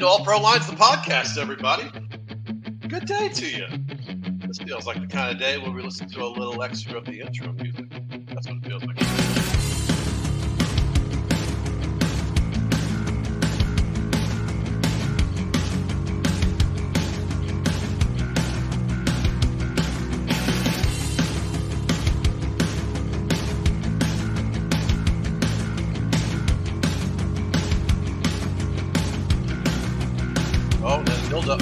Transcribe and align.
Into 0.00 0.08
All 0.08 0.24
Pro 0.24 0.40
Lines, 0.40 0.66
the 0.66 0.76
podcast, 0.76 1.36
everybody. 1.36 1.82
Good 2.88 3.04
day 3.04 3.28
to 3.28 3.46
you. 3.46 3.66
This 4.46 4.56
feels 4.56 4.86
like 4.86 4.98
the 4.98 5.06
kind 5.06 5.30
of 5.30 5.38
day 5.38 5.58
where 5.58 5.72
we 5.72 5.82
listen 5.82 6.08
to 6.08 6.24
a 6.24 6.24
little 6.24 6.62
extra 6.62 6.96
of 6.96 7.04
the 7.04 7.20
intro 7.20 7.52
music. 7.52 7.84
That's 8.28 8.48
what 8.48 8.56
it 8.56 8.64
feels 8.64 8.82
like. 8.82 9.29
Up. 31.50 31.60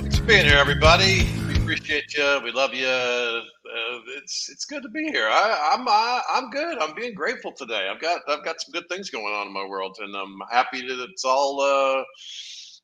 Thanks 0.00 0.18
for 0.18 0.24
being 0.24 0.46
here, 0.46 0.56
everybody. 0.56 1.28
We 1.46 1.56
appreciate 1.56 2.14
you. 2.16 2.40
We 2.42 2.50
love 2.52 2.72
you. 2.72 2.86
Uh, 2.86 3.42
it's 4.16 4.48
it's 4.48 4.64
good 4.64 4.82
to 4.82 4.88
be 4.88 5.04
here. 5.08 5.28
I, 5.30 5.74
I'm 5.74 5.86
I, 5.86 6.22
I'm 6.32 6.48
good. 6.50 6.78
I'm 6.78 6.94
being 6.94 7.14
grateful 7.14 7.52
today. 7.52 7.90
I've 7.92 8.00
got 8.00 8.22
I've 8.26 8.44
got 8.44 8.60
some 8.60 8.72
good 8.72 8.88
things 8.88 9.10
going 9.10 9.34
on 9.34 9.48
in 9.48 9.52
my 9.52 9.66
world, 9.66 9.98
and 10.00 10.14
I'm 10.16 10.38
happy 10.50 10.86
that 10.88 11.08
it's 11.10 11.26
all 11.26 11.60
uh, 11.60 12.02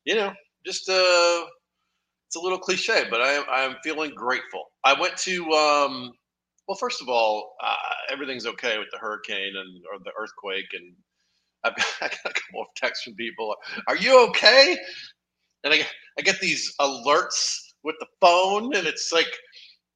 you 0.04 0.14
know 0.14 0.32
just 0.66 0.88
uh, 0.88 1.44
it's 2.28 2.36
a 2.36 2.40
little 2.40 2.58
cliche, 2.58 3.04
but 3.10 3.20
I 3.22 3.42
I'm 3.50 3.76
feeling 3.84 4.12
grateful. 4.14 4.64
I 4.84 4.98
went 5.00 5.16
to 5.18 5.44
um, 5.52 6.12
well, 6.68 6.76
first 6.76 7.02
of 7.02 7.08
all, 7.08 7.56
uh, 7.62 7.76
everything's 8.10 8.46
okay 8.46 8.78
with 8.78 8.88
the 8.92 8.98
hurricane 8.98 9.52
and 9.56 9.82
or 9.92 9.98
the 10.04 10.12
earthquake, 10.18 10.66
and 10.74 10.94
I've 11.64 11.76
got, 11.76 11.86
I 12.02 12.08
got 12.08 12.32
a 12.32 12.40
couple 12.40 12.62
of 12.62 12.68
texts 12.76 13.04
from 13.04 13.14
people. 13.14 13.54
Are 13.88 13.96
you 13.96 14.28
okay? 14.30 14.78
And 15.64 15.74
I 15.74 15.86
I 16.18 16.22
get 16.22 16.40
these 16.40 16.74
alerts 16.80 17.58
with 17.84 17.96
the 18.00 18.06
phone, 18.20 18.74
and 18.76 18.86
it's 18.86 19.12
like 19.12 19.32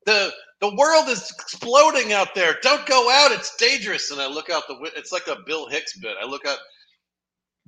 the 0.06 0.32
the 0.60 0.74
world 0.76 1.08
is 1.08 1.30
exploding 1.30 2.12
out 2.12 2.34
there. 2.34 2.56
Don't 2.62 2.86
go 2.86 3.10
out; 3.10 3.32
it's 3.32 3.56
dangerous. 3.56 4.10
And 4.10 4.20
I 4.20 4.28
look 4.28 4.50
out 4.50 4.64
the. 4.68 4.76
It's 4.96 5.12
like 5.12 5.28
a 5.28 5.38
Bill 5.46 5.68
Hicks 5.68 5.98
bit. 5.98 6.16
I 6.22 6.26
look 6.26 6.46
out, 6.46 6.58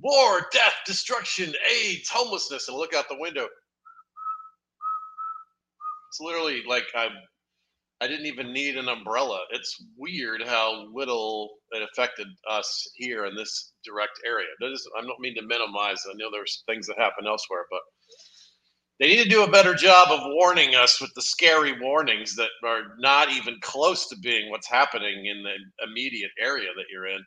war, 0.01 0.47
death, 0.51 0.75
destruction, 0.85 1.53
AIDS, 1.71 2.09
homelessness, 2.09 2.67
and 2.67 2.77
look 2.77 2.93
out 2.93 3.09
the 3.09 3.17
window. 3.19 3.47
It's 6.09 6.19
literally 6.19 6.63
like 6.67 6.85
I 6.95 7.09
I 8.01 8.07
didn't 8.07 8.25
even 8.25 8.51
need 8.51 8.77
an 8.77 8.89
umbrella. 8.89 9.41
It's 9.51 9.83
weird 9.95 10.41
how 10.43 10.87
little 10.91 11.57
it 11.71 11.83
affected 11.83 12.27
us 12.49 12.89
here 12.95 13.25
in 13.25 13.35
this 13.35 13.73
direct 13.85 14.19
area. 14.25 14.47
That 14.59 14.71
is, 14.71 14.89
I 14.97 15.01
don't 15.01 15.19
mean 15.19 15.35
to 15.35 15.45
minimize. 15.45 16.01
I 16.09 16.13
know 16.15 16.31
there's 16.31 16.63
things 16.65 16.87
that 16.87 16.97
happen 16.97 17.27
elsewhere, 17.27 17.65
but 17.69 17.81
they 18.99 19.07
need 19.07 19.23
to 19.23 19.29
do 19.29 19.43
a 19.43 19.51
better 19.51 19.75
job 19.75 20.09
of 20.09 20.19
warning 20.25 20.73
us 20.73 20.99
with 20.99 21.11
the 21.15 21.21
scary 21.21 21.79
warnings 21.79 22.35
that 22.37 22.49
are 22.65 22.95
not 22.99 23.31
even 23.31 23.55
close 23.61 24.07
to 24.09 24.17
being 24.17 24.49
what's 24.49 24.67
happening 24.69 25.27
in 25.27 25.43
the 25.43 25.85
immediate 25.87 26.31
area 26.39 26.69
that 26.75 26.85
you're 26.91 27.07
in. 27.07 27.23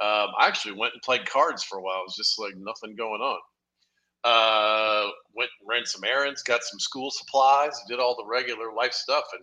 Um, 0.00 0.28
I 0.38 0.46
actually 0.46 0.74
went 0.78 0.92
and 0.94 1.02
played 1.02 1.26
cards 1.26 1.64
for 1.64 1.78
a 1.78 1.82
while. 1.82 2.00
It 2.00 2.06
was 2.06 2.16
just 2.16 2.38
like 2.38 2.54
nothing 2.56 2.94
going 2.96 3.20
on. 3.20 3.38
Uh, 4.24 5.10
went 5.34 5.50
and 5.60 5.68
ran 5.68 5.86
some 5.86 6.04
errands, 6.04 6.42
got 6.42 6.62
some 6.62 6.78
school 6.78 7.10
supplies, 7.10 7.72
did 7.88 7.98
all 7.98 8.16
the 8.16 8.26
regular 8.26 8.72
life 8.72 8.92
stuff, 8.92 9.24
and 9.32 9.42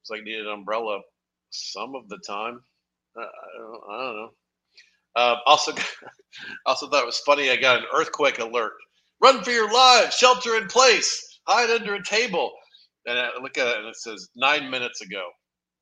it's 0.00 0.10
like 0.10 0.22
needed 0.22 0.46
an 0.46 0.52
umbrella 0.52 1.00
some 1.50 1.94
of 1.94 2.08
the 2.08 2.18
time. 2.18 2.60
Uh, 3.16 3.22
I, 3.22 3.58
don't, 3.58 3.82
I 3.90 4.02
don't 4.04 4.16
know. 4.16 4.30
Uh, 5.16 5.36
also, 5.46 5.72
also 6.66 6.88
thought 6.88 7.02
it 7.02 7.06
was 7.06 7.18
funny. 7.20 7.50
I 7.50 7.56
got 7.56 7.78
an 7.78 7.86
earthquake 7.94 8.38
alert. 8.38 8.72
Run 9.22 9.42
for 9.42 9.50
your 9.50 9.72
lives. 9.72 10.16
Shelter 10.16 10.56
in 10.56 10.66
place. 10.66 11.40
Hide 11.46 11.70
under 11.70 11.94
a 11.94 12.04
table. 12.04 12.52
And 13.06 13.18
I 13.18 13.28
look 13.40 13.58
at 13.58 13.68
it 13.68 13.78
and 13.78 13.86
it 13.86 13.96
says 13.96 14.28
nine 14.34 14.70
minutes 14.70 15.00
ago. 15.00 15.22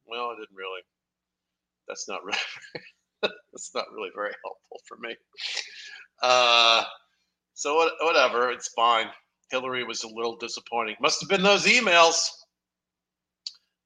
Well, 0.07 0.27
I 0.31 0.35
didn't 0.35 0.57
really. 0.57 0.83
That's 1.89 2.09
not 2.09 2.25
really. 2.25 2.39
that's 3.53 3.71
not 3.75 3.87
really 3.95 4.11
very 4.15 4.33
helpful 4.45 4.81
for 4.87 4.97
me. 5.01 5.17
Uh, 6.23 6.85
so 7.55 7.91
whatever. 8.01 8.51
It's 8.51 8.69
fine. 8.69 9.07
Hillary 9.51 9.85
was 9.85 10.03
a 10.05 10.09
little 10.09 10.37
disappointing. 10.37 10.97
Must 11.01 11.21
have 11.21 11.29
been 11.29 11.43
those 11.43 11.67
emails. 11.67 12.29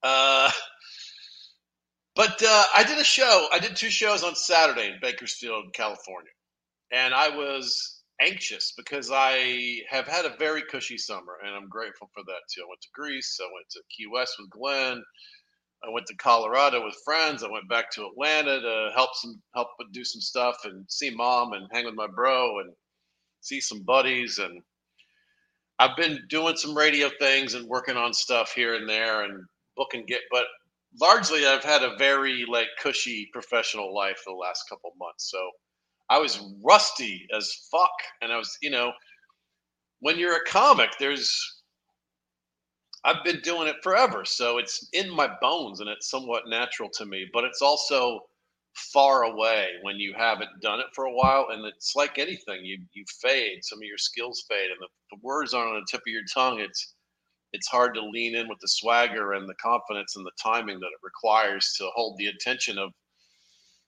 Uh, 0.02 0.50
but 2.14 2.42
uh, 2.42 2.64
I 2.74 2.84
did 2.84 2.98
a 2.98 3.04
show. 3.04 3.48
I 3.52 3.58
did 3.58 3.76
two 3.76 3.90
shows 3.90 4.22
on 4.22 4.34
Saturday 4.36 4.86
in 4.86 4.98
Bakersfield, 5.02 5.66
California, 5.74 6.30
and 6.92 7.12
I 7.12 7.28
was 7.28 8.02
anxious 8.20 8.72
because 8.76 9.10
I 9.12 9.80
have 9.90 10.06
had 10.06 10.24
a 10.24 10.36
very 10.38 10.62
cushy 10.62 10.96
summer, 10.98 11.38
and 11.44 11.54
I'm 11.54 11.68
grateful 11.68 12.08
for 12.14 12.22
that 12.24 12.40
too. 12.54 12.62
I 12.62 12.68
went 12.68 12.80
to 12.82 12.88
Greece. 12.94 13.38
I 13.40 13.48
went 13.52 13.68
to 13.70 13.80
Key 13.96 14.06
West 14.10 14.36
with 14.38 14.50
Glenn. 14.50 15.02
I 15.84 15.90
went 15.90 16.06
to 16.06 16.16
Colorado 16.16 16.84
with 16.84 16.96
friends. 17.04 17.42
I 17.42 17.50
went 17.50 17.68
back 17.68 17.90
to 17.92 18.06
Atlanta 18.06 18.60
to 18.60 18.90
help 18.94 19.10
some 19.14 19.40
help 19.54 19.68
do 19.92 20.04
some 20.04 20.20
stuff 20.20 20.56
and 20.64 20.84
see 20.88 21.10
mom 21.10 21.52
and 21.52 21.68
hang 21.72 21.84
with 21.84 21.94
my 21.94 22.06
bro 22.06 22.60
and 22.60 22.72
see 23.40 23.60
some 23.60 23.82
buddies 23.82 24.38
and 24.38 24.62
I've 25.78 25.96
been 25.96 26.18
doing 26.28 26.56
some 26.56 26.76
radio 26.76 27.10
things 27.20 27.54
and 27.54 27.68
working 27.68 27.96
on 27.96 28.14
stuff 28.14 28.52
here 28.52 28.74
and 28.74 28.88
there 28.88 29.24
and 29.24 29.44
booking 29.76 30.06
get 30.06 30.22
but 30.30 30.46
largely 31.00 31.46
I've 31.46 31.64
had 31.64 31.82
a 31.82 31.96
very 31.96 32.44
like 32.46 32.68
cushy 32.80 33.28
professional 33.32 33.94
life 33.94 34.20
the 34.26 34.32
last 34.32 34.64
couple 34.68 34.92
months. 34.98 35.30
So 35.30 35.50
I 36.08 36.18
was 36.18 36.40
rusty 36.64 37.26
as 37.36 37.68
fuck 37.70 37.90
and 38.22 38.32
I 38.32 38.38
was, 38.38 38.56
you 38.62 38.70
know, 38.70 38.92
when 40.00 40.18
you're 40.18 40.36
a 40.36 40.44
comic, 40.44 40.90
there's 40.98 41.55
I've 43.06 43.24
been 43.24 43.40
doing 43.40 43.68
it 43.68 43.76
forever, 43.82 44.24
so 44.24 44.58
it's 44.58 44.88
in 44.92 45.08
my 45.08 45.30
bones 45.40 45.80
and 45.80 45.88
it's 45.88 46.10
somewhat 46.10 46.48
natural 46.48 46.90
to 46.94 47.06
me, 47.06 47.26
but 47.32 47.44
it's 47.44 47.62
also 47.62 48.20
far 48.92 49.22
away 49.22 49.68
when 49.82 49.96
you 49.96 50.12
haven't 50.14 50.50
done 50.60 50.80
it 50.80 50.86
for 50.94 51.06
a 51.06 51.12
while 51.12 51.46
and 51.50 51.64
it's 51.64 51.96
like 51.96 52.18
anything 52.18 52.62
you 52.62 52.76
you 52.92 53.02
fade 53.22 53.58
some 53.62 53.78
of 53.78 53.84
your 53.84 53.96
skills 53.96 54.44
fade 54.50 54.70
and 54.70 54.78
the, 54.80 54.88
the 55.10 55.18
words 55.22 55.54
aren't 55.54 55.70
on 55.70 55.76
the 55.76 55.86
tip 55.90 56.02
of 56.06 56.12
your 56.12 56.20
tongue 56.34 56.60
it's 56.60 56.92
it's 57.54 57.68
hard 57.68 57.94
to 57.94 58.04
lean 58.04 58.34
in 58.34 58.48
with 58.48 58.58
the 58.60 58.68
swagger 58.68 59.32
and 59.32 59.48
the 59.48 59.54
confidence 59.54 60.14
and 60.16 60.26
the 60.26 60.30
timing 60.42 60.78
that 60.78 60.86
it 60.86 61.00
requires 61.02 61.74
to 61.78 61.88
hold 61.94 62.18
the 62.18 62.26
attention 62.26 62.76
of 62.76 62.92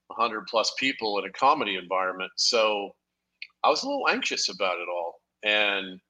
100 0.09 0.47
plus 0.47 0.73
people 0.79 1.19
in 1.19 1.27
a 1.27 1.33
comedy 1.33 1.77
environment. 1.77 2.31
So 2.37 2.93
I 3.63 3.69
was 3.69 3.83
a 3.83 3.87
little 3.87 4.09
anxious 4.09 4.49
about 4.49 4.79
it 4.79 4.89
all. 4.89 5.17
And 5.45 6.01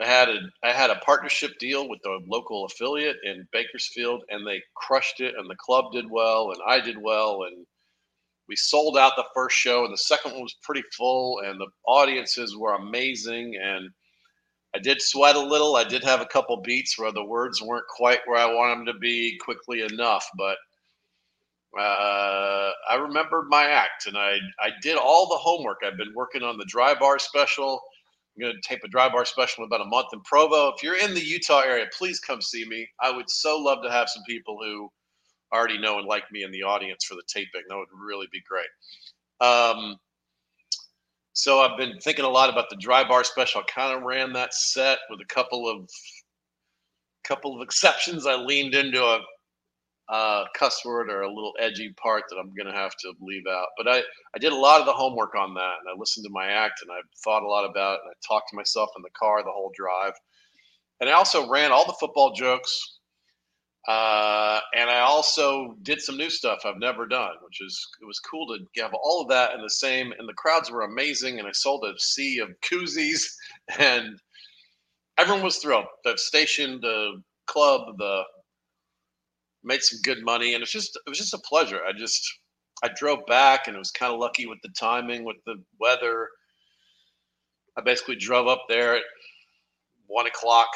I 0.00 0.06
had 0.06 0.28
a 0.28 0.38
I 0.62 0.72
had 0.72 0.90
a 0.90 0.96
partnership 0.96 1.58
deal 1.58 1.88
with 1.88 2.00
the 2.02 2.20
local 2.26 2.64
affiliate 2.64 3.16
in 3.24 3.46
Bakersfield, 3.52 4.22
and 4.30 4.46
they 4.46 4.62
crushed 4.74 5.20
it. 5.20 5.34
And 5.36 5.48
the 5.48 5.56
club 5.56 5.92
did 5.92 6.10
well, 6.10 6.52
and 6.52 6.60
I 6.66 6.80
did 6.80 6.96
well, 6.98 7.44
and 7.44 7.66
we 8.48 8.56
sold 8.56 8.96
out 8.96 9.12
the 9.16 9.26
first 9.34 9.56
show, 9.56 9.84
and 9.84 9.92
the 9.92 9.98
second 9.98 10.32
one 10.32 10.42
was 10.42 10.56
pretty 10.62 10.82
full, 10.96 11.40
and 11.44 11.60
the 11.60 11.68
audiences 11.86 12.56
were 12.56 12.74
amazing. 12.74 13.56
And 13.62 13.90
I 14.74 14.78
did 14.78 15.02
sweat 15.02 15.36
a 15.36 15.40
little. 15.40 15.76
I 15.76 15.84
did 15.84 16.02
have 16.04 16.20
a 16.20 16.26
couple 16.26 16.56
beats 16.62 16.98
where 16.98 17.12
the 17.12 17.24
words 17.24 17.60
weren't 17.60 17.86
quite 17.88 18.20
where 18.26 18.38
I 18.40 18.52
want 18.52 18.78
them 18.78 18.94
to 18.94 18.98
be 18.98 19.38
quickly 19.38 19.82
enough, 19.82 20.26
but 20.38 20.56
uh, 21.78 22.70
I 22.88 22.96
remembered 22.96 23.46
my 23.48 23.64
act, 23.64 24.06
and 24.06 24.16
I 24.16 24.38
I 24.60 24.70
did 24.82 24.96
all 24.96 25.28
the 25.28 25.36
homework. 25.36 25.78
I've 25.84 25.96
been 25.96 26.14
working 26.14 26.42
on 26.42 26.58
the 26.58 26.64
dry 26.64 26.94
bar 26.94 27.18
special. 27.18 27.80
Going 28.40 28.54
to 28.54 28.68
tape 28.68 28.80
a 28.84 28.88
dry 28.88 29.08
bar 29.08 29.24
special 29.24 29.64
in 29.64 29.68
about 29.68 29.84
a 29.84 29.88
month 29.88 30.08
in 30.12 30.20
Provo. 30.22 30.72
If 30.74 30.82
you're 30.82 30.98
in 30.98 31.14
the 31.14 31.20
Utah 31.20 31.60
area, 31.60 31.86
please 31.96 32.20
come 32.20 32.40
see 32.40 32.66
me. 32.66 32.88
I 33.00 33.10
would 33.10 33.28
so 33.28 33.58
love 33.58 33.78
to 33.84 33.90
have 33.90 34.08
some 34.08 34.22
people 34.26 34.58
who 34.62 34.90
already 35.52 35.78
know 35.78 35.98
and 35.98 36.06
like 36.06 36.24
me 36.32 36.42
in 36.42 36.50
the 36.50 36.62
audience 36.62 37.04
for 37.04 37.14
the 37.14 37.22
taping. 37.28 37.62
That 37.68 37.76
would 37.76 37.88
really 37.92 38.28
be 38.32 38.40
great. 38.48 38.66
Um, 39.46 39.96
so 41.32 41.60
I've 41.60 41.78
been 41.78 41.98
thinking 42.00 42.24
a 42.24 42.28
lot 42.28 42.50
about 42.50 42.70
the 42.70 42.76
dry 42.76 43.06
bar 43.06 43.24
special. 43.24 43.62
I 43.62 43.64
kind 43.70 43.96
of 43.96 44.02
ran 44.02 44.32
that 44.34 44.54
set 44.54 44.98
with 45.08 45.20
a 45.20 45.26
couple 45.26 45.68
of 45.68 45.88
couple 47.24 47.54
of 47.54 47.62
exceptions. 47.62 48.26
I 48.26 48.36
leaned 48.36 48.74
into 48.74 49.02
a 49.02 49.20
uh, 50.10 50.44
cuss 50.56 50.84
word 50.84 51.08
or 51.08 51.22
a 51.22 51.32
little 51.32 51.54
edgy 51.60 51.92
part 51.92 52.24
that 52.28 52.36
I'm 52.36 52.52
going 52.54 52.66
to 52.66 52.78
have 52.78 52.96
to 52.96 53.12
leave 53.20 53.46
out. 53.48 53.68
But 53.78 53.88
I, 53.88 53.98
I 54.34 54.38
did 54.40 54.52
a 54.52 54.56
lot 54.56 54.80
of 54.80 54.86
the 54.86 54.92
homework 54.92 55.36
on 55.36 55.54
that 55.54 55.74
and 55.80 55.88
I 55.88 55.96
listened 55.96 56.24
to 56.26 56.32
my 56.32 56.48
act 56.48 56.82
and 56.82 56.90
I 56.90 56.98
thought 57.22 57.44
a 57.44 57.48
lot 57.48 57.64
about 57.64 57.94
it 57.94 58.00
and 58.04 58.10
I 58.10 58.18
talked 58.26 58.50
to 58.50 58.56
myself 58.56 58.90
in 58.96 59.02
the 59.02 59.10
car 59.10 59.42
the 59.42 59.52
whole 59.52 59.72
drive. 59.74 60.14
And 61.00 61.08
I 61.08 61.12
also 61.12 61.48
ran 61.48 61.70
all 61.70 61.86
the 61.86 61.96
football 62.00 62.32
jokes. 62.32 62.98
Uh, 63.88 64.60
and 64.76 64.90
I 64.90 65.00
also 65.00 65.76
did 65.82 66.02
some 66.02 66.18
new 66.18 66.28
stuff 66.28 66.62
I've 66.64 66.78
never 66.78 67.06
done, 67.06 67.36
which 67.42 67.60
is 67.62 67.88
it 68.02 68.04
was 68.04 68.18
cool 68.18 68.46
to 68.48 68.82
have 68.82 68.92
all 68.92 69.22
of 69.22 69.28
that 69.28 69.54
in 69.54 69.62
the 69.62 69.70
same. 69.70 70.12
And 70.18 70.28
the 70.28 70.34
crowds 70.34 70.70
were 70.70 70.82
amazing, 70.82 71.38
and 71.38 71.48
I 71.48 71.52
sold 71.52 71.84
a 71.84 71.98
sea 71.98 72.40
of 72.40 72.50
koozies, 72.60 73.22
and 73.78 74.20
everyone 75.16 75.42
was 75.42 75.56
thrilled. 75.58 75.86
The 76.04 76.18
station, 76.18 76.78
the 76.82 77.22
club, 77.46 77.96
the 77.96 78.22
made 79.64 79.82
some 79.82 80.00
good 80.02 80.24
money, 80.24 80.54
and 80.54 80.62
it's 80.62 80.72
just 80.72 80.96
it 80.96 81.08
was 81.08 81.18
just 81.18 81.34
a 81.34 81.38
pleasure. 81.38 81.80
I 81.86 81.92
just 81.92 82.22
I 82.82 82.88
drove 82.96 83.20
back, 83.26 83.66
and 83.66 83.76
it 83.76 83.78
was 83.78 83.90
kind 83.90 84.12
of 84.12 84.18
lucky 84.20 84.46
with 84.46 84.58
the 84.62 84.70
timing, 84.78 85.24
with 85.24 85.36
the 85.46 85.56
weather. 85.80 86.28
I 87.76 87.82
basically 87.82 88.16
drove 88.16 88.48
up 88.48 88.64
there 88.68 88.96
at 88.96 89.02
one 90.06 90.26
o'clock. 90.26 90.68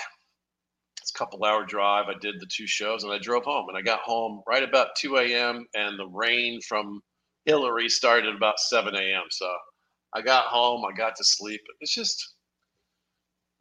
It's 1.00 1.12
a 1.14 1.18
couple 1.18 1.44
hour 1.44 1.64
drive. 1.66 2.06
I 2.08 2.14
did 2.20 2.36
the 2.40 2.46
two 2.46 2.66
shows, 2.66 3.04
and 3.04 3.12
I 3.12 3.18
drove 3.18 3.44
home. 3.44 3.68
And 3.68 3.76
I 3.76 3.82
got 3.82 4.00
home 4.00 4.42
right 4.46 4.62
about 4.62 4.96
two 4.96 5.18
a.m. 5.18 5.66
And 5.74 5.98
the 5.98 6.06
rain 6.06 6.60
from 6.62 7.02
Hilary 7.44 7.88
started 7.88 8.28
at 8.28 8.36
about 8.36 8.58
seven 8.58 8.94
a.m. 8.94 9.24
So 9.30 9.52
I 10.14 10.22
got 10.22 10.46
home. 10.46 10.84
I 10.84 10.96
got 10.96 11.16
to 11.16 11.24
sleep. 11.24 11.60
It's 11.80 11.94
just 11.94 12.34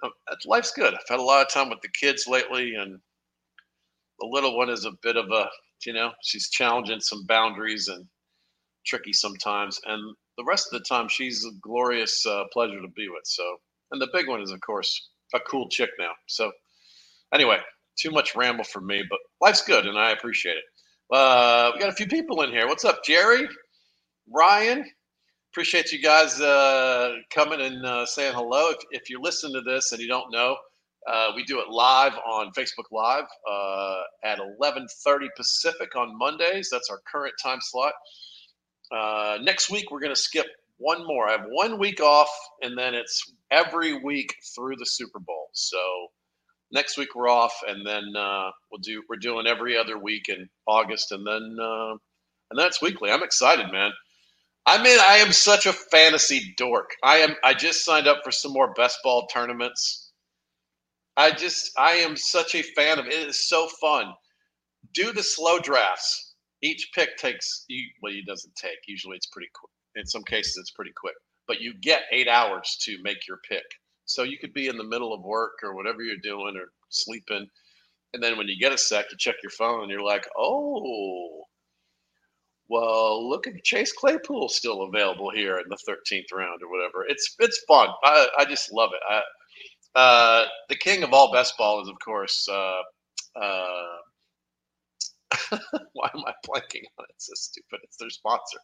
uh, 0.03 0.09
life's 0.45 0.71
good. 0.71 0.93
I've 0.93 1.09
had 1.09 1.19
a 1.19 1.23
lot 1.23 1.41
of 1.41 1.49
time 1.49 1.69
with 1.69 1.81
the 1.81 1.89
kids 1.89 2.27
lately, 2.27 2.75
and 2.75 2.99
the 4.23 4.29
little 4.29 4.55
one 4.57 4.69
is 4.69 4.85
a 4.85 4.91
bit 5.01 5.17
of 5.17 5.29
a, 5.31 5.49
you 5.85 5.91
know, 5.91 6.11
she's 6.23 6.49
challenging 6.49 7.01
some 7.01 7.25
boundaries 7.27 7.89
and 7.89 8.05
tricky 8.85 9.11
sometimes. 9.11 9.81
And 9.85 10.15
the 10.37 10.45
rest 10.45 10.69
of 10.71 10.79
the 10.79 10.85
time, 10.85 11.09
she's 11.09 11.43
a 11.43 11.51
glorious 11.61 12.25
uh, 12.25 12.45
pleasure 12.53 12.81
to 12.81 12.87
be 12.95 13.09
with. 13.09 13.23
So, 13.25 13.43
and 13.91 14.01
the 14.01 14.07
big 14.13 14.29
one 14.29 14.41
is, 14.41 14.51
of 14.51 14.61
course, 14.61 15.09
a 15.33 15.41
cool 15.41 15.67
chick 15.67 15.89
now. 15.99 16.11
So, 16.27 16.53
anyway, 17.33 17.57
too 17.99 18.11
much 18.11 18.33
ramble 18.33 18.63
for 18.63 18.79
me, 18.79 19.03
but 19.09 19.19
life's 19.41 19.61
good 19.61 19.85
and 19.85 19.99
I 19.99 20.11
appreciate 20.11 20.55
it. 20.55 20.63
Uh, 21.11 21.71
we 21.73 21.81
got 21.81 21.89
a 21.89 21.95
few 21.95 22.07
people 22.07 22.43
in 22.43 22.49
here. 22.51 22.65
What's 22.65 22.85
up, 22.85 23.03
Jerry? 23.03 23.47
Ryan? 24.33 24.85
Appreciate 25.51 25.91
you 25.91 26.01
guys 26.01 26.39
uh, 26.39 27.17
coming 27.29 27.59
and 27.59 27.85
uh, 27.85 28.05
saying 28.05 28.33
hello. 28.33 28.69
If, 28.69 28.77
if 28.91 29.09
you're 29.09 29.21
listening 29.21 29.53
to 29.55 29.61
this 29.61 29.91
and 29.91 30.01
you 30.01 30.07
don't 30.07 30.31
know, 30.31 30.55
uh, 31.07 31.31
we 31.35 31.43
do 31.43 31.59
it 31.59 31.69
live 31.69 32.13
on 32.25 32.51
Facebook 32.51 32.91
Live 32.91 33.25
uh, 33.49 34.01
at 34.23 34.39
11:30 34.39 35.27
Pacific 35.35 35.95
on 35.95 36.17
Mondays. 36.17 36.69
That's 36.71 36.89
our 36.89 37.01
current 37.11 37.33
time 37.41 37.59
slot. 37.61 37.93
Uh, 38.91 39.37
next 39.41 39.69
week 39.69 39.91
we're 39.91 39.99
going 39.99 40.13
to 40.15 40.19
skip 40.19 40.45
one 40.77 41.05
more. 41.05 41.27
I 41.27 41.33
have 41.33 41.45
one 41.49 41.79
week 41.79 42.01
off, 42.01 42.29
and 42.61 42.77
then 42.77 42.93
it's 42.93 43.21
every 43.51 43.93
week 44.01 44.33
through 44.55 44.77
the 44.77 44.85
Super 44.85 45.19
Bowl. 45.19 45.49
So 45.53 46.07
next 46.71 46.97
week 46.97 47.15
we're 47.15 47.29
off, 47.29 47.53
and 47.67 47.85
then 47.85 48.03
uh, 48.15 48.51
we'll 48.71 48.81
do 48.81 49.03
we're 49.09 49.17
doing 49.17 49.47
every 49.47 49.77
other 49.77 49.97
week 49.97 50.29
in 50.29 50.49
August, 50.67 51.11
and 51.11 51.25
then 51.27 51.57
uh, 51.61 51.91
and 52.51 52.57
that's 52.57 52.81
weekly. 52.81 53.11
I'm 53.11 53.23
excited, 53.23 53.71
man. 53.71 53.91
I 54.65 54.81
mean, 54.81 54.97
I 55.01 55.17
am 55.17 55.33
such 55.33 55.65
a 55.65 55.73
fantasy 55.73 56.53
dork. 56.57 56.91
I 57.03 57.17
am. 57.17 57.35
I 57.43 57.53
just 57.53 57.83
signed 57.83 58.07
up 58.07 58.21
for 58.23 58.31
some 58.31 58.53
more 58.53 58.73
best 58.73 58.99
ball 59.03 59.27
tournaments 59.27 60.02
I 61.17 61.31
just 61.31 61.71
I 61.77 61.93
am 61.93 62.15
such 62.15 62.55
a 62.55 62.63
fan 62.63 62.99
of 62.99 63.05
it. 63.05 63.13
It 63.13 63.29
is 63.29 63.47
so 63.47 63.67
fun. 63.81 64.13
Do 64.93 65.11
the 65.11 65.23
slow 65.23 65.59
drafts. 65.59 66.35
Each 66.61 66.89
pick 66.95 67.17
takes 67.17 67.65
well, 68.01 68.13
it 68.13 68.25
doesn't 68.25 68.55
take. 68.55 68.79
Usually 68.87 69.17
it's 69.17 69.27
pretty 69.27 69.49
quick. 69.53 69.71
In 69.95 70.05
some 70.05 70.23
cases 70.23 70.57
it's 70.57 70.71
pretty 70.71 70.93
quick. 70.95 71.15
But 71.47 71.61
you 71.61 71.73
get 71.81 72.03
eight 72.11 72.27
hours 72.27 72.77
to 72.85 72.97
make 73.03 73.27
your 73.27 73.39
pick. 73.49 73.63
So 74.05 74.23
you 74.23 74.37
could 74.39 74.53
be 74.53 74.67
in 74.67 74.77
the 74.77 74.83
middle 74.83 75.13
of 75.13 75.21
work 75.23 75.53
or 75.63 75.75
whatever 75.75 76.01
you're 76.01 76.17
doing 76.23 76.55
or 76.57 76.71
sleeping. 76.89 77.47
And 78.13 78.23
then 78.23 78.37
when 78.37 78.47
you 78.47 78.57
get 78.59 78.73
a 78.73 78.77
sec, 78.77 79.05
you 79.11 79.17
check 79.17 79.35
your 79.43 79.49
phone 79.51 79.81
and 79.83 79.91
you're 79.91 80.01
like, 80.03 80.27
oh, 80.37 81.43
well, 82.69 83.29
look 83.29 83.47
at 83.47 83.63
Chase 83.63 83.91
Claypool 83.91 84.49
still 84.49 84.83
available 84.83 85.29
here 85.31 85.57
in 85.57 85.65
the 85.69 85.77
13th 85.87 86.31
round 86.33 86.61
or 86.63 86.71
whatever. 86.71 87.05
It's 87.07 87.35
it's 87.39 87.63
fun. 87.67 87.89
I, 88.03 88.27
I 88.39 88.45
just 88.45 88.71
love 88.73 88.91
it. 88.93 89.01
I, 89.09 89.21
uh, 89.95 90.45
the 90.69 90.75
king 90.75 91.03
of 91.03 91.13
all 91.13 91.31
best 91.31 91.57
ball 91.57 91.81
is, 91.81 91.89
of 91.89 91.95
course, 92.03 92.47
uh, 92.49 92.81
uh, 93.41 93.97
why 95.93 96.09
am 96.13 96.23
I 96.25 96.33
blanking 96.47 96.83
on 96.97 97.05
it? 97.05 97.15
It's 97.15 97.27
so 97.27 97.33
stupid. 97.35 97.79
It's 97.83 97.97
their 97.97 98.09
sponsor, 98.09 98.59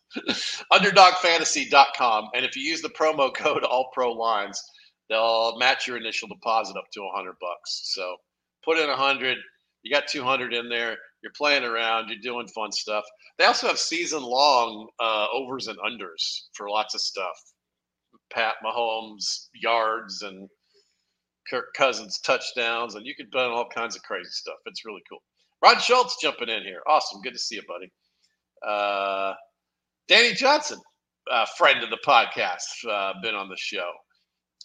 underdogfantasy.com. 0.74 2.30
And 2.36 2.46
if 2.46 2.56
you 2.56 2.64
use 2.64 2.82
the 2.82 2.90
promo 2.90 3.34
code 3.36 3.64
all 3.64 3.90
pro 3.94 4.12
lines, 4.12 4.62
they'll 5.10 5.58
match 5.58 5.88
your 5.88 5.98
initial 5.98 6.28
deposit 6.28 6.78
up 6.78 6.86
to 6.94 7.02
100 7.02 7.34
bucks. 7.40 7.94
So 7.96 8.16
put 8.64 8.78
in 8.78 8.88
100, 8.88 9.38
you 9.84 9.92
got 9.92 10.08
200 10.08 10.54
in 10.54 10.70
there. 10.70 10.98
You're 11.22 11.34
playing 11.36 11.64
around, 11.64 12.10
you're 12.10 12.20
doing 12.22 12.48
fun 12.48 12.72
stuff. 12.72 13.04
They 13.38 13.46
also 13.46 13.68
have 13.68 13.78
season 13.80 14.22
long 14.24 14.88
uh, 15.02 15.28
overs 15.34 15.68
and 15.68 15.78
unders 15.80 16.44
for 16.54 16.70
lots 16.70 16.96
of 16.96 17.02
stuff. 17.02 17.36
Pat 18.32 18.56
Mahomes 18.64 19.48
yards 19.54 20.22
and 20.22 20.48
Kirk 21.50 21.74
Cousins 21.76 22.20
touchdowns, 22.20 22.96
and 22.96 23.06
you 23.06 23.16
could 23.16 23.32
bet 23.32 23.46
on 23.46 23.52
all 23.52 23.68
kinds 23.68 23.96
of 23.96 24.04
crazy 24.04 24.30
stuff. 24.30 24.58
It's 24.66 24.86
really 24.86 25.02
cool. 25.10 25.20
Rod 25.64 25.80
Schultz 25.82 26.18
jumping 26.22 26.50
in 26.50 26.64
here. 26.64 26.82
Awesome. 26.88 27.22
Good 27.22 27.34
to 27.34 27.40
see 27.40 27.56
you, 27.56 27.64
buddy. 27.68 27.92
Uh, 28.66 29.34
Danny 30.08 30.34
Johnson, 30.34 30.80
uh, 31.32 31.46
friend 31.58 31.84
of 31.84 31.90
the 31.90 32.00
podcast, 32.06 32.64
uh, 32.90 33.14
been 33.22 33.36
on 33.36 33.50
the 33.50 33.58
show. 33.58 33.92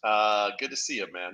Uh, 0.03 0.50
good 0.59 0.71
to 0.71 0.76
see 0.76 0.97
you, 0.97 1.07
man. 1.12 1.33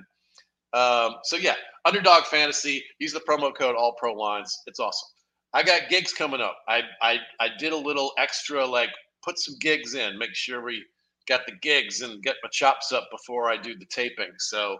Um, 0.73 1.15
so 1.23 1.35
yeah, 1.35 1.55
Underdog 1.85 2.23
Fantasy. 2.25 2.83
Use 2.99 3.13
the 3.13 3.19
promo 3.21 3.53
code 3.55 3.75
All 3.75 3.95
Pro 3.99 4.13
Lines. 4.13 4.57
It's 4.67 4.79
awesome. 4.79 5.07
I 5.53 5.63
got 5.63 5.89
gigs 5.89 6.13
coming 6.13 6.39
up. 6.39 6.57
I 6.67 6.81
I 7.01 7.19
I 7.39 7.49
did 7.59 7.73
a 7.73 7.77
little 7.77 8.13
extra, 8.17 8.65
like 8.65 8.89
put 9.23 9.37
some 9.37 9.55
gigs 9.59 9.95
in, 9.95 10.17
make 10.17 10.33
sure 10.33 10.63
we 10.63 10.83
got 11.27 11.45
the 11.45 11.53
gigs 11.61 12.01
and 12.01 12.23
get 12.23 12.37
my 12.41 12.49
chops 12.51 12.91
up 12.91 13.07
before 13.11 13.49
I 13.49 13.57
do 13.57 13.77
the 13.77 13.85
taping. 13.85 14.31
So 14.39 14.77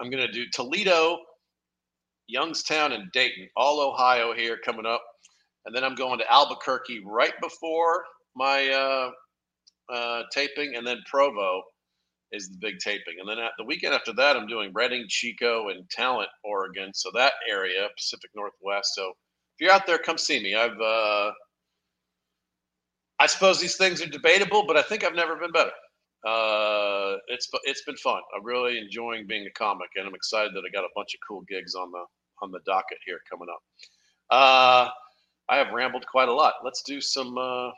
I'm 0.00 0.10
going 0.10 0.26
to 0.26 0.32
do 0.32 0.44
Toledo, 0.52 1.18
Youngstown, 2.26 2.92
and 2.92 3.10
Dayton, 3.12 3.48
all 3.56 3.80
Ohio 3.80 4.34
here 4.34 4.58
coming 4.64 4.86
up. 4.86 5.02
And 5.66 5.74
then 5.74 5.84
I'm 5.84 5.94
going 5.94 6.18
to 6.18 6.32
Albuquerque 6.32 7.02
right 7.06 7.32
before 7.40 8.04
my 8.36 8.68
uh, 8.68 9.10
uh, 9.94 10.22
taping, 10.32 10.74
and 10.76 10.86
then 10.86 10.98
Provo 11.10 11.62
is 12.32 12.48
the 12.48 12.58
big 12.60 12.78
taping. 12.78 13.14
And 13.20 13.28
then 13.28 13.38
at 13.38 13.52
the 13.58 13.64
weekend 13.64 13.94
after 13.94 14.12
that, 14.14 14.36
I'm 14.36 14.46
doing 14.46 14.72
Redding, 14.74 15.06
Chico, 15.08 15.68
and 15.68 15.88
Talent, 15.90 16.28
Oregon. 16.42 16.92
So 16.94 17.10
that 17.14 17.32
area, 17.50 17.88
Pacific 17.96 18.30
Northwest. 18.34 18.92
So 18.94 19.08
if 19.08 19.60
you're 19.60 19.72
out 19.72 19.86
there, 19.86 19.98
come 19.98 20.18
see 20.18 20.42
me. 20.42 20.54
I've, 20.54 20.80
uh, 20.80 21.30
I 23.20 23.26
suppose 23.26 23.60
these 23.60 23.76
things 23.76 24.02
are 24.02 24.06
debatable, 24.06 24.66
but 24.66 24.76
I 24.76 24.82
think 24.82 25.04
I've 25.04 25.14
never 25.14 25.36
been 25.36 25.52
better 25.52 25.70
uh, 26.26 27.16
it's 27.28 27.48
it's 27.64 27.84
been 27.84 27.96
fun. 27.96 28.20
I'm 28.36 28.44
really 28.44 28.78
enjoying 28.78 29.26
being 29.26 29.46
a 29.46 29.50
comic, 29.50 29.90
and 29.96 30.06
I'm 30.06 30.14
excited 30.14 30.52
that 30.54 30.62
I 30.66 30.72
got 30.72 30.84
a 30.84 30.92
bunch 30.94 31.14
of 31.14 31.20
cool 31.26 31.42
gigs 31.42 31.74
on 31.74 31.90
the 31.90 32.04
on 32.42 32.50
the 32.50 32.60
docket 32.66 32.98
here 33.06 33.18
coming 33.30 33.48
up. 33.52 33.62
Uh, 34.30 34.88
I 35.48 35.56
have 35.56 35.72
rambled 35.72 36.06
quite 36.06 36.28
a 36.28 36.32
lot. 36.32 36.54
Let's 36.64 36.82
do 36.82 37.00
some 37.00 37.36
uh, 37.38 37.70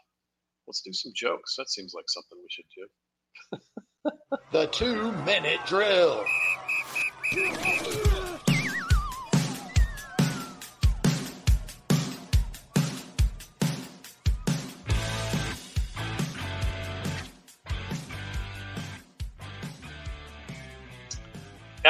Let's 0.67 0.81
do 0.81 0.93
some 0.93 1.13
jokes. 1.15 1.55
That 1.57 1.71
seems 1.71 1.95
like 1.95 2.07
something 2.09 2.39
we 2.39 2.49
should 2.51 2.65
do. 2.75 4.11
the 4.53 4.67
two 4.69 5.13
minute 5.25 5.61
drill. 5.67 6.25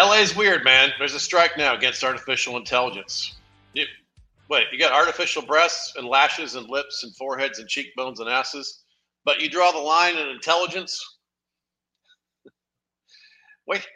LA's 0.09 0.35
weird, 0.35 0.65
man. 0.65 0.91
There's 0.99 1.15
a 1.15 1.21
strike 1.21 1.57
now 1.57 1.75
against 1.75 2.03
artificial 2.05 2.57
intelligence. 2.57 3.37
You, 3.75 3.85
wait, 4.49 4.67
you 4.73 4.79
got 4.79 4.93
artificial 4.93 5.43
breasts 5.43 5.95
and 5.97 6.07
lashes 6.07 6.55
and 6.55 6.69
lips 6.69 7.05
and 7.05 7.15
foreheads 7.17 7.59
and 7.59 7.69
cheekbones 7.69 8.21
and 8.21 8.29
asses, 8.29 8.83
but 9.25 9.41
you 9.41 9.51
draw 9.51 9.73
the 9.73 9.79
line 9.79 10.17
in 10.17 10.29
intelligence? 10.29 11.03
wait, 13.67 13.87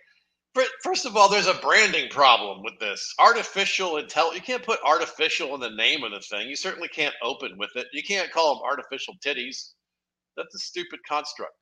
first 0.82 1.06
of 1.06 1.16
all, 1.16 1.28
there's 1.28 1.46
a 1.46 1.54
branding 1.54 2.08
problem 2.10 2.62
with 2.62 2.78
this. 2.80 3.14
Artificial 3.18 3.96
intelligence, 3.96 4.40
you 4.40 4.54
can't 4.54 4.66
put 4.66 4.80
artificial 4.84 5.54
in 5.54 5.60
the 5.60 5.70
name 5.70 6.02
of 6.02 6.12
the 6.12 6.20
thing. 6.20 6.48
You 6.48 6.56
certainly 6.56 6.88
can't 6.88 7.14
open 7.22 7.56
with 7.58 7.70
it. 7.76 7.86
You 7.92 8.02
can't 8.02 8.32
call 8.32 8.54
them 8.54 8.64
artificial 8.64 9.14
titties. 9.24 9.70
That's 10.36 10.54
a 10.54 10.58
stupid 10.58 11.00
construct. 11.08 11.54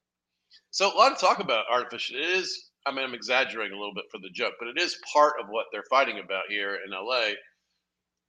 So, 0.70 0.92
a 0.92 0.96
lot 0.96 1.12
of 1.12 1.18
talk 1.18 1.40
about 1.40 1.64
artificial. 1.70 2.16
It 2.16 2.22
is 2.22 2.67
I 2.88 2.94
mean, 2.94 3.04
I'm 3.04 3.14
exaggerating 3.14 3.76
a 3.76 3.78
little 3.78 3.94
bit 3.94 4.06
for 4.10 4.18
the 4.18 4.30
joke, 4.30 4.54
but 4.58 4.68
it 4.68 4.80
is 4.80 4.96
part 5.12 5.34
of 5.40 5.48
what 5.48 5.66
they're 5.70 5.84
fighting 5.90 6.20
about 6.20 6.44
here 6.48 6.78
in 6.84 6.90
LA. 6.90 7.32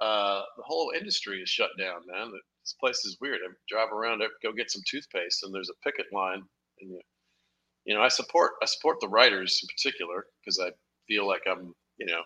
Uh, 0.05 0.41
the 0.57 0.63
whole 0.63 0.91
industry 0.97 1.41
is 1.41 1.49
shut 1.49 1.69
down, 1.79 2.01
man. 2.05 2.31
This 2.31 2.75
place 2.79 3.05
is 3.05 3.17
weird. 3.21 3.39
I 3.43 3.53
drive 3.69 3.93
around, 3.93 4.21
I 4.21 4.27
go 4.43 4.51
get 4.51 4.69
some 4.69 4.81
toothpaste, 4.89 5.43
and 5.43 5.55
there's 5.55 5.69
a 5.69 5.89
picket 5.89 6.07
line. 6.11 6.43
And 6.81 6.91
you, 6.91 6.99
you 7.85 7.95
know, 7.95 8.01
I 8.01 8.09
support 8.09 8.51
I 8.61 8.65
support 8.65 8.97
the 8.99 9.07
writers 9.07 9.59
in 9.63 9.67
particular 9.67 10.25
because 10.43 10.59
I 10.59 10.71
feel 11.07 11.25
like 11.25 11.41
I'm, 11.49 11.73
you 11.97 12.05
know, 12.05 12.21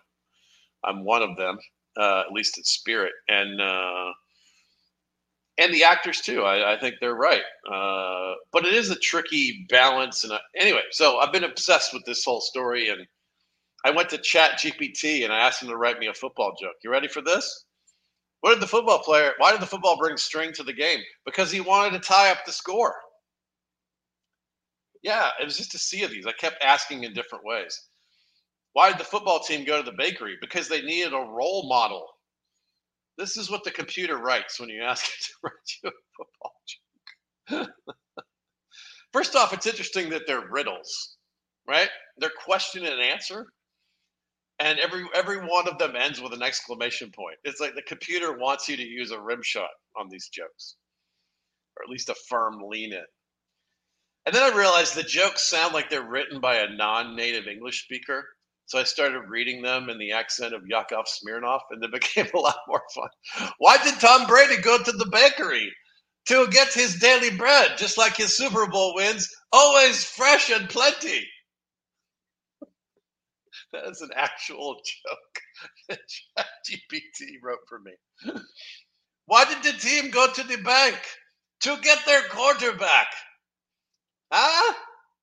I'm 0.84 1.04
one 1.04 1.22
of 1.22 1.36
them, 1.36 1.58
uh, 1.96 2.24
at 2.26 2.32
least 2.32 2.58
in 2.58 2.64
spirit. 2.64 3.12
And 3.28 3.60
uh, 3.60 4.12
and 5.58 5.72
the 5.72 5.84
actors 5.84 6.20
too. 6.20 6.42
I, 6.42 6.74
I 6.74 6.78
think 6.78 6.96
they're 7.00 7.14
right, 7.14 7.42
uh, 7.70 8.34
but 8.52 8.64
it 8.64 8.74
is 8.74 8.90
a 8.90 8.96
tricky 8.96 9.66
balance. 9.70 10.24
And 10.24 10.32
anyway, 10.56 10.82
so 10.90 11.18
I've 11.18 11.32
been 11.32 11.44
obsessed 11.44 11.92
with 11.94 12.04
this 12.04 12.24
whole 12.24 12.40
story, 12.40 12.88
and 12.88 13.06
I 13.84 13.90
went 13.90 14.08
to 14.10 14.18
Chat 14.18 14.58
GPT 14.60 15.24
and 15.24 15.32
I 15.32 15.38
asked 15.40 15.62
him 15.62 15.68
to 15.68 15.76
write 15.76 15.98
me 15.98 16.06
a 16.06 16.14
football 16.14 16.54
joke. 16.58 16.76
You 16.82 16.90
ready 16.90 17.08
for 17.08 17.20
this? 17.20 17.66
What 18.40 18.50
did 18.50 18.60
the 18.60 18.66
football 18.66 18.98
player? 18.98 19.32
Why 19.38 19.52
did 19.52 19.60
the 19.60 19.66
football 19.66 19.98
bring 19.98 20.16
string 20.16 20.52
to 20.54 20.62
the 20.62 20.72
game? 20.72 21.00
Because 21.26 21.50
he 21.50 21.60
wanted 21.60 21.92
to 21.92 22.06
tie 22.06 22.30
up 22.30 22.44
the 22.46 22.52
score. 22.52 22.94
Yeah, 25.02 25.30
it 25.40 25.44
was 25.44 25.58
just 25.58 25.74
a 25.74 25.78
sea 25.78 26.02
of 26.02 26.10
these. 26.10 26.26
I 26.26 26.32
kept 26.32 26.62
asking 26.62 27.04
in 27.04 27.12
different 27.12 27.44
ways. 27.44 27.78
Why 28.72 28.90
did 28.90 28.98
the 28.98 29.04
football 29.04 29.40
team 29.40 29.64
go 29.64 29.82
to 29.82 29.90
the 29.90 29.96
bakery? 29.96 30.36
Because 30.40 30.68
they 30.68 30.82
needed 30.82 31.12
a 31.12 31.18
role 31.18 31.68
model 31.68 32.06
this 33.18 33.36
is 33.36 33.50
what 33.50 33.64
the 33.64 33.70
computer 33.70 34.18
writes 34.18 34.58
when 34.58 34.68
you 34.68 34.82
ask 34.82 35.04
it 35.06 35.24
to 35.24 35.32
write 35.42 35.52
you 35.82 35.90
a 35.90 35.92
football 36.16 36.54
joke. 36.66 37.68
First 39.12 39.36
off, 39.36 39.52
it's 39.52 39.66
interesting 39.66 40.10
that 40.10 40.22
they're 40.26 40.48
riddles, 40.50 41.16
right? 41.68 41.88
They're 42.18 42.30
question 42.44 42.84
and 42.84 43.00
answer. 43.00 43.46
And 44.60 44.78
every 44.78 45.04
every 45.14 45.38
one 45.38 45.68
of 45.68 45.78
them 45.78 45.96
ends 45.96 46.20
with 46.20 46.32
an 46.32 46.42
exclamation 46.42 47.10
point. 47.10 47.36
It's 47.42 47.60
like 47.60 47.74
the 47.74 47.82
computer 47.82 48.38
wants 48.38 48.68
you 48.68 48.76
to 48.76 48.82
use 48.82 49.10
a 49.10 49.20
rim 49.20 49.42
shot 49.42 49.70
on 49.96 50.08
these 50.08 50.28
jokes, 50.28 50.76
or 51.76 51.82
at 51.82 51.90
least 51.90 52.08
a 52.08 52.14
firm 52.28 52.60
lean 52.68 52.92
in. 52.92 53.04
And 54.26 54.34
then 54.34 54.42
I 54.42 54.56
realized 54.56 54.94
the 54.94 55.02
jokes 55.02 55.42
sound 55.42 55.74
like 55.74 55.90
they're 55.90 56.08
written 56.08 56.40
by 56.40 56.56
a 56.56 56.74
non-native 56.74 57.46
English 57.46 57.82
speaker, 57.82 58.24
so 58.66 58.78
I 58.78 58.84
started 58.84 59.28
reading 59.28 59.62
them 59.62 59.88
in 59.90 59.98
the 59.98 60.12
accent 60.12 60.54
of 60.54 60.66
Yakov 60.66 61.06
Smirnoff, 61.06 61.60
and 61.70 61.84
it 61.84 61.92
became 61.92 62.28
a 62.34 62.38
lot 62.38 62.58
more 62.68 62.82
fun. 62.94 63.08
Why 63.58 63.76
did 63.78 64.00
Tom 64.00 64.26
Brady 64.26 64.60
go 64.60 64.78
to 64.82 64.92
the 64.92 65.08
bakery? 65.10 65.72
To 66.28 66.46
get 66.48 66.72
his 66.72 66.98
daily 67.00 67.36
bread, 67.36 67.76
just 67.76 67.98
like 67.98 68.16
his 68.16 68.34
Super 68.34 68.66
Bowl 68.66 68.94
wins, 68.94 69.28
always 69.52 70.04
fresh 70.04 70.50
and 70.50 70.68
plenty. 70.70 71.22
That's 73.72 74.00
an 74.00 74.10
actual 74.16 74.76
joke 75.90 75.98
that 76.38 76.46
GPT 76.66 77.36
wrote 77.42 77.58
for 77.68 77.80
me. 77.80 77.92
Why 79.26 79.44
did 79.44 79.62
the 79.62 79.78
team 79.78 80.10
go 80.10 80.32
to 80.32 80.42
the 80.44 80.56
bank? 80.58 80.98
To 81.62 81.76
get 81.82 82.04
their 82.06 82.22
quarterback. 82.28 83.08
Huh? 84.32 84.74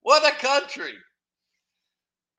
What 0.02 0.26
a 0.26 0.36
country. 0.36 0.94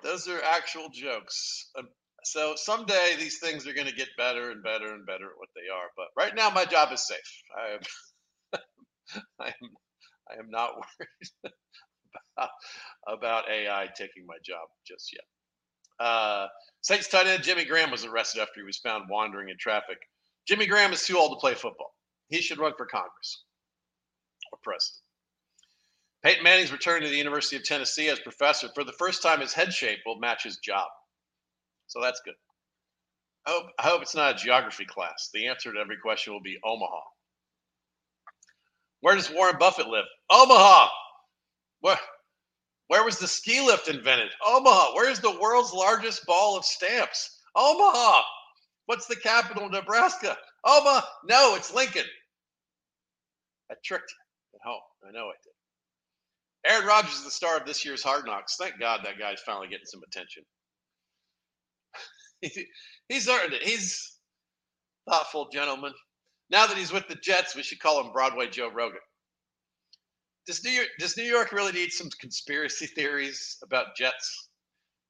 Those 0.03 0.27
are 0.27 0.41
actual 0.43 0.89
jokes. 0.93 1.69
Um, 1.77 1.89
so 2.23 2.55
someday 2.55 3.15
these 3.19 3.39
things 3.39 3.67
are 3.67 3.73
going 3.73 3.87
to 3.87 3.95
get 3.95 4.09
better 4.17 4.51
and 4.51 4.63
better 4.63 4.93
and 4.93 5.05
better 5.05 5.25
at 5.25 5.37
what 5.37 5.49
they 5.55 5.69
are. 5.73 5.87
But 5.97 6.07
right 6.17 6.35
now, 6.35 6.49
my 6.49 6.65
job 6.65 6.91
is 6.93 7.07
safe. 7.07 7.43
I 7.57 7.73
am, 7.73 7.79
I 9.41 9.47
am, 9.47 9.69
I 10.31 10.39
am 10.39 10.49
not 10.49 10.71
worried 10.99 11.53
about, 12.37 12.49
about 13.07 13.49
AI 13.49 13.89
taking 13.95 14.25
my 14.27 14.37
job 14.45 14.67
just 14.87 15.13
yet. 15.13 15.23
Uh, 16.05 16.47
Saints 16.81 17.07
tight 17.07 17.27
end 17.27 17.43
Jimmy 17.43 17.65
Graham 17.65 17.91
was 17.91 18.05
arrested 18.05 18.41
after 18.41 18.53
he 18.57 18.63
was 18.63 18.79
found 18.79 19.09
wandering 19.09 19.49
in 19.49 19.57
traffic. 19.59 19.97
Jimmy 20.47 20.65
Graham 20.67 20.93
is 20.93 21.05
too 21.05 21.17
old 21.17 21.31
to 21.31 21.41
play 21.41 21.55
football. 21.55 21.93
He 22.29 22.41
should 22.41 22.59
run 22.59 22.73
for 22.77 22.85
Congress 22.85 23.43
or 24.51 24.59
president. 24.63 25.01
Peyton 26.23 26.43
Manning's 26.43 26.71
return 26.71 27.01
to 27.01 27.09
the 27.09 27.17
University 27.17 27.57
of 27.57 27.63
Tennessee 27.63 28.07
as 28.07 28.19
professor. 28.19 28.69
For 28.73 28.83
the 28.83 28.93
first 28.93 29.21
time, 29.21 29.41
his 29.41 29.53
head 29.53 29.73
shape 29.73 29.99
will 30.05 30.19
match 30.19 30.43
his 30.43 30.57
job. 30.57 30.87
So 31.87 32.01
that's 32.01 32.21
good. 32.23 32.35
I 33.45 33.51
hope, 33.51 33.65
I 33.77 33.83
hope 33.83 34.01
it's 34.01 34.15
not 34.15 34.35
a 34.35 34.37
geography 34.37 34.85
class. 34.85 35.29
The 35.33 35.47
answer 35.47 35.73
to 35.73 35.79
every 35.79 35.97
question 35.97 36.31
will 36.31 36.41
be 36.41 36.57
Omaha. 36.63 37.01
Where 39.01 39.15
does 39.15 39.29
Warren 39.29 39.57
Buffett 39.59 39.87
live? 39.87 40.05
Omaha. 40.29 40.87
Where, 41.81 41.99
where 42.87 43.03
was 43.03 43.19
the 43.19 43.27
ski 43.27 43.59
lift 43.59 43.89
invented? 43.89 44.29
Omaha. 44.47 44.95
Where's 44.95 45.19
the 45.19 45.37
world's 45.41 45.73
largest 45.73 46.25
ball 46.25 46.57
of 46.57 46.63
stamps? 46.63 47.37
Omaha. 47.53 48.21
What's 48.85 49.07
the 49.07 49.17
capital 49.17 49.65
of 49.65 49.73
Nebraska? 49.73 50.37
Omaha. 50.65 51.05
No, 51.25 51.55
it's 51.55 51.73
Lincoln. 51.73 52.05
I 53.69 53.75
tricked 53.83 54.09
you 54.53 54.59
at 54.59 54.65
home. 54.65 54.81
I 55.05 55.11
know 55.11 55.27
I 55.27 55.35
did. 55.43 55.51
Aaron 56.65 56.87
Rodgers 56.87 57.15
is 57.15 57.25
the 57.25 57.31
star 57.31 57.57
of 57.57 57.65
this 57.65 57.83
year's 57.83 58.03
Hard 58.03 58.25
Knocks. 58.25 58.55
Thank 58.55 58.79
God 58.79 59.01
that 59.03 59.19
guy's 59.19 59.41
finally 59.41 59.67
getting 59.67 59.85
some 59.85 60.01
attention. 60.07 60.43
he's 63.09 63.27
earned 63.27 63.53
it. 63.53 63.63
He's 63.63 64.17
thoughtful 65.09 65.49
gentleman. 65.51 65.93
Now 66.49 66.67
that 66.67 66.77
he's 66.77 66.93
with 66.93 67.07
the 67.07 67.15
Jets, 67.15 67.55
we 67.55 67.63
should 67.63 67.79
call 67.79 68.03
him 68.03 68.11
Broadway 68.13 68.47
Joe 68.47 68.69
Rogan. 68.71 68.99
Does 70.45 70.63
New 70.63 70.71
York, 70.71 70.87
does 70.99 71.17
New 71.17 71.23
York 71.23 71.51
really 71.51 71.71
need 71.71 71.91
some 71.91 72.09
conspiracy 72.19 72.85
theories 72.85 73.57
about 73.63 73.95
Jets 73.95 74.49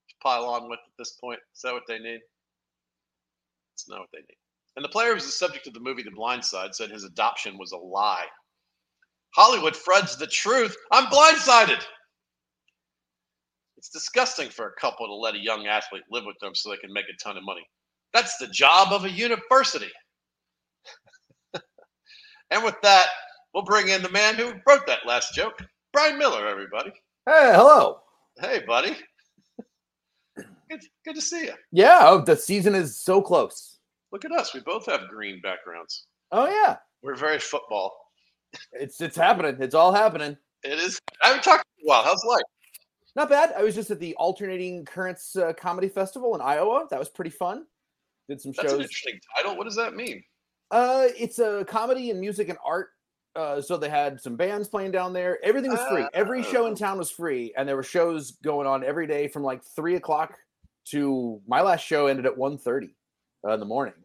to 0.09 0.15
pile 0.21 0.45
on 0.45 0.69
with 0.69 0.79
at 0.79 0.93
this 0.97 1.13
point? 1.13 1.39
Is 1.55 1.61
that 1.61 1.73
what 1.73 1.83
they 1.87 1.99
need? 1.99 2.19
It's 3.75 3.89
not 3.89 3.99
what 3.99 4.09
they 4.13 4.19
need. 4.19 4.37
And 4.75 4.85
the 4.85 4.89
player 4.89 5.09
who 5.09 5.15
was 5.15 5.25
the 5.25 5.31
subject 5.31 5.67
of 5.67 5.73
the 5.73 5.79
movie 5.79 6.03
The 6.03 6.11
Blind 6.11 6.45
Side 6.45 6.73
said 6.73 6.89
his 6.89 7.03
adoption 7.03 7.57
was 7.57 7.71
a 7.71 7.77
lie. 7.77 8.25
Hollywood 9.35 9.75
Fred's 9.75 10.17
the 10.17 10.27
truth. 10.27 10.75
I'm 10.91 11.05
blindsided. 11.05 11.81
It's 13.77 13.89
disgusting 13.89 14.49
for 14.49 14.67
a 14.67 14.79
couple 14.79 15.07
to 15.07 15.13
let 15.13 15.35
a 15.35 15.39
young 15.39 15.67
athlete 15.67 16.03
live 16.09 16.23
with 16.25 16.37
them 16.39 16.55
so 16.55 16.69
they 16.69 16.77
can 16.77 16.93
make 16.93 17.05
a 17.13 17.23
ton 17.23 17.37
of 17.37 17.43
money. 17.43 17.65
That's 18.13 18.37
the 18.37 18.47
job 18.47 18.93
of 18.93 19.05
a 19.05 19.09
university. 19.09 19.91
and 22.51 22.63
with 22.63 22.75
that, 22.83 23.07
we'll 23.53 23.63
bring 23.63 23.89
in 23.89 24.03
the 24.03 24.09
man 24.09 24.35
who 24.35 24.53
wrote 24.67 24.85
that 24.87 25.05
last 25.05 25.33
joke, 25.33 25.59
Bryan 25.91 26.17
Miller, 26.17 26.47
everybody. 26.47 26.91
Hey, 27.25 27.51
hello. 27.53 27.99
Hey, 28.39 28.61
buddy. 28.65 28.95
Good, 30.69 30.81
good 31.05 31.15
to 31.15 31.21
see 31.21 31.43
you. 31.43 31.53
Yeah, 31.71 31.99
oh, 32.01 32.21
the 32.21 32.35
season 32.35 32.73
is 32.73 32.97
so 32.97 33.21
close. 33.21 33.77
Look 34.11 34.25
at 34.25 34.31
us. 34.31 34.55
We 34.55 34.61
both 34.61 34.87
have 34.87 35.01
green 35.07 35.39
backgrounds. 35.41 36.07
Oh, 36.31 36.47
yeah. 36.47 36.77
We're 37.03 37.15
very 37.15 37.37
football. 37.37 37.93
It's 38.71 39.01
it's 39.01 39.17
happening. 39.17 39.57
It's 39.59 39.75
all 39.75 39.93
happening. 39.93 40.37
It 40.63 40.79
is. 40.79 40.99
I 41.23 41.27
haven't 41.27 41.43
talked 41.43 41.65
in 41.79 41.85
a 41.85 41.89
while. 41.89 42.03
How's 42.03 42.23
life? 42.25 42.43
Not 43.15 43.29
bad. 43.29 43.53
I 43.55 43.63
was 43.63 43.75
just 43.75 43.91
at 43.91 43.99
the 43.99 44.15
Alternating 44.15 44.85
Currents 44.85 45.35
uh, 45.35 45.53
Comedy 45.53 45.89
Festival 45.89 46.33
in 46.35 46.41
Iowa. 46.41 46.87
That 46.89 46.99
was 46.99 47.09
pretty 47.09 47.29
fun. 47.29 47.65
Did 48.27 48.41
some 48.41 48.53
That's 48.53 48.69
shows. 48.69 48.73
an 48.73 48.81
interesting 48.81 49.19
title. 49.35 49.57
What 49.57 49.65
does 49.65 49.75
that 49.75 49.95
mean? 49.95 50.23
Uh, 50.71 51.07
it's 51.17 51.39
a 51.39 51.65
comedy 51.67 52.09
and 52.09 52.19
music 52.19 52.49
and 52.49 52.57
art. 52.65 52.89
Uh, 53.35 53.61
so 53.61 53.77
they 53.77 53.89
had 53.89 54.21
some 54.21 54.35
bands 54.35 54.67
playing 54.67 54.91
down 54.91 55.11
there. 55.11 55.39
Everything 55.43 55.71
was 55.71 55.81
free. 55.89 56.05
Every 56.13 56.43
show 56.43 56.67
in 56.67 56.73
oh. 56.73 56.75
town 56.75 56.97
was 56.97 57.09
free, 57.09 57.53
and 57.57 57.67
there 57.67 57.75
were 57.75 57.83
shows 57.83 58.31
going 58.43 58.67
on 58.67 58.83
every 58.83 59.07
day 59.07 59.27
from 59.27 59.43
like 59.43 59.63
three 59.63 59.95
o'clock 59.95 60.35
to 60.85 61.41
my 61.47 61.61
last 61.61 61.85
show 61.85 62.07
ended 62.07 62.25
at 62.25 62.35
1.30 62.35 62.89
uh, 63.45 63.53
in 63.53 63.59
the 63.59 63.65
morning. 63.65 63.95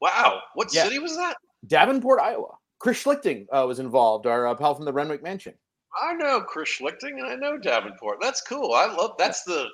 Wow, 0.00 0.40
what 0.54 0.72
yeah. 0.72 0.84
city 0.84 0.98
was 0.98 1.16
that? 1.16 1.36
Davenport, 1.66 2.20
Iowa. 2.20 2.57
Chris 2.78 3.02
Schlichting 3.02 3.46
uh, 3.52 3.66
was 3.66 3.78
involved, 3.78 4.26
our 4.26 4.46
uh, 4.46 4.54
pal 4.54 4.74
from 4.74 4.84
the 4.84 4.92
Renwick 4.92 5.22
Mansion. 5.22 5.54
I 6.00 6.14
know 6.14 6.40
Chris 6.42 6.78
Schlichting 6.78 7.18
and 7.18 7.26
I 7.26 7.34
know 7.34 7.58
Davenport. 7.58 8.18
That's 8.20 8.40
cool. 8.42 8.72
I 8.74 8.86
love 8.86 9.12
that's 9.18 9.42
the 9.44 9.66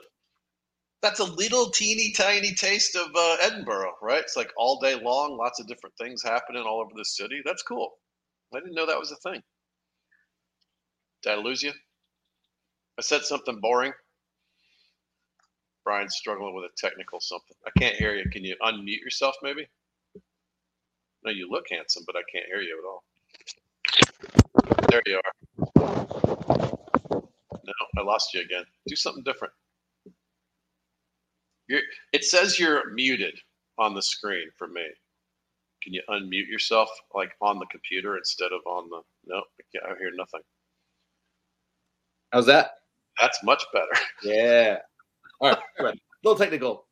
that's 1.02 1.20
a 1.20 1.24
little 1.24 1.70
teeny 1.70 2.12
tiny 2.16 2.54
taste 2.54 2.96
of 2.96 3.08
uh, 3.14 3.36
Edinburgh, 3.42 3.92
right? 4.00 4.20
It's 4.20 4.36
like 4.36 4.50
all 4.56 4.80
day 4.80 4.94
long, 4.94 5.36
lots 5.36 5.60
of 5.60 5.66
different 5.66 5.94
things 6.00 6.22
happening 6.22 6.62
all 6.66 6.80
over 6.80 6.92
the 6.96 7.04
city. 7.04 7.42
That's 7.44 7.62
cool. 7.62 7.90
I 8.54 8.60
didn't 8.60 8.74
know 8.74 8.86
that 8.86 8.98
was 8.98 9.12
a 9.12 9.16
thing. 9.16 9.42
Did 11.22 11.32
I 11.32 11.36
lose 11.36 11.62
you? 11.62 11.72
I 12.98 13.02
said 13.02 13.22
something 13.22 13.58
boring. 13.60 13.92
Bryan's 15.84 16.16
struggling 16.16 16.54
with 16.54 16.64
a 16.64 16.74
technical 16.76 17.20
something. 17.20 17.56
I 17.66 17.70
can't 17.78 17.96
hear 17.96 18.14
you. 18.14 18.24
Can 18.30 18.44
you 18.44 18.56
unmute 18.62 19.00
yourself, 19.00 19.34
maybe? 19.42 19.66
No, 21.24 21.30
you 21.32 21.48
look 21.50 21.64
handsome, 21.70 22.04
but 22.06 22.16
I 22.16 22.22
can't 22.32 22.46
hear 22.46 22.60
you 22.60 22.78
at 22.78 22.86
all. 22.86 23.04
There 24.90 25.02
you 25.06 25.16
are. 25.16 25.32
No, 27.64 27.72
I 27.98 28.02
lost 28.02 28.34
you 28.34 28.42
again. 28.42 28.64
Do 28.86 28.96
something 28.96 29.22
different. 29.24 29.52
You're, 31.68 31.80
it 32.12 32.24
says 32.24 32.58
you're 32.58 32.92
muted 32.92 33.38
on 33.78 33.94
the 33.94 34.02
screen 34.02 34.48
for 34.58 34.68
me. 34.68 34.82
Can 35.82 35.94
you 35.94 36.02
unmute 36.10 36.48
yourself 36.48 36.88
like 37.14 37.32
on 37.40 37.58
the 37.58 37.66
computer 37.66 38.16
instead 38.16 38.52
of 38.52 38.60
on 38.66 38.88
the? 38.90 39.00
No, 39.26 39.38
I, 39.38 39.62
can't, 39.72 39.84
I 39.96 39.98
hear 39.98 40.10
nothing. 40.14 40.40
How's 42.32 42.46
that? 42.46 42.72
That's 43.20 43.42
much 43.44 43.64
better. 43.72 43.86
Yeah. 44.22 44.78
All 45.40 45.50
right. 45.50 45.58
All 45.80 45.86
right. 45.86 45.98
little 46.24 46.38
technical. 46.38 46.86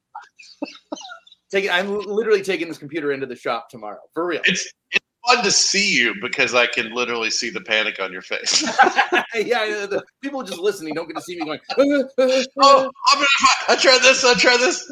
Take 1.52 1.66
it. 1.66 1.70
I'm 1.70 1.98
literally 1.98 2.42
taking 2.42 2.66
this 2.68 2.78
computer 2.78 3.12
into 3.12 3.26
the 3.26 3.36
shop 3.36 3.68
tomorrow. 3.68 3.98
For 4.14 4.24
real. 4.26 4.40
It's 4.44 4.72
it's 4.90 5.04
fun 5.26 5.44
to 5.44 5.50
see 5.50 5.94
you 5.94 6.14
because 6.22 6.54
I 6.54 6.66
can 6.66 6.94
literally 6.94 7.30
see 7.30 7.50
the 7.50 7.60
panic 7.60 8.00
on 8.00 8.10
your 8.10 8.22
face. 8.22 8.62
yeah, 9.34 9.86
the 9.86 10.02
people 10.22 10.42
just 10.42 10.58
listening 10.58 10.94
don't 10.94 11.06
get 11.06 11.16
to 11.16 11.22
see 11.22 11.36
me 11.38 11.44
going. 11.44 11.60
oh, 11.78 12.90
I'm 13.08 13.14
gonna. 13.18 13.26
I 13.68 13.76
try 13.78 13.98
this. 14.02 14.24
I 14.24 14.34
try 14.34 14.56
this. 14.56 14.88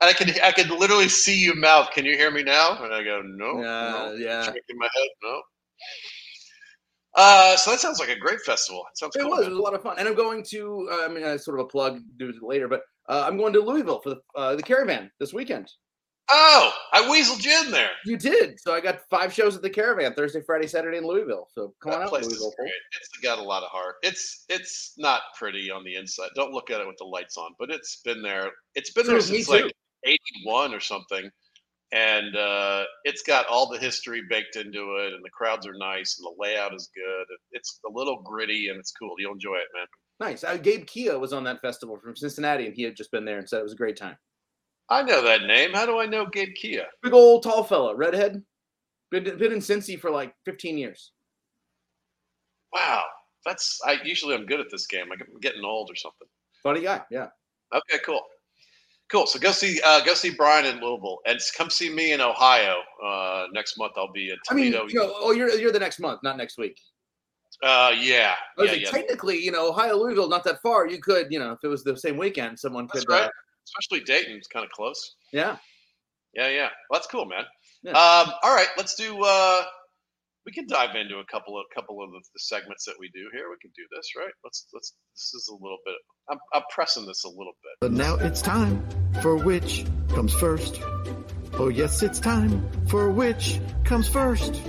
And 0.00 0.10
I 0.10 0.12
can 0.12 0.30
I 0.42 0.50
can 0.52 0.68
literally 0.78 1.08
see 1.08 1.38
you 1.38 1.54
mouth. 1.54 1.90
Can 1.92 2.04
you 2.04 2.16
hear 2.16 2.30
me 2.32 2.42
now? 2.42 2.82
And 2.82 2.92
I 2.92 3.02
go, 3.04 3.22
no, 3.24 3.58
Uh, 3.58 3.60
no. 4.10 4.12
yeah. 4.14 4.42
Shaking 4.42 4.76
my 4.76 4.88
head, 4.92 5.08
no. 5.22 5.42
Uh, 7.14 7.56
so 7.56 7.70
that 7.72 7.80
sounds 7.80 7.98
like 7.98 8.10
a 8.10 8.18
great 8.18 8.40
festival. 8.42 8.84
It 8.90 8.98
sounds 8.98 9.16
It 9.16 9.20
cool. 9.22 9.30
was. 9.30 9.46
It 9.46 9.50
was 9.50 9.58
a 9.58 9.62
lot 9.62 9.74
of 9.74 9.82
fun, 9.82 9.96
and 9.98 10.06
I'm 10.06 10.14
going 10.14 10.42
to. 10.50 10.88
Uh, 10.92 11.04
I 11.04 11.08
mean, 11.08 11.24
uh, 11.24 11.38
sort 11.38 11.58
of 11.58 11.66
a 11.66 11.68
plug. 11.68 12.00
Do 12.18 12.28
it 12.28 12.36
later, 12.42 12.68
but 12.68 12.82
uh, 13.08 13.24
I'm 13.26 13.36
going 13.36 13.52
to 13.54 13.60
Louisville 13.60 14.00
for 14.00 14.10
the 14.10 14.20
uh, 14.36 14.54
the 14.56 14.62
caravan 14.62 15.10
this 15.18 15.32
weekend. 15.32 15.68
Oh, 16.30 16.70
I 16.92 17.00
weaseled 17.04 17.42
you 17.42 17.58
in 17.64 17.70
there. 17.70 17.88
You 18.04 18.18
did. 18.18 18.60
So 18.60 18.74
I 18.74 18.80
got 18.80 19.00
five 19.08 19.32
shows 19.32 19.56
at 19.56 19.62
the 19.62 19.70
caravan 19.70 20.12
Thursday, 20.12 20.42
Friday, 20.44 20.66
Saturday 20.66 20.98
in 20.98 21.06
Louisville. 21.06 21.48
So 21.54 21.72
come 21.82 21.92
on 21.94 22.00
That 22.00 22.04
out, 22.08 22.12
Louisville. 22.12 22.48
is 22.50 22.54
great. 22.58 22.70
It's 23.00 23.08
got 23.22 23.38
a 23.38 23.42
lot 23.42 23.62
of 23.62 23.70
heart. 23.70 23.94
It's 24.02 24.44
it's 24.50 24.92
not 24.98 25.22
pretty 25.38 25.70
on 25.70 25.84
the 25.84 25.96
inside. 25.96 26.28
Don't 26.36 26.52
look 26.52 26.70
at 26.70 26.82
it 26.82 26.86
with 26.86 26.98
the 26.98 27.04
lights 27.06 27.38
on, 27.38 27.52
but 27.58 27.70
it's 27.70 28.02
been 28.04 28.20
there. 28.20 28.50
It's 28.74 28.92
been 28.92 29.06
there 29.06 29.14
True, 29.20 29.22
since 29.22 29.48
like 29.48 29.72
'81 30.04 30.74
or 30.74 30.80
something, 30.80 31.30
and 31.92 32.36
uh, 32.36 32.84
it's 33.04 33.22
got 33.22 33.46
all 33.46 33.68
the 33.68 33.78
history 33.78 34.22
baked 34.28 34.56
into 34.56 34.96
it, 34.96 35.14
and 35.14 35.24
the 35.24 35.30
crowds 35.30 35.66
are 35.66 35.74
nice, 35.78 36.18
and 36.18 36.26
the 36.26 36.42
layout 36.42 36.74
is 36.74 36.90
good. 36.94 37.26
It's 37.52 37.80
a 37.86 37.92
little 37.92 38.22
gritty 38.22 38.68
and 38.68 38.78
it's 38.78 38.92
cool. 38.92 39.14
You'll 39.18 39.32
enjoy 39.32 39.56
it, 39.56 39.68
man. 39.74 39.86
Nice. 40.20 40.44
Uh, 40.44 40.56
Gabe 40.56 40.86
Kia 40.86 41.18
was 41.18 41.32
on 41.32 41.44
that 41.44 41.60
festival 41.60 41.98
from 42.02 42.16
Cincinnati, 42.16 42.66
and 42.66 42.74
he 42.74 42.82
had 42.82 42.96
just 42.96 43.12
been 43.12 43.24
there 43.24 43.38
and 43.38 43.48
said 43.48 43.60
it 43.60 43.64
was 43.64 43.72
a 43.72 43.76
great 43.76 43.96
time. 43.96 44.16
I 44.90 45.02
know 45.02 45.22
that 45.22 45.42
name. 45.42 45.72
How 45.72 45.86
do 45.86 45.98
I 45.98 46.06
know 46.06 46.26
Gabe 46.26 46.54
Kia? 46.60 46.86
Big 47.02 47.12
old 47.12 47.42
tall 47.42 47.62
fella, 47.62 47.94
redhead. 47.94 48.42
Been, 49.10 49.24
been 49.24 49.52
in 49.52 49.58
Cincy 49.58 49.98
for 49.98 50.10
like 50.10 50.34
15 50.44 50.76
years. 50.76 51.12
Wow, 52.72 53.04
that's 53.46 53.78
I 53.86 53.98
usually 54.04 54.34
I'm 54.34 54.44
good 54.44 54.60
at 54.60 54.66
this 54.70 54.86
game. 54.86 55.06
I'm 55.10 55.40
getting 55.40 55.64
old 55.64 55.90
or 55.90 55.96
something. 55.96 56.28
Funny 56.62 56.82
guy. 56.82 57.02
Yeah. 57.10 57.28
Okay, 57.74 58.02
cool, 58.04 58.20
cool. 59.10 59.26
So 59.26 59.38
go 59.38 59.52
see 59.52 59.80
uh, 59.84 60.04
go 60.04 60.14
see 60.14 60.30
Bryan 60.30 60.66
in 60.66 60.82
Louisville, 60.82 61.18
and 61.26 61.38
come 61.56 61.70
see 61.70 61.90
me 61.90 62.12
in 62.12 62.20
Ohio 62.20 62.76
uh, 63.04 63.46
next 63.52 63.78
month. 63.78 63.92
I'll 63.96 64.12
be 64.12 64.30
at 64.30 64.38
I 64.50 64.54
mean, 64.54 64.72
you 64.72 64.94
know, 64.94 65.12
oh, 65.16 65.32
you're 65.32 65.50
you're 65.50 65.72
the 65.72 65.78
next 65.78 65.98
month, 66.00 66.20
not 66.22 66.36
next 66.36 66.58
week. 66.58 66.78
uh, 67.62 67.92
yeah, 67.98 68.34
was 68.56 68.70
yeah, 68.70 68.76
yeah. 68.76 68.90
technically, 68.90 69.38
you 69.38 69.50
know, 69.50 69.68
Ohio, 69.70 69.96
Louisville, 69.96 70.28
not 70.28 70.44
that 70.44 70.60
far. 70.62 70.86
You 70.86 71.00
could, 71.00 71.26
you 71.30 71.38
know, 71.38 71.52
if 71.52 71.58
it 71.62 71.68
was 71.68 71.82
the 71.84 71.96
same 71.96 72.16
weekend, 72.16 72.58
someone 72.58 72.88
That's 72.92 73.04
could. 73.04 73.12
right. 73.12 73.24
Uh, 73.24 73.30
Especially 73.66 74.04
Dayton's 74.04 74.46
kind 74.46 74.64
of 74.64 74.70
close. 74.72 75.16
yeah. 75.32 75.56
Yeah, 76.34 76.48
yeah. 76.48 76.68
Well, 76.88 77.00
that's 77.00 77.06
cool, 77.06 77.24
man. 77.24 77.44
Yeah. 77.82 77.92
Um, 77.92 78.32
all 78.42 78.54
right, 78.54 78.68
let's 78.76 78.94
do. 78.94 79.18
Uh, 79.24 79.62
we 80.48 80.52
can 80.52 80.66
dive 80.66 80.96
into 80.96 81.16
a 81.16 81.26
couple 81.30 81.58
of 81.58 81.66
couple 81.74 82.02
of 82.02 82.10
the, 82.10 82.20
the 82.32 82.38
segments 82.38 82.86
that 82.86 82.94
we 82.98 83.10
do 83.12 83.28
here. 83.34 83.50
We 83.50 83.58
can 83.60 83.70
do 83.76 83.82
this, 83.94 84.12
right? 84.16 84.32
Let's 84.42 84.66
let's. 84.72 84.94
This 85.14 85.34
is 85.34 85.48
a 85.52 85.52
little 85.52 85.76
bit. 85.84 85.96
I'm 86.30 86.38
I'm 86.54 86.62
pressing 86.70 87.04
this 87.04 87.24
a 87.24 87.28
little 87.28 87.52
bit. 87.62 87.72
But 87.82 87.92
now 87.92 88.14
it's 88.14 88.40
time 88.40 88.82
for 89.20 89.36
which 89.36 89.84
comes 90.08 90.32
first. 90.32 90.80
Oh, 91.52 91.68
yes, 91.68 92.02
it's 92.02 92.18
time 92.18 92.66
for 92.86 93.10
which 93.10 93.60
comes 93.84 94.08
first. 94.08 94.62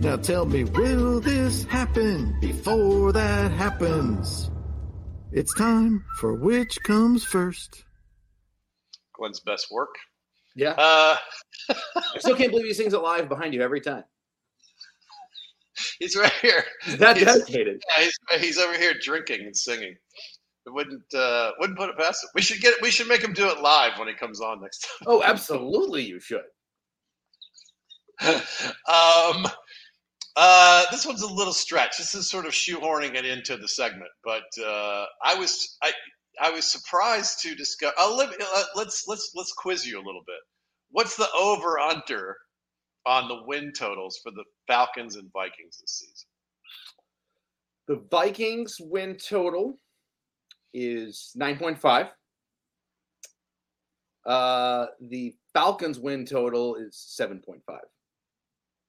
Now 0.00 0.16
tell 0.16 0.46
me, 0.46 0.64
will 0.64 1.20
this 1.20 1.62
happen 1.64 2.36
before 2.40 3.12
that 3.12 3.52
happens? 3.52 4.50
It's 5.30 5.54
time 5.54 6.04
for 6.18 6.34
which 6.34 6.82
comes 6.82 7.22
first. 7.22 7.84
Glenn's 9.16 9.38
best 9.38 9.68
work. 9.70 9.94
Yeah. 10.56 10.70
Uh, 10.70 11.16
I 11.70 12.18
still 12.18 12.34
can't 12.34 12.50
believe 12.50 12.66
he 12.66 12.74
sings 12.74 12.94
it 12.94 12.98
live 12.98 13.28
behind 13.28 13.54
you 13.54 13.62
every 13.62 13.80
time. 13.80 14.02
he's 15.98 16.16
right 16.16 16.32
here. 16.42 16.64
He's 16.82 16.98
that 16.98 17.16
He's- 17.16 17.32
dedicated. 17.38 17.82
Yeah, 17.96 18.04
he's, 18.04 18.40
he's 18.40 18.58
over 18.58 18.76
here 18.76 18.94
drinking 19.00 19.42
and 19.46 19.56
singing. 19.56 19.96
It 20.66 20.72
wouldn't 20.72 21.12
uh, 21.14 21.50
wouldn't 21.58 21.78
put 21.78 21.90
it 21.90 21.98
past 21.98 22.24
him. 22.24 22.30
We 22.34 22.40
should 22.40 22.60
get 22.60 22.80
we 22.80 22.90
should 22.90 23.06
make 23.08 23.22
him 23.22 23.34
do 23.34 23.48
it 23.48 23.60
live 23.60 23.98
when 23.98 24.08
he 24.08 24.14
comes 24.14 24.40
on 24.40 24.62
next 24.62 24.78
time. 24.78 25.06
Oh, 25.06 25.22
absolutely, 25.22 26.02
you 26.04 26.18
should. 26.20 26.40
um, 28.24 29.46
uh, 30.36 30.84
this 30.90 31.04
one's 31.04 31.22
a 31.22 31.32
little 31.32 31.52
stretch. 31.52 31.98
This 31.98 32.14
is 32.14 32.30
sort 32.30 32.46
of 32.46 32.52
shoehorning 32.52 33.14
it 33.14 33.24
into 33.26 33.56
the 33.56 33.68
segment, 33.68 34.10
but 34.24 34.44
uh, 34.64 35.04
I 35.22 35.34
was 35.34 35.76
I 35.82 35.92
I 36.40 36.50
was 36.50 36.64
surprised 36.64 37.40
to 37.42 37.54
discover. 37.54 37.92
I'll 37.98 38.16
let, 38.16 38.30
uh, 38.40 38.62
let's 38.74 39.04
let's 39.06 39.32
let's 39.34 39.52
quiz 39.52 39.86
you 39.86 39.96
a 39.98 40.04
little 40.04 40.22
bit. 40.26 40.40
What's 40.90 41.16
the 41.16 41.28
over 41.38 41.78
under 41.78 42.36
on 43.06 43.28
the 43.28 43.42
win 43.46 43.72
totals 43.76 44.20
for 44.22 44.30
the 44.30 44.44
Falcons 44.66 45.16
and 45.16 45.32
Vikings 45.32 45.78
this 45.80 46.04
season? 46.04 46.28
The 47.86 48.02
Vikings 48.10 48.78
win 48.80 49.16
total 49.16 49.78
is 50.72 51.32
9.5. 51.38 52.10
Uh, 54.26 54.86
the 55.00 55.34
Falcons 55.52 55.98
win 55.98 56.24
total 56.24 56.76
is 56.76 57.16
7.5. 57.20 57.60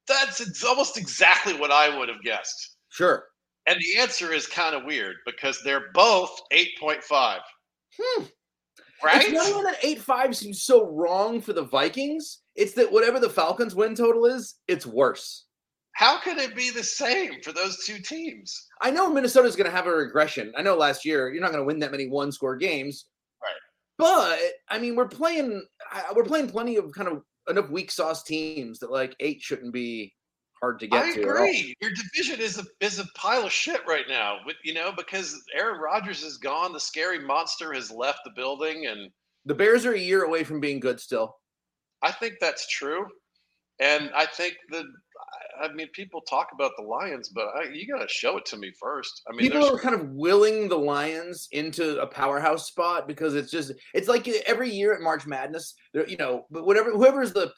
That's 0.07 0.39
it's 0.39 0.63
almost 0.63 0.97
exactly 0.97 1.53
what 1.53 1.71
I 1.71 1.97
would 1.97 2.09
have 2.09 2.21
guessed. 2.23 2.77
Sure. 2.89 3.25
And 3.67 3.79
the 3.79 3.99
answer 3.99 4.31
is 4.31 4.45
kind 4.45 4.75
of 4.75 4.85
weird 4.85 5.15
because 5.25 5.61
they're 5.63 5.91
both 5.93 6.39
8.5. 6.53 7.39
Hmm. 7.99 8.23
Right? 9.03 9.23
It's 9.23 9.31
not 9.31 9.49
even 9.49 9.63
that 9.63 9.81
8.5 9.81 10.35
seems 10.35 10.63
so 10.63 10.89
wrong 10.89 11.41
for 11.41 11.53
the 11.53 11.63
Vikings. 11.63 12.41
It's 12.55 12.73
that 12.73 12.91
whatever 12.91 13.19
the 13.19 13.29
Falcons 13.29 13.75
win 13.75 13.95
total 13.95 14.25
is, 14.25 14.55
it's 14.67 14.85
worse. 14.85 15.45
How 15.93 16.19
could 16.19 16.37
it 16.37 16.55
be 16.55 16.71
the 16.71 16.83
same 16.83 17.41
for 17.41 17.51
those 17.51 17.85
two 17.85 17.99
teams? 17.99 18.67
I 18.81 18.91
know 18.91 19.09
Minnesota's 19.09 19.55
going 19.55 19.69
to 19.69 19.75
have 19.75 19.87
a 19.87 19.91
regression. 19.91 20.51
I 20.57 20.61
know 20.61 20.75
last 20.75 21.05
year 21.05 21.31
you're 21.31 21.41
not 21.41 21.51
going 21.51 21.61
to 21.61 21.65
win 21.65 21.79
that 21.79 21.91
many 21.91 22.07
one 22.07 22.31
score 22.31 22.57
games. 22.57 23.05
Right. 23.41 23.53
But 23.97 24.39
I 24.69 24.77
mean, 24.77 24.95
we're 24.95 25.07
playing 25.07 25.65
we're 26.13 26.23
playing 26.23 26.49
plenty 26.49 26.75
of 26.75 26.91
kind 26.91 27.07
of 27.07 27.21
enough 27.49 27.69
weak 27.69 27.91
sauce 27.91 28.23
teams 28.23 28.79
that 28.79 28.91
like 28.91 29.15
8 29.19 29.41
shouldn't 29.41 29.73
be 29.73 30.13
hard 30.61 30.79
to 30.79 30.87
get 30.87 31.03
I 31.03 31.13
to. 31.13 31.21
agree. 31.21 31.75
Your 31.81 31.91
division 31.91 32.39
is 32.39 32.57
a 32.57 32.63
is 32.79 32.99
a 32.99 33.05
pile 33.15 33.45
of 33.45 33.51
shit 33.51 33.81
right 33.87 34.05
now. 34.07 34.37
With 34.45 34.55
you 34.63 34.73
know, 34.73 34.91
because 34.95 35.41
Aaron 35.55 35.79
Rodgers 35.79 36.23
is 36.23 36.37
gone, 36.37 36.73
the 36.73 36.79
scary 36.79 37.19
monster 37.19 37.73
has 37.73 37.91
left 37.91 38.19
the 38.23 38.31
building, 38.35 38.87
and 38.87 39.11
The 39.45 39.55
Bears 39.55 39.85
are 39.85 39.93
a 39.93 39.99
year 39.99 40.23
away 40.23 40.43
from 40.43 40.59
being 40.59 40.79
good 40.79 40.99
still. 40.99 41.37
I 42.01 42.11
think 42.11 42.35
that's 42.39 42.67
true. 42.69 43.05
And 43.79 44.09
I 44.15 44.25
think 44.25 44.55
that 44.71 44.85
I 45.61 45.71
mean, 45.73 45.87
people 45.93 46.21
talk 46.21 46.49
about 46.53 46.71
the 46.77 46.83
Lions, 46.83 47.29
but 47.29 47.47
I, 47.55 47.63
you 47.73 47.87
got 47.87 48.01
to 48.01 48.07
show 48.07 48.37
it 48.37 48.45
to 48.47 48.57
me 48.57 48.71
first. 48.79 49.21
I 49.27 49.31
mean, 49.35 49.49
People 49.49 49.73
are 49.73 49.79
kind 49.79 49.95
of 49.95 50.09
willing 50.09 50.67
the 50.67 50.77
Lions 50.77 51.47
into 51.51 51.99
a 52.01 52.07
powerhouse 52.07 52.67
spot 52.67 53.07
because 53.07 53.35
it's 53.35 53.51
just 53.51 53.71
it's 53.93 54.07
like 54.07 54.27
every 54.45 54.69
year 54.69 54.93
at 54.93 55.01
March 55.01 55.25
Madness, 55.25 55.75
you 55.93 56.17
know, 56.17 56.45
but 56.51 56.65
whatever 56.65 56.91
whoever's 56.91 57.33
the 57.33 57.51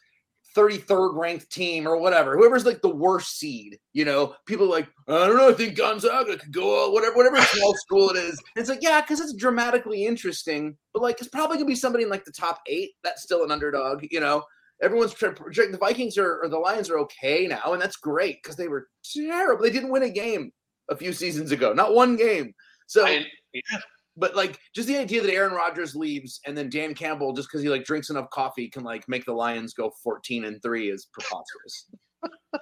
33rd 0.58 1.16
ranked 1.16 1.52
team 1.52 1.88
or 1.88 1.98
whatever, 1.98 2.36
whoever's 2.36 2.66
like 2.66 2.82
the 2.82 2.90
worst 2.90 3.38
seed, 3.38 3.78
you 3.94 4.04
know, 4.04 4.34
people 4.48 4.66
are 4.66 4.80
like, 4.80 4.90
I 5.08 5.28
don't 5.28 5.38
know, 5.38 5.50
I 5.50 5.54
think 5.54 5.78
Gonzaga 5.78 6.38
could 6.38 6.52
go 6.52 6.86
out, 6.86 6.94
whatever, 6.94 7.16
whatever 7.16 7.40
small 7.42 7.74
school 7.78 8.10
it 8.10 8.18
is. 8.18 8.42
It's 8.56 8.70
like, 8.70 8.82
yeah, 8.82 9.02
because 9.02 9.20
it's 9.20 9.36
dramatically 9.36 10.06
interesting, 10.06 10.76
but 10.94 11.04
like 11.04 11.20
it's 11.20 11.30
probably 11.30 11.58
gonna 11.58 11.68
be 11.68 11.76
somebody 11.76 12.04
in 12.04 12.10
like 12.10 12.26
the 12.26 12.32
top 12.32 12.62
eight 12.68 12.92
that's 13.04 13.22
still 13.22 13.44
an 13.44 13.52
underdog, 13.52 14.06
you 14.10 14.20
know. 14.20 14.44
everyone's 14.82 15.14
trying 15.14 15.36
to 15.36 15.42
project 15.42 15.72
the 15.72 15.78
Vikings 15.78 16.18
are 16.18 16.42
or 16.42 16.50
the 16.50 16.58
Lions 16.58 16.90
are 16.90 17.00
okay 17.00 17.48
now, 17.48 17.74
and 17.74 17.82
that's 17.82 17.98
great 17.98 18.42
because 18.42 18.56
they 18.56 18.68
were 18.68 18.88
terrible. 19.16 19.64
They 19.64 19.70
didn't 19.72 19.92
win 19.92 20.04
a 20.04 20.10
game 20.10 20.52
a 20.90 20.96
few 20.96 21.14
seasons 21.14 21.52
ago, 21.52 21.74
not 21.74 21.94
one 21.94 22.16
game. 22.16 22.54
So, 22.88 23.06
I, 23.06 23.26
yeah, 23.54 23.80
but 24.18 24.36
like 24.36 24.60
just 24.76 24.88
the 24.88 24.98
idea 24.98 25.22
that 25.22 25.34
Aaron 25.34 25.54
Rodgers 25.54 25.96
leaves 25.96 26.40
and 26.46 26.58
then 26.58 26.70
Dan 26.70 26.94
Campbell, 26.94 27.34
just 27.34 27.48
because 27.48 27.62
he 27.62 27.70
like 27.70 27.86
drinks 27.86 28.10
enough 28.10 28.30
coffee, 28.32 28.70
can 28.70 28.84
like 28.84 29.08
make 29.08 29.26
the 29.26 29.34
Lions 29.34 29.74
go 29.74 29.92
14 30.04 30.46
and 30.46 30.62
three 30.62 30.90
is 30.90 31.08
preposterous. 31.14 31.86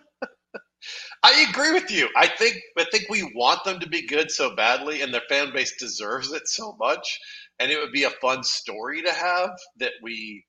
I 1.24 1.48
agree 1.50 1.72
with 1.72 1.90
you. 1.90 2.08
I 2.16 2.28
think 2.28 2.58
I 2.78 2.86
think 2.92 3.06
we 3.10 3.24
want 3.36 3.64
them 3.64 3.80
to 3.80 3.90
be 3.90 4.06
good 4.06 4.30
so 4.30 4.56
badly, 4.56 5.02
and 5.02 5.14
their 5.14 5.24
fan 5.28 5.52
base 5.52 5.76
deserves 5.78 6.32
it 6.32 6.48
so 6.48 6.76
much. 6.80 7.20
And 7.60 7.72
it 7.72 7.80
would 7.80 7.92
be 7.92 8.04
a 8.04 8.10
fun 8.10 8.44
story 8.44 9.02
to 9.02 9.12
have 9.12 9.52
that 9.80 9.94
we 10.04 10.46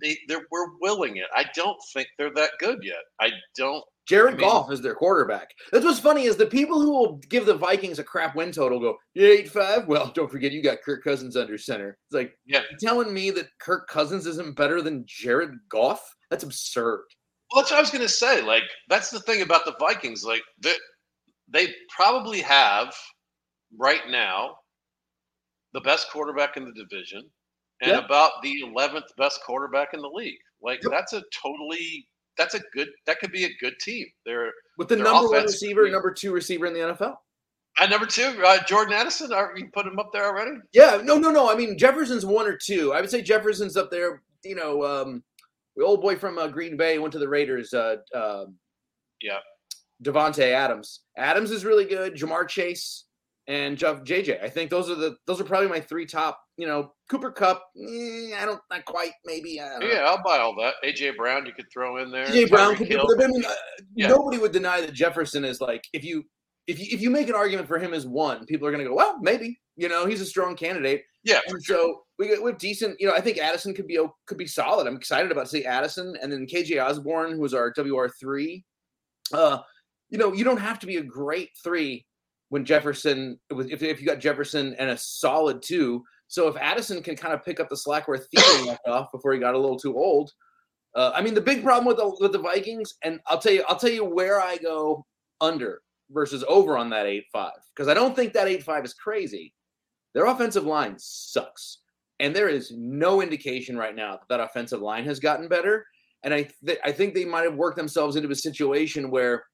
they 0.00 0.16
we're 0.50 0.78
willing 0.80 1.16
it. 1.16 1.26
I 1.34 1.46
don't 1.54 1.78
think 1.92 2.08
they're 2.16 2.34
that 2.34 2.52
good 2.58 2.80
yet. 2.82 3.02
I 3.20 3.30
don't. 3.56 3.84
Jared 4.08 4.34
I 4.34 4.36
mean- 4.38 4.46
Goff 4.48 4.72
is 4.72 4.80
their 4.80 4.94
quarterback. 4.94 5.50
That's 5.70 5.84
what's 5.84 6.00
funny 6.00 6.24
is 6.24 6.36
the 6.36 6.46
people 6.46 6.80
who 6.80 6.90
will 6.90 7.16
give 7.28 7.44
the 7.46 7.54
Vikings 7.54 7.98
a 7.98 8.04
crap 8.04 8.34
win 8.34 8.50
total 8.52 8.80
go 8.80 8.96
"Yeah, 9.14 9.28
eight 9.28 9.50
five. 9.50 9.86
Well, 9.86 10.10
don't 10.14 10.30
forget 10.30 10.52
you 10.52 10.62
got 10.62 10.82
Kirk 10.82 11.04
Cousins 11.04 11.36
under 11.36 11.58
center. 11.58 11.98
It's 12.08 12.14
like 12.14 12.32
Yeah. 12.46 12.62
telling 12.80 13.12
me 13.12 13.30
that 13.32 13.48
Kirk 13.60 13.88
Cousins 13.88 14.26
isn't 14.26 14.56
better 14.56 14.80
than 14.82 15.04
Jared 15.06 15.50
Goff? 15.68 16.02
That's 16.30 16.44
absurd. 16.44 17.04
Well, 17.52 17.62
that's 17.62 17.70
what 17.70 17.78
I 17.78 17.80
was 17.80 17.90
going 17.90 18.02
to 18.02 18.08
say. 18.08 18.42
Like 18.42 18.64
that's 18.88 19.10
the 19.10 19.20
thing 19.20 19.42
about 19.42 19.64
the 19.64 19.74
Vikings. 19.78 20.24
Like 20.24 20.42
they 20.62 20.74
they 21.48 21.74
probably 21.94 22.40
have 22.42 22.94
right 23.78 24.08
now 24.08 24.56
the 25.74 25.80
best 25.80 26.10
quarterback 26.10 26.56
in 26.56 26.64
the 26.64 26.72
division 26.72 27.22
and 27.82 27.92
Yeah. 27.92 28.04
about 28.04 28.32
the 28.42 28.60
eleventh 28.60 29.04
best 29.18 29.40
quarterback 29.46 29.92
in 29.94 30.00
the 30.00 30.08
league. 30.08 30.38
Like 30.62 30.82
Yep. 30.82 30.92
that's 30.92 31.12
a 31.12 31.22
totally 31.42 32.08
that's 32.38 32.54
a 32.54 32.60
good 32.72 32.88
that 33.06 33.18
could 33.20 33.32
be 33.32 33.44
a 33.44 33.50
good 33.60 33.74
team. 33.80 34.06
They're 34.24 34.52
With 34.78 34.88
the 34.88 34.96
number 34.96 35.28
one 35.28 35.42
receiver, 35.42 35.88
number 35.90 36.12
two 36.12 36.32
receiver 36.32 36.66
in 36.66 36.72
the 36.72 36.80
NFL. 36.80 37.16
at 37.80 37.90
number 37.90 38.06
two, 38.06 38.32
uh, 38.46 38.62
Jordan 38.64 38.94
Addison. 38.94 39.32
Are 39.32 39.52
you 39.56 39.68
put 39.74 39.86
him 39.86 39.98
up 39.98 40.10
there 40.12 40.24
already? 40.26 40.52
Yeah, 40.72 41.00
no, 41.04 41.18
no, 41.18 41.30
no. 41.30 41.50
I 41.50 41.54
mean 41.56 41.76
Jefferson's 41.76 42.24
one 42.24 42.46
or 42.46 42.56
two. 42.56 42.92
I 42.94 43.00
would 43.00 43.10
say 43.10 43.20
Jefferson's 43.22 43.76
up 43.76 43.90
there. 43.90 44.22
You 44.44 44.54
know, 44.54 44.84
um, 44.84 45.22
the 45.76 45.84
old 45.84 46.00
boy 46.00 46.16
from 46.16 46.38
uh, 46.38 46.46
Green 46.48 46.76
Bay 46.76 46.98
went 46.98 47.12
to 47.12 47.18
the 47.18 47.28
Raiders. 47.28 47.74
Uh, 47.74 47.96
um 48.14 48.56
Yeah. 49.20 49.38
Davante 50.02 50.52
Adams. 50.52 51.00
Adams 51.16 51.50
is 51.50 51.64
really 51.64 51.84
good. 51.84 52.14
Ja'Marr 52.14 52.48
Chase 52.48 53.04
and 53.48 53.76
Jeff 53.78 54.02
JJ. 54.04 54.42
I 54.44 54.48
think 54.48 54.70
those 54.70 54.88
are 54.88 54.94
the 54.94 55.16
those 55.26 55.40
are 55.40 55.44
probably 55.44 55.68
my 55.68 55.80
three 55.80 56.06
top. 56.06 56.38
You 56.56 56.66
know, 56.66 56.92
Cooper 57.08 57.30
Kupp. 57.32 57.62
eh, 57.76 58.32
I 58.38 58.44
don't 58.44 58.60
not 58.70 58.84
quite. 58.84 59.12
Maybe. 59.24 59.56
Don't 59.56 59.80
know. 59.80 59.86
Yeah, 59.86 60.00
I'll 60.06 60.22
buy 60.22 60.38
all 60.38 60.54
that. 60.56 60.74
AJ 60.84 61.16
Brown, 61.16 61.46
you 61.46 61.52
could 61.52 61.66
throw 61.72 61.96
in 61.96 62.10
there. 62.10 62.26
AJ 62.26 62.50
Brown 62.50 62.76
could 62.76 62.88
be, 62.88 62.94
Hill. 62.94 63.06
but 63.08 63.24
I 63.24 63.28
mean, 63.28 63.44
uh, 63.44 63.52
Yeah. 63.96 64.08
nobody 64.08 64.38
would 64.38 64.52
deny 64.52 64.80
that 64.80 64.92
Jefferson 64.92 65.44
is 65.44 65.60
like 65.60 65.84
if 65.92 66.04
you 66.04 66.24
if 66.66 66.78
you 66.78 66.86
if 66.92 67.00
you 67.00 67.10
make 67.10 67.28
an 67.28 67.34
argument 67.34 67.66
for 67.66 67.78
him 67.78 67.94
as 67.94 68.06
one, 68.06 68.44
people 68.46 68.68
are 68.68 68.70
going 68.70 68.84
to 68.84 68.88
go, 68.88 68.94
well, 68.94 69.18
maybe 69.20 69.58
you 69.76 69.88
know 69.88 70.06
he's 70.06 70.20
a 70.20 70.26
strong 70.26 70.54
candidate. 70.54 71.02
Yeah, 71.24 71.40
And 71.48 71.62
sure. 71.64 71.76
so 71.76 72.02
we 72.18 72.28
get 72.28 72.58
decent. 72.58 72.96
You 73.00 73.06
know, 73.08 73.14
I 73.14 73.20
think 73.20 73.38
Addison 73.38 73.74
could 73.74 73.86
be 73.86 73.98
could 74.26 74.38
be 74.38 74.46
solid. 74.46 74.86
I'm 74.86 74.96
excited 74.96 75.32
about 75.32 75.44
to 75.46 75.50
see 75.50 75.64
Addison 75.64 76.14
and 76.20 76.30
then 76.32 76.46
KJ 76.46 76.82
Osborn, 76.84 77.32
who 77.32 77.40
was 77.40 77.54
our 77.54 77.72
WR 77.76 78.06
three. 78.20 78.64
Uh, 79.32 79.58
you 80.10 80.16
know, 80.18 80.32
you 80.32 80.42
don't 80.44 80.56
have 80.60 80.78
to 80.80 80.86
be 80.86 80.96
a 80.96 81.02
great 81.02 81.50
three 81.62 82.06
when 82.50 82.64
Jefferson 82.64 83.38
with- 83.50 83.70
if 83.70 83.82
if 83.82 84.00
you 84.00 84.06
got 84.06 84.20
Jefferson 84.20 84.74
and 84.78 84.90
a 84.90 84.96
solid 84.96 85.62
two. 85.62 86.04
So 86.28 86.48
if 86.48 86.56
Addison 86.56 87.02
can 87.02 87.16
kind 87.16 87.32
of 87.32 87.44
pick 87.44 87.58
up 87.58 87.68
the 87.70 87.76
slack 87.76 88.06
where 88.06 88.18
Thielen 88.18 88.66
left 88.66 88.86
off 88.86 89.10
before 89.12 89.32
he 89.32 89.38
got 89.38 89.54
a 89.54 89.58
little 89.58 89.78
too 89.78 89.96
old. 89.96 90.30
Uh, 90.94 91.12
I 91.14 91.22
mean, 91.22 91.34
the 91.34 91.40
big 91.40 91.62
problem 91.62 91.86
with 91.86 91.96
the 91.98 92.16
with 92.20 92.32
the 92.32 92.38
Vikings, 92.38 92.94
and 93.02 93.20
I'll 93.26 93.38
tell 93.38 93.52
you, 93.52 93.62
I'll 93.68 93.78
tell 93.78 93.90
you 93.90 94.04
where 94.04 94.40
I 94.40 94.56
go 94.56 95.06
under 95.40 95.82
versus 96.10 96.44
over 96.48 96.76
on 96.76 96.90
that 96.90 97.06
eight 97.06 97.26
five 97.32 97.52
because 97.74 97.88
I 97.88 97.94
don't 97.94 98.16
think 98.16 98.32
that 98.32 98.48
eight 98.48 98.62
five 98.62 98.84
is 98.84 98.94
crazy. 98.94 99.54
Their 100.14 100.26
offensive 100.26 100.64
line 100.64 100.96
sucks, 100.98 101.78
and 102.18 102.34
there 102.34 102.48
is 102.48 102.72
no 102.74 103.20
indication 103.20 103.76
right 103.76 103.94
now 103.94 104.12
that 104.12 104.28
that 104.30 104.40
offensive 104.40 104.80
line 104.80 105.04
has 105.04 105.20
gotten 105.20 105.48
better. 105.48 105.86
And 106.24 106.34
I 106.34 106.48
th- 106.64 106.78
I 106.82 106.90
think 106.92 107.14
they 107.14 107.26
might 107.26 107.44
have 107.44 107.54
worked 107.54 107.76
themselves 107.76 108.16
into 108.16 108.30
a 108.30 108.34
situation 108.34 109.10
where 109.10 109.44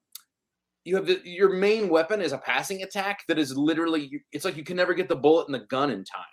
you 0.84 0.96
have 0.96 1.06
the, 1.06 1.20
your 1.24 1.54
main 1.54 1.88
weapon 1.88 2.20
is 2.20 2.32
a 2.32 2.38
passing 2.38 2.82
attack 2.82 3.24
that 3.28 3.38
is 3.38 3.56
literally 3.56 4.22
it's 4.32 4.44
like 4.44 4.56
you 4.56 4.64
can 4.64 4.76
never 4.76 4.94
get 4.94 5.08
the 5.08 5.16
bullet 5.16 5.48
in 5.48 5.52
the 5.52 5.66
gun 5.70 5.90
in 5.90 6.04
time. 6.04 6.24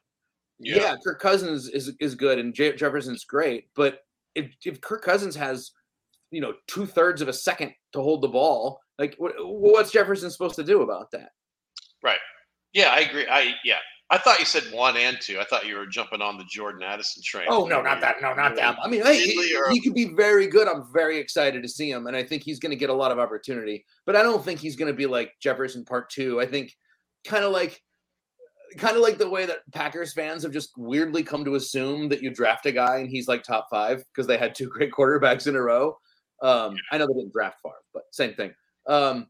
Yeah, 0.59 0.95
Kirk 1.03 1.19
Cousins 1.19 1.69
is 1.69 1.93
is 1.99 2.15
good 2.15 2.37
and 2.37 2.53
J- 2.53 2.75
Jefferson's 2.75 3.23
great, 3.25 3.69
but 3.75 3.99
if 4.35 4.53
if 4.63 4.79
Kirk 4.81 5.03
Cousins 5.03 5.35
has 5.35 5.71
you 6.29 6.41
know 6.41 6.53
two 6.67 6.85
thirds 6.85 7.21
of 7.21 7.27
a 7.27 7.33
second 7.33 7.73
to 7.93 8.01
hold 8.01 8.21
the 8.21 8.27
ball, 8.27 8.79
like 8.99 9.15
what, 9.17 9.33
what's 9.39 9.91
Jefferson 9.91 10.29
supposed 10.29 10.55
to 10.55 10.63
do 10.63 10.81
about 10.81 11.09
that? 11.11 11.29
Right. 12.03 12.19
Yeah, 12.73 12.89
I 12.89 12.99
agree. 12.99 13.27
I 13.27 13.53
yeah. 13.63 13.79
I 14.11 14.17
thought 14.17 14.39
you 14.39 14.45
said 14.45 14.63
one 14.73 14.97
and 14.97 15.17
two. 15.21 15.39
I 15.39 15.45
thought 15.45 15.65
you 15.65 15.77
were 15.77 15.85
jumping 15.85 16.21
on 16.21 16.37
the 16.37 16.43
Jordan 16.43 16.83
Addison 16.83 17.23
train. 17.23 17.47
Oh 17.49 17.65
no, 17.65 17.81
not 17.81 18.01
that. 18.01 18.21
No, 18.21 18.33
not 18.33 18.57
that. 18.57 18.77
I 18.83 18.89
mean, 18.89 19.03
hey, 19.03 19.21
he, 19.21 19.57
he 19.71 19.79
could 19.79 19.93
be 19.93 20.13
very 20.13 20.47
good. 20.47 20.67
I'm 20.67 20.83
very 20.91 21.17
excited 21.17 21.63
to 21.63 21.69
see 21.69 21.89
him, 21.89 22.07
and 22.07 22.15
I 22.15 22.21
think 22.21 22.43
he's 22.43 22.59
going 22.59 22.71
to 22.71 22.75
get 22.75 22.89
a 22.89 22.93
lot 22.93 23.13
of 23.13 23.19
opportunity. 23.19 23.85
But 24.05 24.17
I 24.17 24.21
don't 24.21 24.43
think 24.43 24.59
he's 24.59 24.75
going 24.75 24.91
to 24.91 24.97
be 24.97 25.05
like 25.05 25.31
Jefferson 25.39 25.85
Part 25.85 26.09
Two. 26.09 26.41
I 26.41 26.45
think 26.45 26.75
kind 27.25 27.45
of 27.45 27.53
like, 27.53 27.81
kind 28.77 28.97
of 28.97 29.01
like 29.01 29.17
the 29.17 29.29
way 29.29 29.45
that 29.45 29.59
Packers 29.71 30.13
fans 30.13 30.43
have 30.43 30.51
just 30.51 30.71
weirdly 30.75 31.23
come 31.23 31.45
to 31.45 31.55
assume 31.55 32.09
that 32.09 32.21
you 32.21 32.33
draft 32.33 32.65
a 32.65 32.73
guy 32.73 32.97
and 32.97 33.09
he's 33.09 33.29
like 33.29 33.43
top 33.43 33.67
five 33.71 34.03
because 34.13 34.27
they 34.27 34.37
had 34.37 34.53
two 34.55 34.67
great 34.67 34.91
quarterbacks 34.91 35.47
in 35.47 35.55
a 35.55 35.61
row. 35.61 35.97
Um, 36.41 36.75
I 36.91 36.97
know 36.97 37.07
they 37.07 37.13
didn't 37.13 37.31
draft 37.31 37.59
Favre, 37.63 37.75
but 37.93 38.03
same 38.11 38.33
thing. 38.33 38.51
Um, 38.87 39.27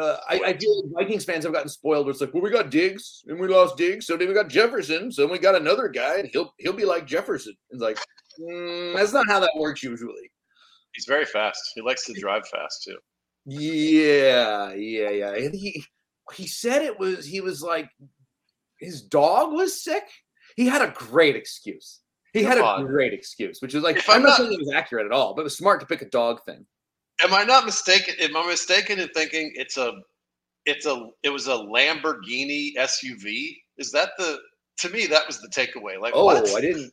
uh, 0.00 0.16
I, 0.28 0.40
I 0.46 0.58
feel 0.58 0.82
like 0.82 1.04
Vikings 1.06 1.24
fans 1.24 1.44
have 1.44 1.52
gotten 1.52 1.68
spoiled. 1.68 2.06
Where 2.06 2.10
it's 2.10 2.20
like, 2.20 2.34
well, 2.34 2.42
we 2.42 2.50
got 2.50 2.70
Diggs 2.70 3.22
and 3.26 3.38
we 3.38 3.46
lost 3.48 3.76
Diggs, 3.76 4.06
so 4.06 4.16
then 4.16 4.28
we 4.28 4.34
got 4.34 4.48
Jefferson, 4.48 5.12
so 5.12 5.22
then 5.22 5.30
we 5.30 5.38
got 5.38 5.54
another 5.54 5.88
guy, 5.88 6.18
and 6.18 6.28
he'll 6.32 6.52
he'll 6.58 6.72
be 6.72 6.84
like 6.84 7.06
Jefferson. 7.06 7.54
It's 7.70 7.80
like 7.82 7.98
mm, 8.40 8.94
that's 8.94 9.12
not 9.12 9.26
how 9.28 9.40
that 9.40 9.52
works 9.56 9.82
usually. 9.82 10.30
He's 10.94 11.06
very 11.06 11.24
fast. 11.24 11.60
He 11.74 11.80
likes 11.80 12.06
to 12.06 12.12
drive 12.14 12.46
fast 12.48 12.82
too. 12.84 12.96
Yeah, 13.46 14.72
yeah, 14.74 15.10
yeah. 15.10 15.34
And 15.34 15.54
he 15.54 15.84
he 16.34 16.46
said 16.46 16.82
it 16.82 16.98
was 16.98 17.26
he 17.26 17.40
was 17.40 17.62
like 17.62 17.88
his 18.78 19.02
dog 19.02 19.52
was 19.52 19.82
sick. 19.82 20.04
He 20.56 20.66
had 20.66 20.82
a 20.82 20.92
great 20.92 21.36
excuse. 21.36 22.00
He 22.32 22.42
had 22.42 22.58
Come 22.58 22.84
a 22.84 22.86
great 22.86 23.12
excuse, 23.12 23.60
which 23.62 23.74
is 23.74 23.82
like 23.84 23.96
If 23.96 24.08
I'm, 24.08 24.16
I'm 24.16 24.22
not 24.22 24.28
not- 24.30 24.36
saying 24.38 24.52
it 24.52 24.58
was 24.58 24.72
accurate 24.74 25.06
at 25.06 25.12
all, 25.12 25.34
but 25.34 25.42
it 25.42 25.44
was 25.44 25.56
smart 25.56 25.80
to 25.80 25.86
pick 25.86 26.02
a 26.02 26.08
dog 26.08 26.44
thing. 26.44 26.66
Am 27.22 27.32
I 27.32 27.44
not 27.44 27.64
mistaken? 27.64 28.14
Am 28.20 28.36
I 28.36 28.46
mistaken 28.46 28.98
in 28.98 29.08
thinking 29.08 29.52
it's 29.54 29.76
a, 29.76 29.92
it's 30.66 30.86
a, 30.86 31.08
it 31.22 31.30
was 31.30 31.46
a 31.46 31.52
Lamborghini 31.52 32.74
SUV? 32.78 33.56
Is 33.78 33.90
that 33.92 34.10
the? 34.18 34.38
To 34.78 34.88
me, 34.90 35.06
that 35.06 35.26
was 35.26 35.40
the 35.40 35.48
takeaway. 35.48 36.00
Like, 36.00 36.14
Oh, 36.16 36.24
what? 36.24 36.48
I 36.50 36.60
didn't. 36.60 36.92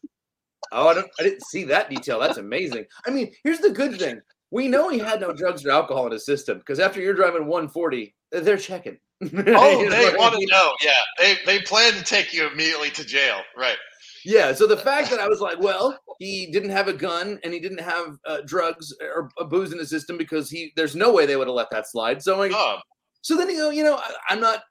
Oh, 0.72 0.88
I, 0.90 0.94
don't, 0.94 1.08
I 1.20 1.24
didn't 1.24 1.44
see 1.50 1.64
that 1.66 1.90
detail. 1.90 2.20
That's 2.20 2.38
amazing. 2.38 2.86
I 3.08 3.10
mean, 3.10 3.34
here's 3.44 3.60
the 3.60 3.72
good 3.72 3.98
thing: 3.98 4.22
we 4.52 4.68
know 4.68 4.90
he 4.90 5.00
had 5.00 5.20
no 5.20 5.34
drugs 5.34 5.66
or 5.66 5.72
alcohol 5.72 6.06
in 6.06 6.12
his 6.12 6.26
system 6.26 6.60
because 6.60 6.80
after 6.80 7.02
you're 7.02 7.16
driving 7.16 7.48
140, 7.48 8.14
they're 8.32 8.58
checking. 8.58 8.98
Oh, 9.24 9.90
they 9.90 10.16
want 10.18 10.34
to 10.40 10.46
know. 10.48 10.72
Yeah, 10.84 10.92
they 11.20 11.38
they 11.46 11.62
plan 11.62 11.94
to 11.94 12.04
take 12.04 12.34
you 12.34 12.48
immediately 12.48 12.90
to 12.92 13.06
jail. 13.06 13.42
Right. 13.56 13.78
Yeah. 14.26 14.54
So 14.54 14.68
the 14.68 14.78
fact 14.90 15.10
that 15.10 15.20
I 15.20 15.28
was 15.28 15.42
like, 15.42 15.60
well, 15.60 16.00
he 16.20 16.52
didn't 16.52 16.70
have 16.70 16.88
a 16.88 16.94
gun 16.94 17.40
and 17.44 17.54
he 17.54 17.60
didn't 17.60 17.82
have 17.82 18.18
uh, 18.26 18.40
drugs 18.46 18.94
or 19.02 19.30
booze 19.46 19.72
in 19.72 19.80
his 19.80 19.90
system 19.90 20.18
because 20.18 20.50
he 20.50 20.72
there's 20.76 20.96
no 20.96 21.12
way 21.12 21.26
they 21.26 21.36
would 21.36 21.48
have 21.48 21.56
let 21.56 21.72
that 21.72 21.90
slide. 21.90 22.22
So 22.22 22.38
like, 22.38 22.52
Oh, 22.54 22.78
so 23.22 23.36
then 23.36 23.50
you 23.50 23.58
know, 23.58 23.70
you 23.70 23.84
know, 23.84 23.96
I, 23.96 24.14
I'm 24.30 24.40
not 24.40 24.64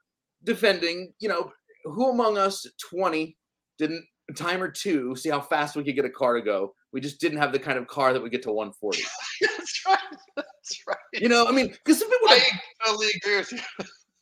defending. 0.44 1.12
You 1.18 1.28
know, 1.28 1.52
who 1.84 2.10
among 2.10 2.38
us 2.38 2.66
20 2.90 3.36
didn't 3.78 4.04
a 4.28 4.32
time 4.32 4.62
or 4.62 4.70
two 4.70 5.16
see 5.16 5.28
how 5.28 5.40
fast 5.40 5.76
we 5.76 5.84
could 5.84 5.96
get 5.96 6.04
a 6.04 6.10
car 6.10 6.34
to 6.34 6.42
go? 6.42 6.74
We 6.92 7.00
just 7.00 7.20
didn't 7.20 7.38
have 7.38 7.52
the 7.52 7.58
kind 7.58 7.78
of 7.78 7.86
car 7.86 8.12
that 8.12 8.20
would 8.20 8.32
get 8.32 8.42
to 8.42 8.52
140. 8.52 9.02
that's 9.40 9.82
right. 9.86 9.98
That's 10.36 10.82
right. 10.86 10.96
You 11.12 11.28
know, 11.28 11.46
I 11.46 11.52
mean, 11.52 11.68
because 11.68 11.98
some 11.98 12.10
people, 12.10 12.28
I 12.28 12.40
totally 12.84 13.08
agree 13.16 13.36
with 13.38 13.52
you. 13.52 13.58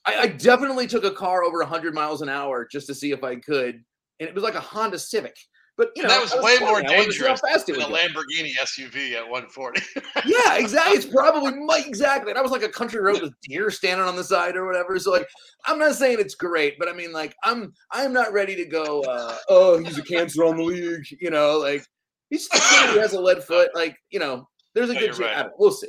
I, 0.04 0.18
I 0.20 0.26
definitely 0.28 0.86
took 0.86 1.04
a 1.04 1.10
car 1.10 1.42
over 1.44 1.58
100 1.58 1.94
miles 1.94 2.22
an 2.22 2.28
hour 2.28 2.66
just 2.70 2.86
to 2.88 2.94
see 2.94 3.12
if 3.12 3.22
I 3.24 3.36
could, 3.36 3.82
and 4.20 4.28
it 4.28 4.34
was 4.34 4.44
like 4.44 4.54
a 4.54 4.60
Honda 4.60 4.98
Civic. 4.98 5.36
But 5.76 5.90
you 5.94 6.02
know, 6.02 6.08
that 6.08 6.20
was 6.20 6.32
I 6.32 6.42
way 6.42 6.58
20, 6.58 6.64
more 6.64 6.68
I 6.80 6.82
wanted 6.82 6.88
to 7.06 7.12
see 7.12 7.18
how 7.20 7.26
dangerous 7.28 7.40
fast 7.40 7.66
than 7.68 7.80
a. 7.80 7.84
Lamborghini 7.84 8.50
SUV 8.60 9.12
at 9.14 9.22
140. 9.22 9.80
Yeah, 10.26 10.56
exactly. 10.56 10.96
It's 10.96 11.06
probably 11.06 11.52
my 11.54 11.80
exactly. 11.86 12.32
That 12.32 12.42
was 12.42 12.50
like 12.50 12.64
a 12.64 12.68
country 12.68 13.00
road 13.00 13.22
with 13.22 13.32
deer 13.42 13.70
standing 13.70 14.04
on 14.04 14.16
the 14.16 14.24
side 14.24 14.56
or 14.56 14.66
whatever. 14.66 14.98
So 14.98 15.12
like, 15.12 15.28
I'm 15.66 15.78
not 15.78 15.94
saying 15.94 16.18
it's 16.18 16.34
great, 16.34 16.74
but 16.80 16.88
I 16.88 16.92
mean, 16.92 17.12
like, 17.12 17.36
I'm 17.44 17.72
I'm 17.92 18.12
not 18.12 18.32
ready 18.32 18.56
to 18.56 18.64
go. 18.64 19.02
uh 19.02 19.36
Oh, 19.48 19.78
he's 19.78 19.96
a 19.98 20.02
cancer 20.02 20.44
on 20.44 20.56
the 20.56 20.64
league. 20.64 21.06
You 21.20 21.30
know, 21.30 21.58
like 21.58 21.84
he's 22.28 22.46
still 22.46 22.60
a 22.60 22.64
kid 22.86 22.94
who 22.94 22.98
has 22.98 23.12
a 23.12 23.20
lead 23.20 23.44
foot. 23.44 23.70
Like, 23.72 23.96
you 24.10 24.18
know, 24.18 24.48
there's 24.74 24.90
a 24.90 24.94
No, 24.94 24.98
good 25.00 25.06
chance. 25.14 25.20
right. 25.20 25.46
We'll 25.58 25.70
see. 25.70 25.88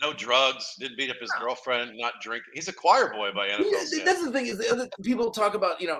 no 0.00 0.12
drugs. 0.12 0.74
Didn't 0.78 0.96
beat 0.96 1.10
up 1.10 1.16
his 1.20 1.32
girlfriend. 1.40 1.96
Not 1.96 2.12
drinking. 2.22 2.52
He's 2.54 2.68
a 2.68 2.72
choir 2.72 3.12
boy 3.12 3.32
by 3.34 3.48
NFL. 3.48 4.04
That's 4.04 4.22
the 4.24 4.30
thing 4.30 4.46
is 4.46 4.62
people 5.02 5.32
talk 5.32 5.54
about. 5.54 5.80
You 5.80 5.88
know, 5.88 5.98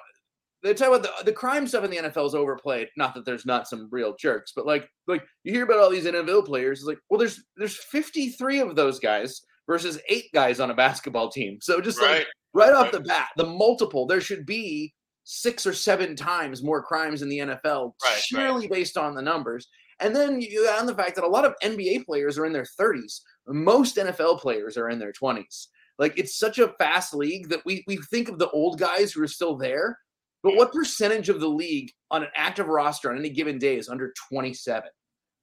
they 0.66 0.74
talk 0.74 0.88
about 0.88 1.02
the, 1.02 1.24
the 1.24 1.32
crime 1.32 1.66
stuff 1.66 1.84
in 1.84 1.90
the 1.90 1.96
NFL 1.98 2.26
is 2.26 2.34
overplayed. 2.34 2.88
Not 2.96 3.14
that 3.14 3.24
there's 3.24 3.46
not 3.46 3.68
some 3.68 3.88
real 3.90 4.14
jerks, 4.18 4.52
but 4.54 4.66
like 4.66 4.88
like 5.06 5.22
you 5.44 5.52
hear 5.52 5.64
about 5.64 5.78
all 5.78 5.90
these 5.90 6.04
NFL 6.06 6.46
players. 6.46 6.78
It's 6.80 6.86
like, 6.88 6.98
well, 7.08 7.18
there's 7.18 7.42
there's 7.56 7.76
53 7.76 8.60
of 8.60 8.76
those 8.76 8.98
guys 8.98 9.42
versus 9.66 9.98
eight 10.08 10.26
guys 10.32 10.60
on 10.60 10.70
a 10.70 10.74
basketball 10.74 11.30
team. 11.30 11.58
So 11.60 11.80
just 11.80 12.00
Right. 12.00 12.18
like 12.18 12.26
right 12.54 12.72
off 12.72 12.84
Right. 12.84 12.92
the 12.92 13.00
bat, 13.00 13.28
the 13.36 13.46
multiple 13.46 14.06
there 14.06 14.20
should 14.20 14.46
be 14.46 14.92
six 15.24 15.66
or 15.66 15.72
seven 15.72 16.14
times 16.14 16.62
more 16.62 16.82
crimes 16.82 17.22
in 17.22 17.28
the 17.28 17.38
NFL 17.38 17.94
Right, 18.04 18.22
purely 18.28 18.68
based 18.68 18.96
on 18.96 19.14
the 19.14 19.22
numbers. 19.22 19.68
And 19.98 20.14
then 20.14 20.40
you 20.40 20.68
add 20.68 20.80
on 20.80 20.86
the 20.86 20.94
fact 20.94 21.16
that 21.16 21.24
a 21.24 21.28
lot 21.28 21.44
of 21.44 21.54
NBA 21.64 22.04
players 22.04 22.38
are 22.38 22.44
in 22.46 22.52
their 22.52 22.66
30s. 22.78 23.22
Most 23.48 23.96
NFL 23.96 24.38
players 24.40 24.76
are 24.76 24.90
in 24.90 24.98
their 24.98 25.12
20s. 25.12 25.68
Like 25.98 26.18
it's 26.18 26.38
such 26.38 26.58
a 26.58 26.68
fast 26.78 27.14
league 27.14 27.48
that 27.48 27.64
we 27.64 27.82
we 27.86 27.96
think 28.10 28.28
of 28.28 28.38
the 28.38 28.50
old 28.50 28.78
guys 28.78 29.12
who 29.12 29.22
are 29.22 29.28
still 29.28 29.56
there, 29.56 29.98
but 30.42 30.54
what 30.56 30.72
percentage 30.72 31.28
of 31.28 31.40
the 31.40 31.48
league 31.48 31.90
on 32.10 32.22
an 32.22 32.28
active 32.36 32.68
roster 32.68 33.10
on 33.10 33.18
any 33.18 33.30
given 33.30 33.58
day 33.58 33.76
is 33.76 33.88
under 33.88 34.12
27? 34.30 34.88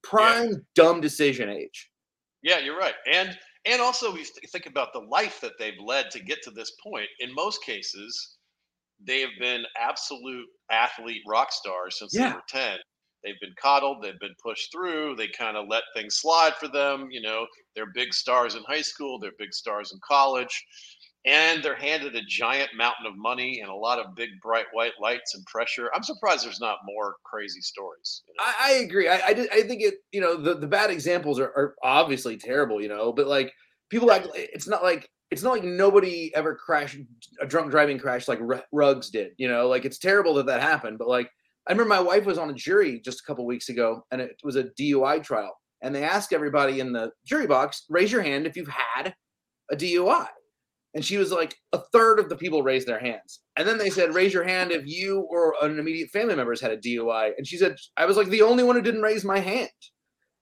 Prime 0.03 0.65
dumb 0.75 1.01
decision 1.01 1.49
age. 1.49 1.89
Yeah, 2.41 2.59
you're 2.59 2.77
right. 2.77 2.95
And 3.11 3.37
and 3.65 3.81
also 3.81 4.11
we 4.11 4.17
th- 4.19 4.49
think 4.51 4.65
about 4.65 4.91
the 4.93 4.99
life 4.99 5.39
that 5.41 5.53
they've 5.57 5.79
led 5.83 6.11
to 6.11 6.19
get 6.19 6.41
to 6.43 6.51
this 6.51 6.71
point. 6.83 7.07
In 7.19 7.33
most 7.33 7.63
cases, 7.63 8.37
they 9.05 9.21
have 9.21 9.31
been 9.39 9.63
absolute 9.79 10.45
athlete 10.69 11.21
rock 11.27 11.51
stars 11.53 11.99
since 11.99 12.13
Yeah. 12.13 12.29
they 12.29 12.35
were 12.35 12.43
10. 12.49 12.77
They've 13.23 13.39
been 13.39 13.53
coddled, 13.57 14.03
they've 14.03 14.19
been 14.19 14.35
pushed 14.43 14.69
through, 14.73 15.15
they 15.15 15.29
kind 15.29 15.55
of 15.55 15.69
let 15.69 15.83
things 15.95 16.15
slide 16.17 16.55
for 16.57 16.67
them, 16.67 17.07
you 17.09 17.21
know, 17.21 17.47
they're 17.73 17.93
big 17.95 18.13
stars 18.13 18.55
in 18.55 18.63
high 18.67 18.81
school, 18.81 19.17
they're 19.17 19.31
big 19.39 19.53
stars 19.53 19.93
in 19.93 19.99
college, 20.05 20.61
and 21.25 21.63
they're 21.63 21.75
handed 21.75 22.15
a 22.15 22.21
giant 22.27 22.69
mountain 22.75 23.05
of 23.05 23.15
money 23.15 23.61
and 23.61 23.69
a 23.69 23.73
lot 23.75 23.99
of 23.99 24.15
big 24.15 24.29
bright 24.41 24.65
white 24.73 24.93
lights 25.01 25.35
and 25.35 25.45
pressure. 25.45 25.89
I'm 25.95 26.03
surprised 26.03 26.45
there's 26.45 26.59
not 26.59 26.79
more 26.85 27.15
crazy 27.23 27.61
stories. 27.61 28.23
you 28.27 28.33
know? 28.37 28.43
I, 28.45 28.53
I 28.59 28.71
agree. 28.79 29.07
I, 29.07 29.27
I, 29.27 29.33
did- 29.33 29.51
I 29.51 29.61
think 29.61 29.81
it, 29.81 29.95
you 30.11 30.19
know, 30.19 30.35
the, 30.35 30.55
the 30.55 30.67
bad 30.67 30.89
examples 30.91 31.39
are, 31.39 31.47
are 31.55 31.75
obviously 31.81 32.35
terrible, 32.37 32.81
you 32.81 32.89
know, 32.89 33.13
but 33.13 33.27
like 33.27 33.53
people 33.89 34.11
act, 34.11 34.27
it's 34.35 34.67
not 34.67 34.83
like, 34.83 35.07
it's 35.31 35.43
not 35.43 35.53
like 35.53 35.63
nobody 35.63 36.31
ever 36.35 36.55
crashed 36.55 36.97
a 37.41 37.45
drunk 37.45 37.71
driving 37.71 37.97
crash 37.97 38.27
like 38.27 38.39
Ruggs 38.71 39.09
did, 39.09 39.31
you 39.37 39.47
know, 39.47 39.67
like 39.67 39.85
it's 39.85 39.97
terrible 39.99 40.33
that 40.35 40.45
that 40.47 40.61
happened. 40.61 40.97
But 40.99 41.07
like, 41.07 41.29
I 41.67 41.71
remember 41.71 41.89
my 41.89 42.01
wife 42.01 42.25
was 42.25 42.37
on 42.37 42.49
a 42.49 42.53
jury 42.53 42.99
just 42.99 43.21
a 43.21 43.23
couple 43.23 43.45
weeks 43.45 43.69
ago 43.69 44.05
and 44.11 44.19
it 44.21 44.35
was 44.43 44.57
a 44.57 44.65
DUI 44.65 45.23
trial. 45.23 45.57
And 45.81 45.95
they 45.95 46.03
asked 46.03 46.33
everybody 46.33 46.81
in 46.81 46.91
the 46.93 47.11
jury 47.25 47.47
box, 47.47 47.85
raise 47.89 48.11
your 48.11 48.21
hand 48.21 48.45
if 48.45 48.55
you've 48.57 48.67
had 48.67 49.15
a 49.71 49.75
DUI. 49.75 50.27
And 50.95 51.03
she 51.03 51.17
was 51.17 51.31
like, 51.31 51.55
a 51.71 51.79
third 51.91 52.19
of 52.19 52.29
the 52.29 52.35
people 52.35 52.61
raised 52.61 52.87
their 52.87 52.99
hands. 52.99 53.39
And 53.57 53.67
then 53.67 53.77
they 53.79 53.89
said, 53.89 54.13
raise 54.13 54.33
your 54.33 54.43
hand 54.43 54.71
if 54.71 54.85
you 54.85 55.21
or 55.29 55.55
an 55.61 55.79
immediate 55.79 56.09
family 56.11 56.35
member 56.35 56.51
has 56.51 56.61
had 56.61 56.71
a 56.71 56.77
DUI. 56.77 57.31
And 57.37 57.47
she 57.47 57.57
said, 57.57 57.75
I 57.97 58.05
was 58.05 58.15
like 58.17 58.27
the 58.27 58.43
only 58.43 58.63
one 58.63 58.75
who 58.75 58.81
didn't 58.81 59.01
raise 59.01 59.25
my 59.25 59.39
hand. 59.39 59.69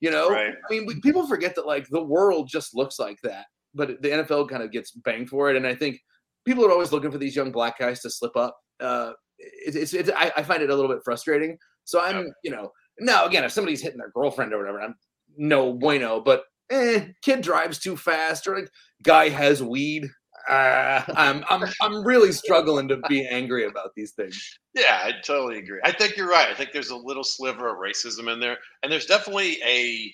You 0.02 0.12
know, 0.12 0.30
Right. 0.30 0.52
I 0.54 0.74
mean, 0.74 0.86
we, 0.86 1.00
people 1.00 1.26
forget 1.28 1.56
that 1.56 1.68
like 1.68 1.88
the 1.90 2.04
world 2.04 2.50
just 2.50 2.76
looks 2.76 3.00
like 3.00 3.18
that, 3.24 3.46
but 3.74 4.02
the 4.02 4.10
NFL 4.10 4.50
kind 4.50 4.64
of 4.64 4.72
gets 4.72 4.92
banged 4.92 5.30
for 5.30 5.50
it. 5.50 5.56
And 5.56 5.66
I 5.66 5.76
think 5.76 6.00
people 6.46 6.66
are 6.66 6.72
always 6.72 6.92
looking 6.92 7.12
for 7.12 7.18
these 7.20 7.36
young 7.36 7.52
black 7.52 7.78
guys 7.80 8.02
to 8.02 8.10
slip 8.10 8.36
up. 8.36 8.58
Uh, 8.80 9.14
it, 9.38 9.76
it's, 9.76 9.94
it's, 9.94 10.10
I, 10.16 10.32
I 10.36 10.44
find 10.44 10.62
it 10.64 10.70
a 10.70 10.76
little 10.76 10.90
bit 10.92 11.02
frustrating. 11.06 11.58
So 11.86 12.02
I'm, 12.02 12.26
Yeah. 12.26 12.32
you 12.44 12.52
know, 12.52 12.72
now 13.00 13.26
again, 13.26 13.44
if 13.44 13.52
somebody's 13.52 13.82
hitting 13.82 14.00
their 14.00 14.12
girlfriend 14.14 14.54
or 14.54 14.58
whatever, 14.58 14.82
I'm 14.82 14.96
no 15.38 15.72
bueno, 15.74 16.20
but 16.20 16.44
eh, 16.72 17.06
kid 17.22 17.42
drives 17.42 17.80
too 17.80 17.96
fast 17.96 18.48
or 18.48 18.56
like 18.56 18.70
guy 19.04 19.30
has 19.30 19.62
weed. 19.64 20.08
Uh, 20.50 21.04
I'm 21.16 21.44
I'm 21.50 21.64
I'm 21.82 22.04
really 22.04 22.32
struggling 22.32 22.88
to 22.90 22.98
be 23.08 23.28
angry 23.28 23.66
about 23.66 23.92
these 23.96 24.12
things. 24.12 24.60
Yeah, 24.74 25.00
I 25.04 25.14
totally 25.24 25.60
agree. 25.60 25.80
I 25.84 25.92
think 25.92 26.18
you're 26.18 26.30
right. 26.30 26.50
I 26.50 26.54
think 26.54 26.72
there's 26.72 26.90
a 26.90 26.96
little 26.96 27.24
sliver 27.24 27.70
of 27.70 27.78
racism 27.78 28.32
in 28.32 28.40
there, 28.40 28.58
and 28.84 28.92
there's 28.92 29.06
definitely 29.06 29.62
a 29.64 30.14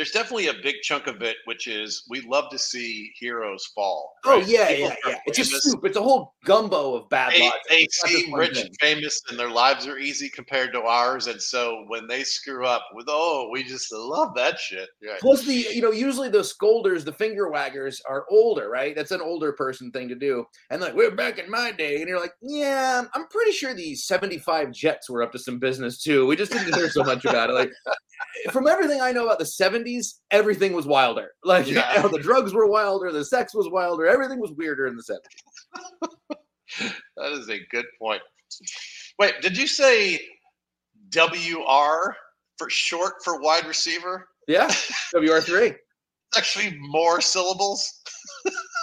there's 0.00 0.12
definitely 0.12 0.46
a 0.46 0.54
big 0.62 0.76
chunk 0.82 1.06
of 1.08 1.20
it, 1.20 1.36
which 1.44 1.66
is 1.66 2.04
we 2.08 2.22
love 2.22 2.48
to 2.50 2.58
see 2.58 3.12
heroes 3.18 3.66
fall. 3.74 4.14
Oh 4.24 4.38
right? 4.38 4.48
yeah, 4.48 4.68
People 4.68 4.88
yeah, 4.88 4.94
yeah. 5.08 5.18
It's 5.26 5.38
a 5.40 5.44
soup. 5.44 5.84
It's 5.84 5.98
a 5.98 6.00
whole 6.00 6.32
gumbo 6.46 6.94
of 6.94 7.10
bad 7.10 7.34
They, 7.34 7.40
logic. 7.42 7.60
they 7.68 7.76
It's 7.80 8.00
seem 8.00 8.32
rich 8.34 8.54
thing. 8.54 8.64
and 8.68 8.76
famous, 8.80 9.20
and 9.28 9.38
their 9.38 9.50
lives 9.50 9.86
are 9.86 9.98
easy 9.98 10.30
compared 10.30 10.72
to 10.72 10.80
ours. 10.80 11.26
And 11.26 11.40
so 11.40 11.84
when 11.88 12.06
they 12.06 12.24
screw 12.24 12.64
up, 12.64 12.86
with 12.94 13.08
oh, 13.10 13.50
we 13.52 13.62
just 13.62 13.92
love 13.92 14.34
that 14.36 14.58
shit. 14.58 14.88
Right. 15.06 15.20
Plus 15.20 15.44
the 15.44 15.52
you 15.52 15.82
know 15.82 15.92
usually 15.92 16.30
the 16.30 16.42
scolders, 16.44 17.04
the 17.04 17.12
finger 17.12 17.50
waggers 17.50 18.00
are 18.08 18.24
older, 18.30 18.70
right? 18.70 18.96
That's 18.96 19.10
an 19.10 19.20
older 19.20 19.52
person 19.52 19.90
thing 19.90 20.08
to 20.08 20.14
do. 20.14 20.46
And 20.70 20.80
like 20.80 20.94
we're 20.94 21.10
back 21.10 21.36
in 21.38 21.50
my 21.50 21.72
day, 21.72 21.96
and 22.00 22.08
you're 22.08 22.20
like, 22.20 22.32
yeah, 22.40 23.02
I'm 23.12 23.26
pretty 23.28 23.52
sure 23.52 23.74
these 23.74 24.04
75 24.04 24.72
Jets 24.72 25.10
were 25.10 25.22
up 25.22 25.32
to 25.32 25.38
some 25.38 25.58
business 25.58 26.02
too. 26.02 26.24
We 26.26 26.36
just 26.36 26.52
didn't 26.52 26.74
hear 26.74 26.88
so 26.88 27.04
much 27.04 27.26
about 27.26 27.50
it. 27.50 27.52
Like 27.52 27.72
from 28.52 28.66
everything 28.66 29.00
I 29.00 29.12
know 29.12 29.24
about 29.24 29.38
the 29.38 29.44
70s, 29.44 29.89
everything 30.30 30.72
was 30.72 30.86
wilder. 30.86 31.32
Like 31.44 31.66
you 31.66 31.74
know, 31.96 32.08
the 32.08 32.18
drugs 32.18 32.52
were 32.52 32.66
wilder, 32.66 33.12
the 33.12 33.24
sex 33.24 33.54
was 33.54 33.68
wilder, 33.68 34.06
everything 34.06 34.40
was 34.40 34.52
weirder 34.52 34.86
in 34.86 34.96
the 34.96 35.02
70s. 35.02 36.36
That 37.16 37.32
is 37.32 37.48
a 37.48 37.58
good 37.70 37.86
point. 38.00 38.22
Wait, 39.18 39.34
did 39.42 39.56
you 39.56 39.66
say 39.66 40.20
WR 41.14 42.14
for 42.56 42.70
short 42.70 43.14
for 43.24 43.40
wide 43.40 43.66
receiver? 43.66 44.28
Yeah, 44.46 44.68
WR3. 45.14 45.76
Actually 46.36 46.78
more 46.78 47.20
syllables. 47.20 48.00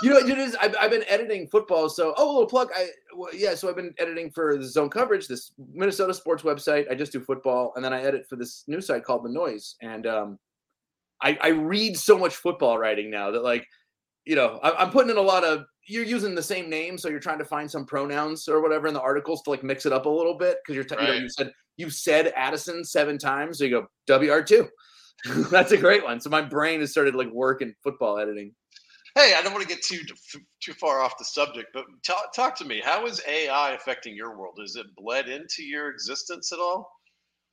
You 0.03 0.09
know, 0.09 0.17
it 0.17 0.37
is. 0.37 0.55
I've, 0.55 0.75
I've 0.79 0.91
been 0.91 1.05
editing 1.07 1.47
football, 1.47 1.89
so 1.89 2.13
oh, 2.17 2.29
a 2.29 2.31
little 2.31 2.45
plug. 2.45 2.69
I 2.75 2.89
well, 3.15 3.33
yeah, 3.33 3.55
so 3.55 3.69
I've 3.69 3.75
been 3.75 3.93
editing 3.97 4.29
for 4.29 4.57
the 4.57 4.65
Zone 4.65 4.89
Coverage, 4.89 5.27
this 5.27 5.53
Minnesota 5.73 6.13
sports 6.13 6.43
website. 6.43 6.91
I 6.91 6.95
just 6.95 7.11
do 7.11 7.19
football, 7.19 7.71
and 7.75 7.83
then 7.83 7.93
I 7.93 8.01
edit 8.01 8.27
for 8.27 8.35
this 8.35 8.63
new 8.67 8.81
site 8.81 9.03
called 9.03 9.23
The 9.23 9.29
Noise. 9.29 9.75
And 9.81 10.05
um, 10.05 10.39
I, 11.21 11.37
I 11.41 11.47
read 11.49 11.97
so 11.97 12.17
much 12.17 12.35
football 12.35 12.77
writing 12.77 13.09
now 13.09 13.31
that 13.31 13.43
like, 13.43 13.65
you 14.25 14.35
know, 14.35 14.59
I, 14.61 14.83
I'm 14.83 14.91
putting 14.91 15.11
in 15.11 15.17
a 15.17 15.21
lot 15.21 15.43
of. 15.43 15.63
You're 15.89 16.03
using 16.03 16.35
the 16.35 16.43
same 16.43 16.69
name, 16.69 16.97
so 16.97 17.07
you're 17.07 17.21
trying 17.21 17.39
to 17.39 17.45
find 17.45 17.71
some 17.71 17.85
pronouns 17.85 18.49
or 18.49 18.61
whatever 18.61 18.89
in 18.89 18.93
the 18.93 18.99
articles 18.99 19.41
to 19.43 19.49
like 19.51 19.63
mix 19.63 19.85
it 19.85 19.93
up 19.93 20.05
a 20.05 20.09
little 20.09 20.37
bit 20.37 20.57
because 20.61 20.75
you're 20.75 20.83
t- 20.83 20.95
you 20.99 21.07
know 21.07 21.13
you 21.13 21.29
said 21.29 21.51
you 21.77 21.89
said 21.89 22.33
Addison 22.35 22.83
seven 22.83 23.17
times, 23.17 23.59
so 23.59 23.63
you 23.63 23.87
go 24.07 24.19
WR 24.19 24.41
two. 24.41 24.67
That's 25.49 25.71
a 25.71 25.77
great 25.77 26.03
one. 26.03 26.19
So 26.19 26.29
my 26.29 26.41
brain 26.41 26.81
has 26.81 26.91
started 26.91 27.15
like 27.15 27.31
working 27.31 27.73
football 27.83 28.19
editing. 28.19 28.53
Hey, 29.15 29.33
I 29.35 29.41
don't 29.41 29.53
want 29.53 29.67
to 29.67 29.73
get 29.73 29.83
too 29.83 30.01
too 30.61 30.73
far 30.73 31.01
off 31.01 31.17
the 31.17 31.25
subject, 31.25 31.69
but 31.73 31.85
talk, 32.05 32.33
talk 32.35 32.55
to 32.57 32.65
me. 32.65 32.81
How 32.83 33.05
is 33.07 33.21
AI 33.27 33.71
affecting 33.71 34.15
your 34.15 34.37
world? 34.37 34.59
Is 34.63 34.75
it 34.75 34.85
bled 34.95 35.27
into 35.27 35.63
your 35.63 35.89
existence 35.89 36.51
at 36.51 36.59
all? 36.59 36.91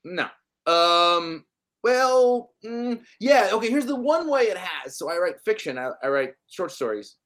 No. 0.05 0.27
Um. 0.67 1.45
Well, 1.85 2.51
mm, 2.65 3.01
yeah. 3.21 3.51
Okay. 3.53 3.69
Here's 3.71 3.87
the 3.87 3.95
one 3.95 4.29
way 4.29 4.45
it 4.45 4.57
has. 4.57 4.97
So 4.97 5.11
I 5.11 5.19
write 5.19 5.35
fiction. 5.45 5.79
I, 5.79 5.91
I 6.03 6.09
write 6.09 6.33
short 6.49 6.73
stories. 6.73 7.17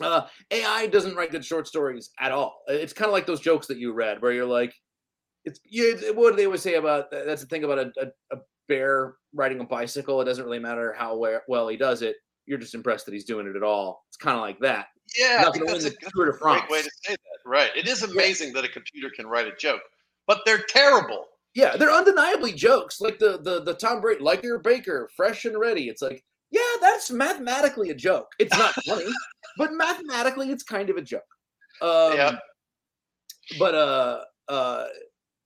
Uh, 0.00 0.22
AI 0.52 0.86
doesn't 0.86 1.16
write 1.16 1.32
good 1.32 1.44
short 1.44 1.66
stories 1.66 2.10
at 2.20 2.30
all. 2.30 2.62
It's 2.68 2.92
kind 2.92 3.08
of 3.08 3.12
like 3.12 3.26
those 3.26 3.40
jokes 3.40 3.66
that 3.66 3.78
you 3.78 3.92
read, 3.92 4.22
where 4.22 4.32
you're 4.32 4.46
like, 4.46 4.72
"It's 5.44 5.58
yeah." 5.64 5.94
What 6.12 6.30
do 6.30 6.36
they 6.36 6.46
always 6.46 6.62
say 6.62 6.74
about 6.74 7.10
that's 7.10 7.42
the 7.42 7.48
thing 7.48 7.64
about 7.64 7.78
a, 7.78 7.92
a, 8.00 8.36
a 8.36 8.40
bear 8.68 9.16
riding 9.34 9.58
a 9.58 9.64
bicycle. 9.64 10.20
It 10.20 10.26
doesn't 10.26 10.44
really 10.44 10.60
matter 10.60 10.92
how 10.96 11.18
we- 11.18 11.38
well 11.48 11.66
he 11.66 11.76
does 11.76 12.02
it. 12.02 12.14
You're 12.46 12.58
just 12.58 12.74
impressed 12.74 13.06
that 13.06 13.14
he's 13.14 13.24
doing 13.24 13.48
it 13.48 13.56
at 13.56 13.64
all. 13.64 14.04
It's 14.08 14.16
kind 14.16 14.36
of 14.36 14.42
like 14.42 14.60
that. 14.60 14.86
Yeah, 15.18 15.38
I 15.40 15.50
think 15.50 15.66
gonna 15.66 15.72
that's 15.78 15.86
a 15.86 16.10
good, 16.12 16.34
great 16.38 16.70
way 16.70 16.82
to 16.82 16.90
say 17.02 17.14
that. 17.14 17.38
Right. 17.44 17.70
It 17.74 17.88
is 17.88 18.02
amazing 18.04 18.52
that 18.52 18.64
a 18.64 18.68
computer 18.68 19.10
can 19.10 19.26
write 19.26 19.48
a 19.48 19.56
joke, 19.56 19.80
but 20.26 20.42
they're 20.44 20.62
terrible. 20.68 21.24
Yeah, 21.54 21.76
they're 21.76 21.90
undeniably 21.90 22.52
jokes. 22.52 23.00
Like 23.00 23.18
the 23.18 23.38
the 23.42 23.62
the 23.62 23.74
Tom 23.74 24.00
Brady, 24.00 24.22
like 24.22 24.42
your 24.42 24.58
Baker, 24.58 25.08
fresh 25.16 25.44
and 25.44 25.58
ready. 25.58 25.88
It's 25.88 26.02
like, 26.02 26.22
yeah, 26.50 26.60
that's 26.80 27.10
mathematically 27.10 27.90
a 27.90 27.94
joke. 27.94 28.28
It's 28.38 28.56
not 28.56 28.74
funny, 28.86 29.10
but 29.56 29.72
mathematically, 29.72 30.50
it's 30.50 30.62
kind 30.62 30.90
of 30.90 30.96
a 30.96 31.02
joke. 31.02 31.22
Um, 31.80 32.12
Yeah. 32.14 32.38
But 33.58 33.74
uh, 33.74 34.20
uh, 34.48 34.84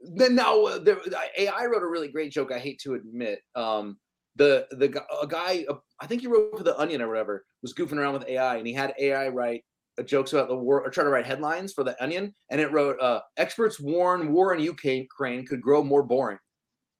then 0.00 0.34
now 0.34 0.64
uh, 0.64 0.78
there, 0.78 0.98
AI 1.38 1.66
wrote 1.66 1.82
a 1.82 1.88
really 1.88 2.08
great 2.08 2.32
joke. 2.32 2.50
I 2.52 2.58
hate 2.58 2.80
to 2.80 2.94
admit. 2.94 3.40
Um, 3.54 3.98
the 4.36 4.66
the 4.70 5.02
a 5.20 5.26
guy, 5.26 5.64
uh, 5.68 5.74
I 6.00 6.06
think 6.06 6.22
he 6.22 6.26
wrote 6.26 6.56
for 6.56 6.64
the 6.64 6.78
Onion 6.78 7.02
or 7.02 7.08
whatever, 7.08 7.44
was 7.62 7.74
goofing 7.74 7.98
around 7.98 8.14
with 8.14 8.28
AI, 8.28 8.56
and 8.56 8.66
he 8.66 8.72
had 8.72 8.94
AI 8.98 9.28
write 9.28 9.62
jokes 10.04 10.32
about 10.32 10.48
the 10.48 10.56
war 10.56 10.82
or 10.82 10.90
try 10.90 11.04
to 11.04 11.10
write 11.10 11.26
headlines 11.26 11.72
for 11.72 11.84
the 11.84 12.00
Onion, 12.02 12.34
and 12.50 12.60
it 12.60 12.72
wrote, 12.72 12.98
uh, 13.00 13.20
"Experts 13.36 13.78
warn 13.80 14.32
war 14.32 14.54
in 14.54 14.60
Ukraine 14.60 15.08
could 15.46 15.60
grow 15.60 15.82
more 15.82 16.02
boring." 16.02 16.38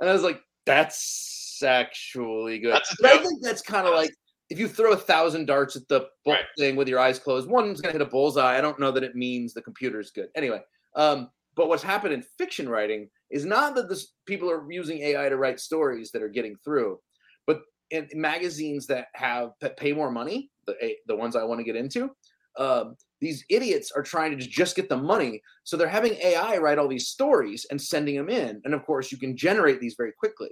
and 0.00 0.10
I 0.10 0.12
was 0.12 0.22
like, 0.22 0.42
"That's 0.66 1.62
actually 1.64 2.58
good." 2.58 2.74
That's 2.74 2.96
but 3.00 3.12
I 3.12 3.18
think 3.22 3.42
that's 3.42 3.62
kind 3.62 3.86
of 3.86 3.94
like 3.94 4.10
if 4.50 4.58
you 4.58 4.68
throw 4.68 4.92
a 4.92 4.96
thousand 4.96 5.46
darts 5.46 5.76
at 5.76 5.88
the 5.88 6.08
Right. 6.26 6.44
thing 6.58 6.76
with 6.76 6.88
your 6.88 6.98
eyes 6.98 7.18
closed, 7.18 7.48
one's 7.48 7.80
gonna 7.80 7.92
hit 7.92 8.02
a 8.02 8.06
bullseye. 8.06 8.58
I 8.58 8.60
don't 8.60 8.78
know 8.78 8.90
that 8.90 9.04
it 9.04 9.14
means 9.16 9.54
the 9.54 9.62
computer's 9.62 10.10
good. 10.10 10.28
Anyway, 10.34 10.62
um, 10.96 11.30
but 11.54 11.68
what's 11.68 11.82
happened 11.82 12.12
in 12.14 12.22
fiction 12.22 12.68
writing 12.68 13.10
is 13.30 13.44
not 13.44 13.74
that 13.76 13.88
this 13.88 14.12
people 14.26 14.50
are 14.50 14.70
using 14.70 14.98
AI 14.98 15.28
to 15.28 15.36
write 15.36 15.60
stories 15.60 16.10
that 16.12 16.22
are 16.22 16.28
getting 16.28 16.56
through, 16.64 17.00
but 17.46 17.62
in 17.90 18.08
magazines 18.14 18.86
that 18.86 19.08
have 19.14 19.50
that 19.60 19.76
pay 19.76 19.92
more 19.92 20.10
money, 20.10 20.50
the 20.66 20.96
the 21.06 21.16
ones 21.16 21.36
I 21.36 21.44
want 21.44 21.60
to 21.60 21.64
get 21.64 21.76
into, 21.76 22.10
um, 22.58 22.96
these 23.20 23.44
idiots 23.48 23.90
are 23.92 24.02
trying 24.02 24.36
to 24.36 24.46
just 24.46 24.76
get 24.76 24.88
the 24.88 24.96
money. 24.96 25.40
So 25.64 25.76
they're 25.76 25.88
having 25.88 26.14
AI 26.14 26.58
write 26.58 26.78
all 26.78 26.88
these 26.88 27.08
stories 27.08 27.66
and 27.70 27.80
sending 27.80 28.16
them 28.16 28.28
in. 28.28 28.60
And 28.64 28.74
of 28.74 28.84
course, 28.84 29.10
you 29.10 29.18
can 29.18 29.36
generate 29.36 29.80
these 29.80 29.94
very 29.96 30.12
quickly. 30.12 30.50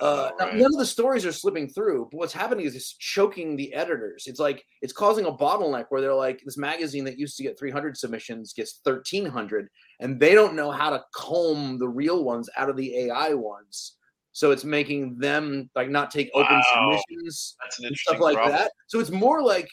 Uh, 0.00 0.30
Oh, 0.32 0.36
now, 0.38 0.50
none 0.52 0.72
of 0.72 0.78
the 0.78 0.86
stories 0.86 1.26
are 1.26 1.32
slipping 1.32 1.68
through, 1.68 2.08
but 2.10 2.18
what's 2.18 2.32
happening 2.32 2.64
is 2.64 2.74
it's 2.74 2.96
choking 2.96 3.54
the 3.54 3.72
editors. 3.74 4.24
It's 4.26 4.40
like 4.40 4.64
it's 4.80 4.94
causing 4.94 5.26
a 5.26 5.32
bottleneck 5.32 5.86
where 5.90 6.00
they're 6.00 6.14
like, 6.14 6.40
this 6.44 6.56
magazine 6.56 7.04
that 7.04 7.18
used 7.18 7.36
to 7.36 7.42
get 7.42 7.58
300 7.58 7.96
submissions 7.98 8.54
gets 8.54 8.80
1,300, 8.82 9.68
and 10.00 10.18
they 10.18 10.34
don't 10.34 10.54
know 10.54 10.70
how 10.70 10.90
to 10.90 11.04
comb 11.14 11.78
the 11.78 11.88
real 11.88 12.24
ones 12.24 12.48
out 12.56 12.70
of 12.70 12.76
the 12.76 12.96
AI 12.96 13.34
ones. 13.34 13.96
So 14.32 14.50
it's 14.52 14.64
making 14.64 15.18
them 15.18 15.70
like 15.74 15.88
not 15.88 16.10
take 16.10 16.30
open 16.34 16.60
Wow. 16.74 17.02
submissions 17.02 17.56
That's 17.62 17.78
an 17.80 17.86
and 17.86 17.96
stuff 17.96 18.20
like 18.20 18.36
problem. 18.36 18.56
that. 18.56 18.72
So 18.86 19.00
it's 19.00 19.10
more 19.10 19.42
like 19.42 19.68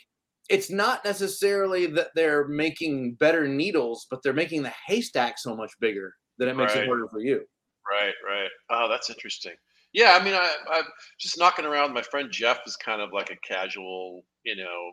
it's 0.50 0.70
not 0.72 1.04
necessarily 1.04 1.88
that 1.88 2.10
they're 2.15 2.48
making 2.48 3.15
better 3.15 3.48
needles, 3.48 4.08
but 4.10 4.24
they're 4.24 4.34
making 4.34 4.63
the 4.63 4.74
haystack 4.88 5.38
so 5.38 5.56
much 5.56 5.72
bigger 5.80 6.13
that 6.38 6.48
it 6.48 6.56
makes 6.56 6.74
Right. 6.74 6.84
it 6.84 6.88
harder 6.88 7.08
for 7.10 7.20
you. 7.20 7.46
Right, 7.89 8.13
right. 8.26 8.50
Oh, 8.70 8.88
that's 8.89 9.10
interesting. 9.10 9.56
Yeah, 9.93 10.17
I 10.20 10.24
mean, 10.24 10.34
I, 10.34 10.54
I'm 10.70 10.84
just 11.20 11.38
knocking 11.38 11.65
around. 11.65 11.93
My 11.93 12.02
friend 12.02 12.30
Jeff 12.32 12.60
is 12.65 12.76
kind 12.76 13.02
of 13.02 13.13
like 13.13 13.30
a 13.32 13.38
casual, 13.48 14.24
you 14.43 14.56
know, 14.56 14.91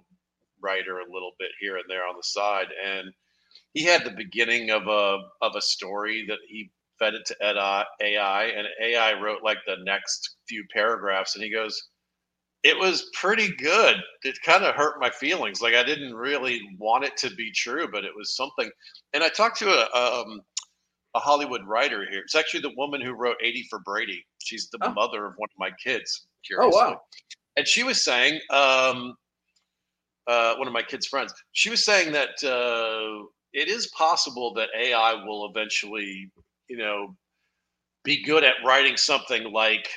writer 0.61 0.99
a 0.99 1.13
little 1.13 1.33
bit 1.39 1.51
here 1.61 1.77
and 1.77 1.85
there 1.89 2.07
on 2.07 2.17
the 2.17 2.23
side, 2.23 2.69
and 2.83 3.13
he 3.75 3.85
had 3.85 4.05
the 4.05 4.11
beginning 4.13 4.71
of 4.71 4.87
a 4.87 5.19
of 5.43 5.57
a 5.57 5.61
story 5.61 6.25
that 6.29 6.39
he 6.49 6.71
fed 6.99 7.15
it 7.15 7.25
to 7.27 7.37
AI, 7.43 7.85
AI, 8.01 8.45
and 8.47 8.69
AI 8.83 9.21
wrote 9.21 9.43
like 9.43 9.59
the 9.67 9.77
next 9.85 10.37
few 10.49 10.65
paragraphs, 10.73 11.35
and 11.35 11.45
he 11.45 11.51
goes, 11.51 11.91
"It 12.63 12.79
was 12.79 13.11
pretty 13.15 13.55
good. 13.57 13.97
It 14.25 14.39
kind 14.43 14.65
of 14.65 14.75
hurt 14.75 15.01
my 15.01 15.11
feelings. 15.11 15.63
Like 15.63 15.75
I 15.75 15.85
didn't 15.85 16.15
really 16.15 16.61
want 16.79 17.05
it 17.05 17.17
to 17.19 17.35
be 17.35 17.53
true, 17.53 17.89
but 17.91 18.05
it 18.05 18.13
was 18.17 18.37
something." 18.37 18.71
And 19.15 19.25
I 19.25 19.29
talked 19.29 19.59
to 19.61 19.69
a 19.69 19.97
um, 19.97 20.41
a 21.15 21.21
Hollywood 21.21 21.65
writer 21.67 22.07
here. 22.11 22.21
It's 22.21 22.35
actually 22.35 22.61
the 22.61 22.75
woman 22.77 23.01
who 23.01 23.13
wrote 23.13 23.37
80 23.43 23.67
for 23.71 23.81
Brady. 23.81 24.25
She's 24.39 24.69
the 24.71 24.81
Oh. 24.83 24.95
mother 24.95 25.27
of 25.27 25.35
one 25.37 25.49
of 25.53 25.59
my 25.59 25.71
kids. 25.83 26.27
Oh 26.59 26.69
wow. 26.71 27.01
And 27.57 27.67
she 27.67 27.85
was 27.85 28.05
saying, 28.05 28.41
um, 28.51 29.15
uh, 30.27 30.55
one 30.57 30.67
of 30.67 30.73
my 30.73 30.83
kids' 30.83 31.07
friends, 31.07 31.33
she 31.53 31.71
was 31.71 31.85
saying 31.85 32.13
that 32.13 32.43
uh, 32.45 33.27
it 33.53 33.69
is 33.69 33.89
possible 33.89 34.55
that 34.55 34.69
AI 34.77 35.15
will 35.25 35.49
eventually, 35.51 36.31
you 36.69 36.77
know, 36.77 37.17
be 38.05 38.23
good 38.23 38.45
at 38.45 38.55
writing 38.65 38.97
something 38.97 39.53
like 39.53 39.89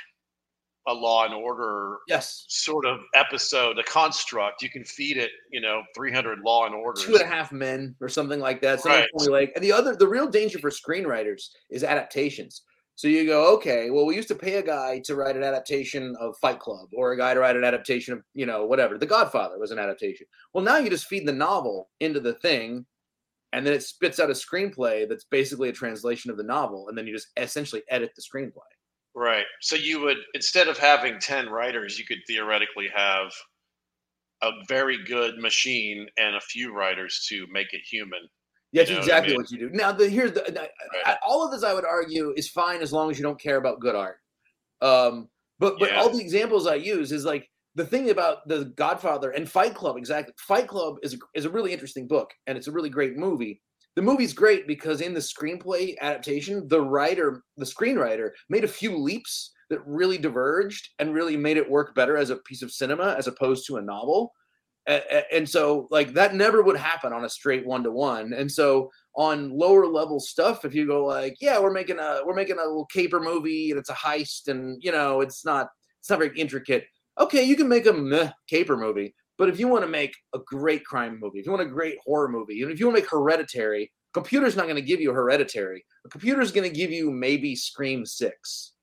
a 0.88 0.94
Law 0.94 1.26
and 1.26 1.34
Order 1.34 1.98
Yes. 2.08 2.46
sort 2.48 2.86
of 2.86 3.00
episode, 3.14 3.78
a 3.78 3.84
construct. 3.84 4.62
You 4.62 4.70
can 4.70 4.86
feed 4.86 5.18
it, 5.18 5.32
you 5.52 5.60
know, 5.60 5.84
300 5.94 6.40
Law 6.40 6.66
and 6.66 6.74
order 6.74 7.02
Two 7.02 7.16
and 7.16 7.24
a 7.24 7.28
half 7.28 7.52
men 7.52 7.96
or 8.00 8.08
something 8.08 8.40
like 8.40 8.62
that. 8.62 8.80
Something 8.80 9.02
Right. 9.02 9.10
formulaic. 9.14 9.52
And 9.56 9.64
the 9.64 9.74
other, 9.74 9.96
the 9.96 10.08
real 10.08 10.28
danger 10.28 10.60
for 10.60 10.70
screenwriters 10.70 11.50
is 11.70 11.84
adaptations. 11.84 12.62
So 12.96 13.08
you 13.08 13.28
go, 13.28 13.54
okay, 13.56 13.92
well, 13.92 14.06
we 14.06 14.16
used 14.16 14.30
to 14.30 14.36
pay 14.36 14.56
a 14.56 14.64
guy 14.64 15.00
to 15.06 15.16
write 15.16 15.36
an 15.36 15.44
adaptation 15.44 16.16
of 16.20 16.36
Fight 16.38 16.60
Club 16.60 16.88
or 16.96 17.12
a 17.12 17.18
guy 17.18 17.34
to 17.34 17.40
write 17.40 17.56
an 17.56 17.64
adaptation 17.64 18.14
of, 18.14 18.24
you 18.34 18.48
know, 18.48 18.66
whatever. 18.66 18.98
The 18.98 19.06
Godfather 19.06 19.60
was 19.60 19.70
an 19.70 19.78
adaptation. 19.78 20.26
Well, 20.54 20.64
now 20.64 20.78
you 20.78 20.90
just 20.90 21.06
feed 21.06 21.28
the 21.28 21.34
novel 21.34 21.90
into 22.00 22.20
the 22.20 22.34
thing 22.34 22.88
and 23.54 23.66
then 23.66 23.74
it 23.74 23.84
spits 23.84 24.20
out 24.20 24.30
a 24.30 24.34
screenplay 24.34 25.08
that's 25.08 25.24
basically 25.26 25.70
a 25.70 25.74
translation 25.74 26.30
of 26.32 26.38
the 26.38 26.44
novel. 26.44 26.90
And 26.90 26.98
then 26.98 27.08
you 27.08 27.14
just 27.14 27.28
essentially 27.38 27.82
edit 27.90 28.12
the 28.16 28.22
screenplay. 28.22 28.70
Right. 29.16 29.46
So 29.62 29.76
you 29.76 30.02
would 30.02 30.18
instead 30.34 30.68
of 30.68 30.78
having 30.78 31.20
10 31.20 31.50
writers, 31.50 31.98
you 31.98 32.06
could 32.06 32.20
theoretically 32.28 32.88
have 32.94 33.32
a 34.44 34.52
very 34.68 35.04
good 35.06 35.38
machine 35.40 36.08
and 36.18 36.36
a 36.36 36.42
few 36.42 36.74
writers 36.74 37.26
to 37.30 37.48
make 37.52 37.74
it 37.74 37.82
human. 37.90 38.20
That's 38.74 38.90
You 38.90 38.96
know 38.98 39.02
what 39.02 39.12
I 39.12 39.18
exactly 39.18 39.32
mean? 39.34 39.42
what 39.42 39.52
you 39.52 39.58
do. 39.60 39.70
Now, 39.72 39.92
the, 39.92 40.10
here's 40.10 40.34
the 40.34 40.70
I- 41.08 41.18
all 41.26 41.44
of 41.44 41.52
this. 41.52 41.64
I 41.64 41.74
would 41.74 41.86
argue 41.86 42.34
is 42.36 42.50
fine 42.50 42.82
as 42.82 42.94
long 42.94 43.10
as 43.10 43.18
you 43.18 43.24
don't 43.24 43.40
care 43.40 43.58
about 43.58 43.80
good 43.80 43.96
art. 43.96 44.18
Um, 44.82 45.30
but 45.58 45.80
but 45.80 45.90
Yeah. 45.90 46.00
all 46.02 46.10
the 46.10 46.20
examples 46.22 46.68
I 46.68 46.76
use 46.76 47.12
is 47.12 47.26
like 47.26 47.50
the 47.78 47.86
thing 47.86 48.10
about 48.10 48.48
the 48.48 48.74
Godfather 48.76 49.30
and 49.30 49.50
Fight 49.50 49.76
Club. 49.76 49.98
Exactly, 49.98 50.34
Fight 50.40 50.68
Club 50.68 50.96
is 51.04 51.14
a, 51.14 51.18
is 51.36 51.46
a 51.46 51.50
really 51.50 51.72
interesting 51.72 52.08
book 52.08 52.32
and 52.48 52.58
it's 52.58 52.68
a 52.68 52.72
really 52.72 52.90
great 52.90 53.16
movie. 53.16 53.62
The 53.96 54.02
movie's 54.02 54.34
great 54.34 54.68
because 54.68 55.02
in 55.02 55.14
the 55.14 55.20
screenplay 55.20 55.96
adaptation, 56.02 56.68
the 56.68 56.82
writer, 56.82 57.44
the 57.56 57.66
screenwriter, 57.66 58.30
made 58.50 58.64
a 58.64 58.68
few 58.68 58.98
leaps 58.98 59.52
that 59.70 59.86
really 59.86 60.18
diverged 60.18 60.90
and 61.00 61.14
really 61.14 61.38
made 61.38 61.58
it 61.58 61.70
work 61.70 61.94
better 61.96 62.18
as 62.18 62.32
a 62.32 62.38
piece 62.38 62.62
of 62.62 62.72
cinema 62.72 63.16
as 63.18 63.28
opposed 63.28 63.66
to 63.68 63.78
a 63.78 63.82
novel 63.82 64.34
and 65.34 65.48
so 65.48 65.88
like 65.92 66.14
that 66.14 66.34
never 66.34 66.64
would 66.64 66.78
happen 66.78 67.12
on 67.12 67.26
a 67.26 67.30
straight 67.30 67.66
one 67.66 67.84
to 67.84 67.92
one 67.92 68.32
and 68.32 68.50
so 68.50 68.90
on 69.18 69.50
lower 69.50 69.86
level 69.86 70.18
stuff 70.18 70.64
if 70.64 70.74
you 70.74 70.88
go 70.88 71.06
like 71.06 71.36
yeah 71.42 71.60
we're 71.60 71.74
making 71.74 72.00
a 72.00 72.22
we're 72.26 72.34
making 72.34 72.58
a 72.58 72.64
little 72.64 72.86
caper 72.86 73.20
movie 73.20 73.70
and 73.70 73.78
it's 73.78 73.90
a 73.90 73.94
heist 73.94 74.48
and 74.48 74.78
you 74.82 74.92
know 74.92 75.20
it's 75.20 75.44
not 75.44 75.68
it's 76.00 76.10
not 76.10 76.20
very 76.20 76.38
intricate 76.40 76.86
okay 77.20 77.44
you 77.44 77.56
can 77.56 77.68
make 77.68 77.86
a 77.86 77.94
meh 77.94 78.32
caper 78.48 78.78
movie 78.78 79.14
but 79.38 79.50
if 79.50 79.60
you 79.60 79.68
want 79.68 79.84
to 79.84 79.90
make 79.90 80.16
a 80.34 80.40
great 80.40 80.84
crime 80.86 81.20
movie 81.20 81.40
if 81.40 81.46
you 81.46 81.52
want 81.52 81.62
a 81.62 81.70
great 81.70 81.98
horror 82.04 82.28
movie 82.30 82.62
and 82.62 82.72
if 82.72 82.80
you 82.80 82.86
want 82.86 82.96
to 82.98 83.02
make 83.02 83.10
hereditary 83.10 83.92
computer's 84.14 84.56
not 84.56 84.64
going 84.64 84.76
to 84.76 84.82
give 84.82 85.00
you 85.02 85.12
hereditary 85.14 85.86
a 86.06 86.10
computer's 86.10 86.52
going 86.52 86.70
to 86.70 86.76
give 86.76 86.92
you 86.92 87.12
maybe 87.12 87.56
scream 87.56 88.06
six 88.06 88.74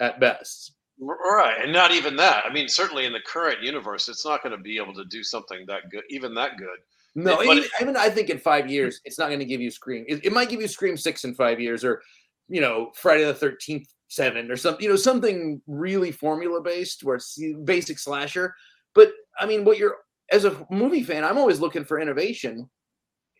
at 0.00 0.20
best 0.20 0.72
Right. 1.02 1.56
And 1.62 1.72
not 1.72 1.92
even 1.92 2.14
that. 2.16 2.44
I 2.44 2.52
mean, 2.52 2.68
certainly 2.68 3.06
in 3.06 3.12
the 3.14 3.20
current 3.20 3.62
universe, 3.62 4.06
it's 4.10 4.26
not 4.26 4.42
going 4.42 4.54
to 4.54 4.62
be 4.62 4.76
able 4.76 4.92
to 4.92 5.04
do 5.06 5.22
something 5.24 5.64
that 5.66 5.88
good, 5.90 6.02
even 6.10 6.34
that 6.34 6.58
good. 6.58 6.78
No, 7.14 7.36
But 7.36 7.46
even, 7.46 7.58
it- 7.64 7.70
even 7.80 7.96
I 7.96 8.10
think 8.10 8.28
in 8.28 8.38
five 8.38 8.70
years, 8.70 9.00
it's 9.06 9.18
not 9.18 9.28
going 9.28 9.38
to 9.38 9.46
give 9.46 9.62
you 9.62 9.70
Scream. 9.70 10.04
It, 10.08 10.26
it 10.26 10.32
might 10.34 10.50
give 10.50 10.60
you 10.60 10.68
Scream 10.68 10.98
six 10.98 11.24
in 11.24 11.34
five 11.34 11.58
years, 11.58 11.84
or 11.84 12.02
you 12.48 12.60
know, 12.60 12.90
Friday 12.94 13.24
the 13.24 13.32
Thirteenth 13.32 13.88
seven, 14.10 14.50
or 14.50 14.56
something. 14.56 14.84
You 14.84 14.90
know, 14.90 14.96
something 14.96 15.62
really 15.66 16.12
formula 16.12 16.60
based, 16.60 17.02
where 17.02 17.16
it's 17.16 17.40
basic 17.64 17.98
slasher. 17.98 18.54
But 18.94 19.12
I 19.38 19.46
mean, 19.46 19.64
what 19.64 19.78
you're 19.78 19.96
as 20.30 20.44
a 20.44 20.66
movie 20.70 21.02
fan, 21.02 21.24
I'm 21.24 21.38
always 21.38 21.60
looking 21.60 21.84
for 21.84 21.98
innovation, 21.98 22.68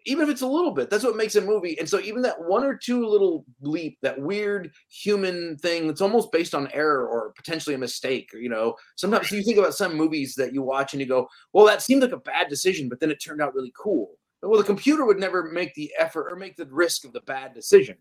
even 0.06 0.24
if 0.24 0.30
it's 0.30 0.42
a 0.42 0.46
little 0.46 0.72
bit. 0.72 0.90
That's 0.90 1.04
what 1.04 1.16
makes 1.16 1.37
a 1.37 1.40
movie. 1.40 1.78
And 1.78 1.88
so, 1.88 2.00
even 2.00 2.22
that 2.22 2.40
one 2.40 2.64
or 2.64 2.74
two 2.76 3.06
little 3.06 3.44
leap, 3.61 3.98
that 4.02 4.20
weird 4.20 4.70
human 4.88 5.56
thing 5.59 5.87
that's 5.87 6.00
almost 6.00 6.33
based 6.33 6.54
on 6.54 6.70
error 6.72 7.06
or 7.06 7.33
potentially 7.37 7.74
a 7.74 7.78
mistake, 7.78 8.30
or, 8.33 8.38
you 8.38 8.48
know, 8.48 8.74
sometimes 8.96 9.30
you 9.30 9.42
think 9.42 9.59
about 9.59 9.74
some 9.74 9.96
movies 9.96 10.35
that 10.37 10.54
you 10.54 10.62
watch 10.62 10.94
and 10.94 11.00
you 11.00 11.06
go, 11.06 11.28
well, 11.52 11.66
that 11.66 11.83
seemed 11.83 12.02
like 12.02 12.12
a 12.12 12.16
bad 12.16 12.48
decision, 12.48 12.88
but 12.88 13.00
then 13.00 13.11
it 13.11 13.22
turned 13.22 13.42
out 13.42 13.54
really 13.54 13.72
cool. 13.76 14.12
Well, 14.42 14.59
the 14.59 14.64
computer 14.64 15.04
would 15.04 15.18
never 15.18 15.50
make 15.50 15.74
the 15.74 15.92
effort 15.98 16.33
or 16.33 16.37
make 16.37 16.56
the 16.56 16.66
risk 16.66 17.04
of 17.04 17.12
the 17.12 17.20
bad 17.20 17.52
decision. 17.52 17.98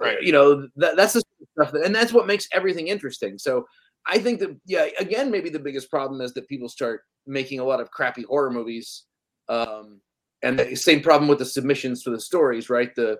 Right. 0.00 0.22
You 0.22 0.32
know, 0.32 0.68
that, 0.76 0.96
that's 0.96 1.12
the 1.12 1.22
stuff 1.52 1.72
that, 1.72 1.84
and 1.84 1.94
that's 1.94 2.12
what 2.12 2.26
makes 2.26 2.48
everything 2.52 2.88
interesting. 2.88 3.38
So 3.38 3.66
I 4.06 4.18
think 4.18 4.40
that, 4.40 4.58
yeah, 4.64 4.86
again, 4.98 5.30
maybe 5.30 5.50
the 5.50 5.58
biggest 5.58 5.90
problem 5.90 6.20
is 6.22 6.32
that 6.34 6.48
people 6.48 6.68
start 6.68 7.02
making 7.26 7.60
a 7.60 7.64
lot 7.64 7.80
of 7.80 7.90
crappy 7.90 8.22
horror 8.22 8.50
movies. 8.50 9.04
Um, 9.48 10.00
and 10.42 10.58
the 10.58 10.74
same 10.74 11.02
problem 11.02 11.28
with 11.28 11.38
the 11.38 11.44
submissions 11.44 12.02
for 12.02 12.10
the 12.10 12.20
stories, 12.20 12.70
right? 12.70 12.94
The, 12.94 13.18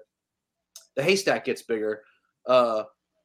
the 0.97 1.03
haystack 1.03 1.45
gets 1.45 1.63
bigger. 1.63 2.03
Uh, 2.47 2.85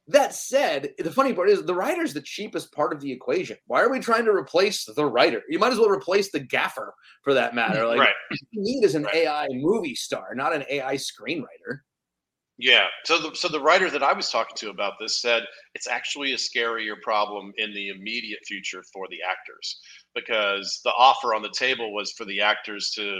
that 0.09 0.35
said, 0.35 0.91
the 0.99 1.09
funny 1.11 1.33
part 1.33 1.49
is 1.49 1.63
the 1.63 1.73
writer's 1.73 2.13
the 2.13 2.21
cheapest 2.21 2.71
part 2.71 2.93
of 2.93 2.99
the 2.99 3.11
equation. 3.11 3.57
Why 3.67 3.81
are 3.81 3.89
we 3.89 3.99
trying 3.99 4.25
to 4.25 4.31
replace 4.31 4.85
the 4.85 5.05
writer? 5.05 5.41
You 5.49 5.57
might 5.57 5.71
as 5.71 5.79
well 5.79 5.89
replace 5.89 6.29
the 6.29 6.41
gaffer 6.41 6.93
for 7.23 7.33
that 7.33 7.55
matter. 7.55 7.87
Like 7.87 7.99
right. 7.99 8.13
what 8.29 8.39
you 8.51 8.61
need 8.61 8.83
is 8.83 8.95
an 8.95 9.03
Right. 9.03 9.15
AI 9.15 9.47
movie 9.51 9.95
star, 9.95 10.35
not 10.35 10.53
an 10.53 10.65
AI 10.69 10.95
screenwriter. 10.95 11.79
Yeah. 12.57 12.85
So 13.03 13.19
the 13.21 13.35
so 13.35 13.49
the 13.49 13.59
writer 13.59 13.89
that 13.89 14.03
I 14.03 14.13
was 14.13 14.29
talking 14.29 14.55
to 14.57 14.69
about 14.69 14.93
this 14.99 15.21
said 15.21 15.43
it's 15.73 15.87
actually 15.87 16.31
a 16.33 16.37
scarier 16.37 16.95
problem 17.01 17.51
in 17.57 17.73
the 17.73 17.89
immediate 17.89 18.39
future 18.47 18.81
for 18.93 19.07
the 19.09 19.17
actors 19.29 19.79
because 20.13 20.79
the 20.85 20.91
offer 20.91 21.33
on 21.33 21.41
the 21.41 21.53
table 21.57 21.93
was 21.93 22.13
for 22.13 22.23
the 22.23 22.39
actors 22.41 22.91
to, 22.95 23.19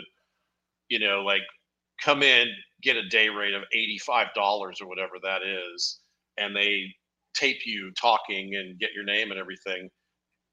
you 0.90 1.00
know, 1.00 1.24
like 1.24 1.44
come 2.04 2.24
in, 2.24 2.48
get 2.84 2.98
a 2.98 3.10
day 3.10 3.30
rate 3.30 3.54
of 3.56 3.64
eighty-five 3.74 4.28
dollars 4.36 4.82
or 4.82 4.88
whatever 4.90 5.16
that 5.24 5.42
is, 5.44 6.00
and 6.38 6.56
they 6.56 6.86
tape 7.36 7.60
you 7.66 7.92
talking 8.00 8.56
and 8.56 8.80
get 8.80 8.94
your 8.96 9.06
name 9.06 9.32
and 9.32 9.40
everything. 9.40 9.90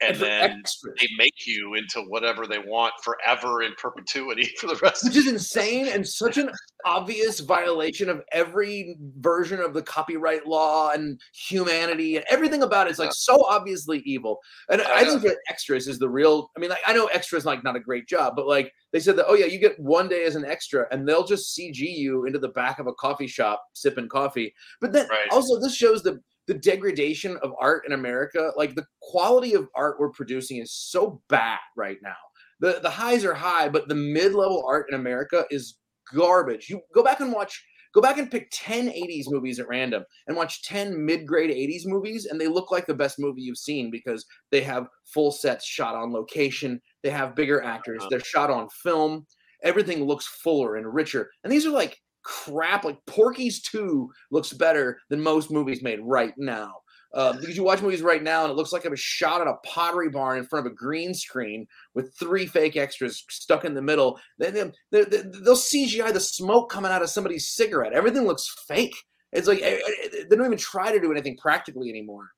And, 0.02 0.16
then 0.16 0.60
extras, 0.60 0.94
they 1.00 1.08
make 1.16 1.46
you 1.46 1.74
into 1.74 2.00
whatever 2.02 2.46
they 2.46 2.58
want 2.58 2.92
forever 3.02 3.62
in 3.62 3.72
perpetuity 3.78 4.44
for 4.60 4.66
the 4.66 4.76
rest 4.76 5.04
which 5.04 5.12
of 5.12 5.18
is 5.18 5.28
insane 5.28 5.88
and 5.88 6.06
such 6.06 6.38
an 6.38 6.50
obvious 6.84 7.40
violation 7.40 8.08
of 8.08 8.22
every 8.32 8.96
version 9.18 9.60
of 9.60 9.74
the 9.74 9.82
copyright 9.82 10.46
law 10.46 10.90
and 10.90 11.20
humanity 11.34 12.16
and 12.16 12.24
everything 12.28 12.62
about 12.62 12.86
it 12.86 12.90
is 12.90 12.98
like 12.98 13.12
so 13.12 13.44
obviously 13.46 14.00
evil. 14.00 14.38
And 14.68 14.82
I 14.82 15.04
think 15.04 15.22
that 15.22 15.36
extras 15.48 15.86
is 15.86 15.98
the 15.98 16.08
real. 16.08 16.50
I 16.56 16.60
mean, 16.60 16.70
like 16.70 16.80
I 16.86 16.92
know 16.92 17.06
extras 17.06 17.44
like 17.44 17.62
not 17.62 17.76
a 17.76 17.80
great 17.80 18.08
job, 18.08 18.34
but 18.36 18.46
like 18.46 18.72
they 18.92 19.00
said 19.00 19.16
that 19.16 19.26
oh 19.28 19.34
yeah, 19.34 19.46
you 19.46 19.58
get 19.58 19.78
one 19.78 20.08
day 20.08 20.24
as 20.24 20.34
an 20.34 20.44
extra, 20.44 20.86
and 20.90 21.08
they'll 21.08 21.26
just 21.26 21.56
CG 21.56 21.76
you 21.78 22.26
into 22.26 22.38
the 22.38 22.48
back 22.48 22.78
of 22.78 22.86
a 22.86 22.92
coffee 22.94 23.26
shop 23.26 23.62
sipping 23.72 24.08
coffee. 24.08 24.52
But 24.80 24.92
then 24.92 25.08
Right. 25.08 25.28
also 25.30 25.60
this 25.60 25.74
shows 25.74 26.02
the 26.02 26.20
the 26.46 26.54
degradation 26.54 27.36
of 27.42 27.52
art 27.60 27.84
in 27.86 27.92
America. 27.92 28.52
Like 28.56 28.74
the 28.74 28.86
quality 29.00 29.54
of 29.54 29.68
art 29.74 29.96
we're 30.00 30.10
producing 30.10 30.58
is 30.58 30.72
so 30.72 31.22
bad 31.28 31.58
right 31.76 31.98
now. 32.02 32.16
The 32.60 32.80
the 32.82 32.90
highs 32.90 33.24
are 33.24 33.34
high, 33.34 33.68
but 33.68 33.88
the 33.88 33.94
mid 33.94 34.34
level 34.34 34.64
art 34.66 34.86
in 34.88 34.94
America 34.94 35.44
is 35.50 35.78
garbage. 36.14 36.68
You 36.68 36.80
go 36.94 37.02
back 37.02 37.20
and 37.20 37.32
watch 37.32 37.62
Go 37.94 38.00
back 38.00 38.16
and 38.16 38.30
pick 38.30 38.48
10 38.52 38.88
80s 38.88 39.24
movies 39.26 39.60
at 39.60 39.68
random 39.68 40.02
and 40.26 40.34
watch 40.34 40.62
10 40.62 41.04
mid 41.04 41.26
grade 41.26 41.50
80s 41.50 41.82
movies, 41.84 42.24
and 42.24 42.40
they 42.40 42.48
look 42.48 42.70
like 42.70 42.86
the 42.86 42.94
best 42.94 43.18
movie 43.18 43.42
you've 43.42 43.58
seen 43.58 43.90
because 43.90 44.24
they 44.50 44.62
have 44.62 44.86
full 45.04 45.30
sets 45.30 45.66
shot 45.66 45.94
on 45.94 46.10
location, 46.10 46.80
they 47.02 47.10
have 47.10 47.34
bigger 47.36 47.62
actors, 47.62 48.00
Uh-huh. 48.00 48.08
they're 48.10 48.20
shot 48.20 48.48
on 48.48 48.70
film. 48.82 49.26
Everything 49.62 50.04
looks 50.06 50.26
fuller 50.26 50.76
and 50.76 50.92
richer. 50.94 51.30
And 51.44 51.52
these 51.52 51.66
are 51.66 51.70
like 51.70 52.00
crap. 52.22 52.84
Like 52.84 52.98
Porky's 53.06 53.62
2 53.62 54.10
looks 54.30 54.52
better 54.52 54.98
than 55.10 55.20
most 55.20 55.50
movies 55.50 55.82
made 55.82 56.00
right 56.02 56.34
now. 56.36 56.74
Uh, 57.14 57.34
because 57.34 57.54
you 57.58 57.62
watch 57.62 57.82
movies 57.82 58.00
right 58.00 58.22
now 58.22 58.42
and 58.42 58.50
it 58.50 58.56
looks 58.56 58.72
like 58.72 58.86
it 58.86 58.90
was 58.90 58.98
shot 58.98 59.42
at 59.42 59.46
a 59.46 59.56
pottery 59.66 60.08
barn 60.08 60.38
in 60.38 60.44
front 60.46 60.66
of 60.66 60.72
a 60.72 60.74
green 60.74 61.12
screen 61.12 61.66
with 61.94 62.10
three 62.18 62.46
fake 62.46 62.74
extras 62.74 63.22
stuck 63.28 63.66
in 63.66 63.74
the 63.74 63.82
middle. 63.82 64.18
They, 64.38 64.50
they, 64.50 64.72
they, 64.90 65.04
they- 65.04 65.22
they'll 65.44 65.54
CGI 65.54 66.10
the 66.14 66.20
smoke 66.20 66.70
coming 66.70 66.90
out 66.90 67.02
of 67.02 67.10
somebody's 67.10 67.50
cigarette. 67.50 67.92
Everything 67.92 68.24
looks 68.26 68.48
fake. 68.66 68.94
It's 69.30 69.46
like 69.46 69.60
eh, 69.60 69.78
eh, 69.86 70.08
they 70.30 70.36
don't 70.36 70.46
even 70.46 70.56
try 70.56 70.90
to 70.90 71.00
do 71.00 71.12
anything 71.12 71.36
practically 71.36 71.90
anymore. 71.90 72.30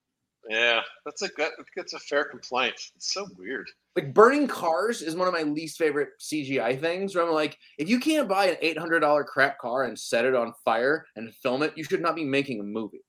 Yeah, 0.48 0.82
that's 1.04 1.22
a 1.22 1.28
that- 1.38 1.52
that's 1.76 1.94
a 1.94 1.98
fair 1.98 2.24
complaint. 2.24 2.74
It's 2.96 3.12
so 3.14 3.26
weird. 3.38 3.66
Like 3.96 4.12
burning 4.12 4.46
cars 4.46 5.00
is 5.02 5.14
one 5.16 5.26
of 5.28 5.32
my 5.34 5.42
least 5.42 5.78
favorite 5.78 6.10
CGI 6.20 6.78
things. 6.78 7.14
Where 7.14 7.24
I'm 7.24 7.32
like, 7.32 7.56
if 7.78 7.88
you 7.88 7.98
can't 8.00 8.28
buy 8.28 8.46
an 8.46 8.56
eight 8.60 8.76
hundred 8.78 9.00
dollar 9.00 9.24
crap 9.24 9.58
car 9.58 9.84
and 9.84 9.98
set 9.98 10.24
it 10.24 10.34
on 10.34 10.52
fire 10.64 11.06
and 11.16 11.34
film 11.36 11.62
it, 11.62 11.72
you 11.76 11.84
should 11.84 12.02
not 12.02 12.16
be 12.16 12.24
making 12.24 12.60
a 12.60 12.64
movie. 12.64 13.00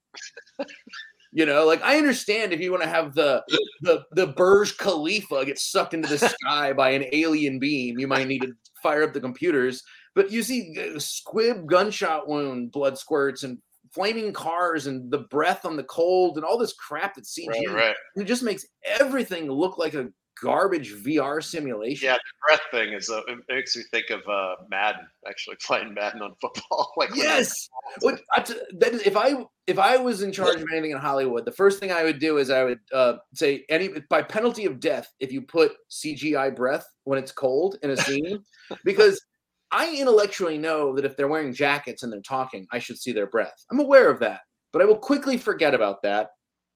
you 1.33 1.45
know, 1.45 1.65
like 1.65 1.81
I 1.83 1.97
understand 1.97 2.53
if 2.53 2.61
you 2.61 2.71
want 2.71 2.83
to 2.83 2.89
have 2.89 3.13
the 3.13 3.43
the 3.81 4.03
the 4.11 4.27
Burj 4.27 4.77
Khalifa 4.77 5.45
get 5.45 5.59
sucked 5.59 5.93
into 5.93 6.07
the 6.07 6.17
sky 6.41 6.71
by 6.73 6.91
an 6.91 7.05
alien 7.11 7.59
beam, 7.59 7.99
you 7.99 8.07
might 8.07 8.27
need 8.27 8.43
to 8.43 8.53
fire 8.81 9.03
up 9.03 9.13
the 9.13 9.19
computers. 9.19 9.83
But 10.13 10.31
you 10.31 10.43
see 10.43 10.73
uh, 10.79 10.99
squib 10.99 11.67
gunshot 11.67 12.29
wound, 12.29 12.71
blood 12.71 12.97
squirts, 12.97 13.43
and 13.43 13.57
flaming 13.95 14.33
cars, 14.33 14.85
and 14.85 15.09
the 15.09 15.19
breath 15.19 15.65
on 15.65 15.77
the 15.77 15.83
cold, 15.83 16.37
and 16.37 16.45
all 16.45 16.57
this 16.57 16.73
crap 16.73 17.15
that 17.15 17.23
CG. 17.23 17.47
Right, 17.47 17.73
right. 17.73 17.95
It 18.17 18.25
just 18.25 18.43
makes 18.43 18.65
everything 18.83 19.49
look 19.49 19.77
like 19.77 19.93
a 19.93 20.09
garbage 20.41 20.93
VR 20.93 21.41
simulation. 21.43 22.07
Yeah, 22.07 22.15
the 22.15 22.47
breath 22.47 22.61
thing 22.71 22.93
is. 22.93 23.09
Uh, 23.09 23.21
it 23.27 23.39
makes 23.49 23.75
me 23.75 23.83
think 23.91 24.09
of 24.09 24.21
uh, 24.27 24.55
Madden. 24.69 25.07
Actually, 25.27 25.55
playing 25.65 25.93
Madden 25.93 26.21
on 26.21 26.33
football. 26.41 26.93
like 26.97 27.09
Yes. 27.15 27.69
What, 28.01 28.19
I 28.35 28.41
that 28.79 28.93
is, 28.93 29.01
if 29.03 29.15
I 29.15 29.45
if 29.67 29.79
I 29.79 29.97
was 29.97 30.21
in 30.21 30.31
charge 30.31 30.61
of 30.61 30.67
anything 30.71 30.91
in 30.91 30.97
Hollywood, 30.97 31.45
the 31.45 31.51
first 31.51 31.79
thing 31.79 31.91
I 31.91 32.03
would 32.03 32.19
do 32.19 32.37
is 32.37 32.49
I 32.49 32.63
would 32.63 32.79
uh, 32.93 33.13
say 33.33 33.65
any 33.69 33.89
by 34.09 34.21
penalty 34.21 34.65
of 34.65 34.79
death 34.79 35.11
if 35.19 35.31
you 35.31 35.41
put 35.41 35.73
CGI 35.89 36.55
breath 36.55 36.85
when 37.05 37.17
it's 37.17 37.31
cold 37.31 37.77
in 37.81 37.91
a 37.91 37.97
scene, 37.97 38.43
because 38.83 39.19
I 39.71 39.95
intellectually 39.95 40.57
know 40.57 40.95
that 40.95 41.05
if 41.05 41.17
they're 41.17 41.27
wearing 41.27 41.53
jackets 41.53 42.03
and 42.03 42.11
they're 42.11 42.21
talking, 42.21 42.67
I 42.71 42.79
should 42.79 42.97
see 42.99 43.11
their 43.11 43.27
breath. 43.27 43.53
I'm 43.71 43.79
aware 43.79 44.09
of 44.09 44.19
that, 44.19 44.41
but 44.71 44.81
I 44.81 44.85
will 44.85 44.97
quickly 44.97 45.37
forget 45.37 45.73
about 45.73 46.01
that. 46.03 46.29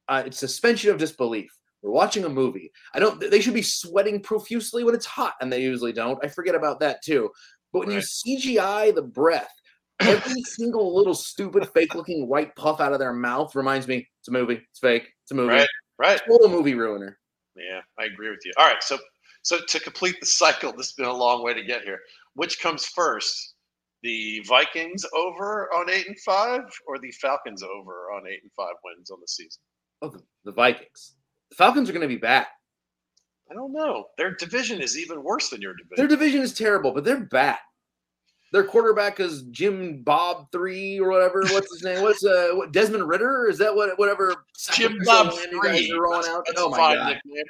Uh, 0.08 0.24
it's 0.26 0.40
suspension 0.40 0.90
of 0.92 0.98
disbelief. 0.98 1.52
We're 1.82 1.92
watching 1.92 2.26
a 2.26 2.30
movie. 2.30 2.72
I 2.94 3.00
don't. 3.00 3.20
They 3.32 3.40
should 3.40 3.54
be 3.54 3.62
sweating 3.62 4.22
profusely 4.22 4.84
when 4.84 4.96
it's 4.96 5.06
hot, 5.06 5.36
and 5.40 5.54
they 5.54 5.62
usually 5.62 5.94
don't. 5.94 6.20
I 6.24 6.28
forget 6.28 6.56
about 6.56 6.80
that 6.82 7.02
too. 7.04 7.30
But 7.72 7.80
when 7.80 7.90
Right. 7.90 8.04
you 8.26 8.60
CGI 8.60 8.96
the 8.96 9.04
breath, 9.04 9.54
every 10.02 10.42
single 10.44 10.94
little 10.96 11.14
stupid 11.14 11.70
fake-looking 11.74 12.28
white 12.28 12.54
puff 12.56 12.82
out 12.82 12.92
of 12.92 13.00
their 13.00 13.14
mouth 13.14 13.56
reminds 13.56 13.88
me 13.88 14.10
it's 14.20 14.28
a 14.28 14.32
movie. 14.32 14.62
It's 14.72 14.80
fake. 14.80 15.08
It's 15.24 15.32
a 15.32 15.36
movie. 15.36 15.54
Right. 15.54 15.68
right. 16.00 16.22
Total 16.28 16.50
movie 16.50 16.74
ruiner. 16.74 17.18
Yeah, 17.56 17.82
I 18.00 18.06
agree 18.06 18.30
with 18.30 18.40
you. 18.44 18.52
All 18.58 18.68
right, 18.68 18.82
so 18.84 18.98
so 19.44 19.60
to 19.68 19.80
complete 19.80 20.18
the 20.20 20.26
cycle, 20.26 20.72
this 20.74 20.88
has 20.88 20.94
been 20.94 21.06
a 21.06 21.14
long 21.14 21.44
way 21.44 21.54
to 21.54 21.64
get 21.64 21.84
here. 21.84 22.00
Which 22.40 22.62
comes 22.62 22.86
first? 22.86 23.56
The 24.02 24.42
Vikings 24.48 25.06
over 25.14 25.68
on 25.74 25.90
eight 25.90 26.08
and 26.08 26.18
five, 26.22 26.62
or 26.88 26.98
the 26.98 27.12
Falcons 27.12 27.62
over 27.64 28.12
on 28.16 28.26
eight 28.30 28.40
and 28.44 28.52
five 28.56 28.76
wins 28.86 29.12
on 29.12 29.20
the 29.20 29.28
season? 29.28 29.62
Oh, 30.02 30.08
the, 30.08 30.22
the 30.46 30.54
Vikings. 30.54 31.16
The 31.50 31.58
Falcons 31.58 31.90
are 31.90 31.92
going 31.92 32.04
to 32.04 32.08
be 32.08 32.16
bad. 32.16 32.48
I 33.52 33.56
don't 33.56 33.74
know. 33.74 34.06
Their 34.18 34.36
division 34.36 34.82
is 34.82 34.98
even 34.98 35.22
worse 35.22 35.50
than 35.50 35.62
your 35.62 35.74
division. 35.74 35.96
Their 35.98 36.08
division 36.08 36.42
is 36.42 36.54
terrible, 36.54 36.94
but 36.94 37.04
they're 37.04 37.26
bad. 37.26 37.58
Their 38.54 38.64
quarterback 38.64 39.20
is 39.20 39.44
Jim 39.52 40.02
Bob 40.04 40.50
three 40.54 40.98
or 40.98 41.10
whatever. 41.10 41.42
What's 41.42 41.74
his 41.74 41.84
name? 41.84 42.02
What's 42.04 42.24
uh 42.24 42.52
what, 42.54 42.72
Desmond 42.72 43.06
Ridder? 43.06 43.48
Is 43.50 43.58
that 43.58 43.76
what 43.76 44.00
whatever? 44.00 44.46
Jim 44.72 44.98
Bob 45.04 45.34
you 45.52 45.62
guys 45.62 45.80
three. 45.80 45.92
are 45.92 46.02
rolling 46.02 46.30
out? 46.30 46.46
that's 46.48 46.62
Oh 46.62 46.70
my 46.70 46.96
god! 46.96 47.18
nickname. 47.26 47.44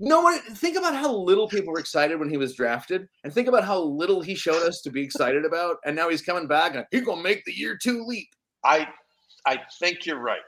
No 0.00 0.20
one. 0.20 0.38
Think 0.40 0.76
about 0.76 0.94
how 0.94 1.12
little 1.12 1.48
people 1.48 1.72
were 1.72 1.80
excited 1.80 2.18
when 2.18 2.30
he 2.30 2.36
was 2.36 2.54
drafted, 2.54 3.08
and 3.24 3.32
think 3.32 3.48
about 3.48 3.64
how 3.64 3.80
little 3.80 4.20
he 4.20 4.34
showed 4.34 4.62
us 4.62 4.80
to 4.82 4.90
be 4.90 5.02
excited 5.02 5.44
about. 5.44 5.78
And 5.84 5.96
now 5.96 6.08
he's 6.08 6.22
coming 6.22 6.46
back, 6.46 6.74
and 6.74 6.84
he's 6.90 7.02
gonna 7.02 7.22
make 7.22 7.44
the 7.44 7.52
year 7.52 7.76
two 7.80 8.04
leap. 8.04 8.28
I 8.64 8.88
I 9.46 9.58
think 9.80 10.06
you're 10.06 10.20
right, 10.20 10.40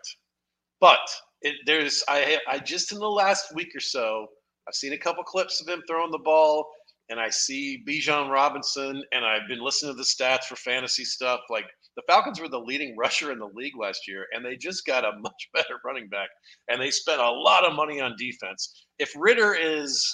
but 0.80 1.00
it, 1.42 1.56
there's 1.66 2.04
I 2.08 2.38
I 2.48 2.58
just 2.60 2.92
in 2.92 2.98
the 2.98 3.10
last 3.10 3.54
week 3.54 3.74
or 3.74 3.80
so 3.80 4.26
I've 4.68 4.74
seen 4.74 4.92
a 4.92 4.98
couple 4.98 5.24
clips 5.24 5.60
of 5.60 5.68
him 5.68 5.82
throwing 5.88 6.12
the 6.12 6.18
ball, 6.18 6.70
and 7.08 7.18
I 7.18 7.28
see 7.28 7.82
Bijan 7.86 8.30
Robinson, 8.30 9.02
and 9.12 9.24
I've 9.24 9.48
been 9.48 9.60
listening 9.60 9.92
to 9.94 9.96
the 9.96 10.04
stats 10.04 10.44
for 10.44 10.54
fantasy 10.54 11.04
stuff. 11.04 11.40
Like 11.50 11.66
the 11.96 12.02
Falcons 12.06 12.40
were 12.40 12.48
the 12.48 12.58
leading 12.58 12.96
rusher 12.98 13.32
in 13.32 13.38
the 13.38 13.50
league 13.54 13.76
last 13.78 14.06
year, 14.08 14.26
and 14.32 14.44
they 14.44 14.56
just 14.56 14.86
got 14.86 15.04
a 15.04 15.18
much 15.20 15.48
better 15.54 15.80
running 15.84 16.08
back, 16.08 16.28
and 16.68 16.80
they 16.80 16.90
spent 16.90 17.20
a 17.20 17.30
lot 17.30 17.64
of 17.64 17.74
money 17.74 18.00
on 18.00 18.14
defense. 18.18 18.86
If 18.98 19.12
Ridder 19.16 19.54
is 19.54 20.04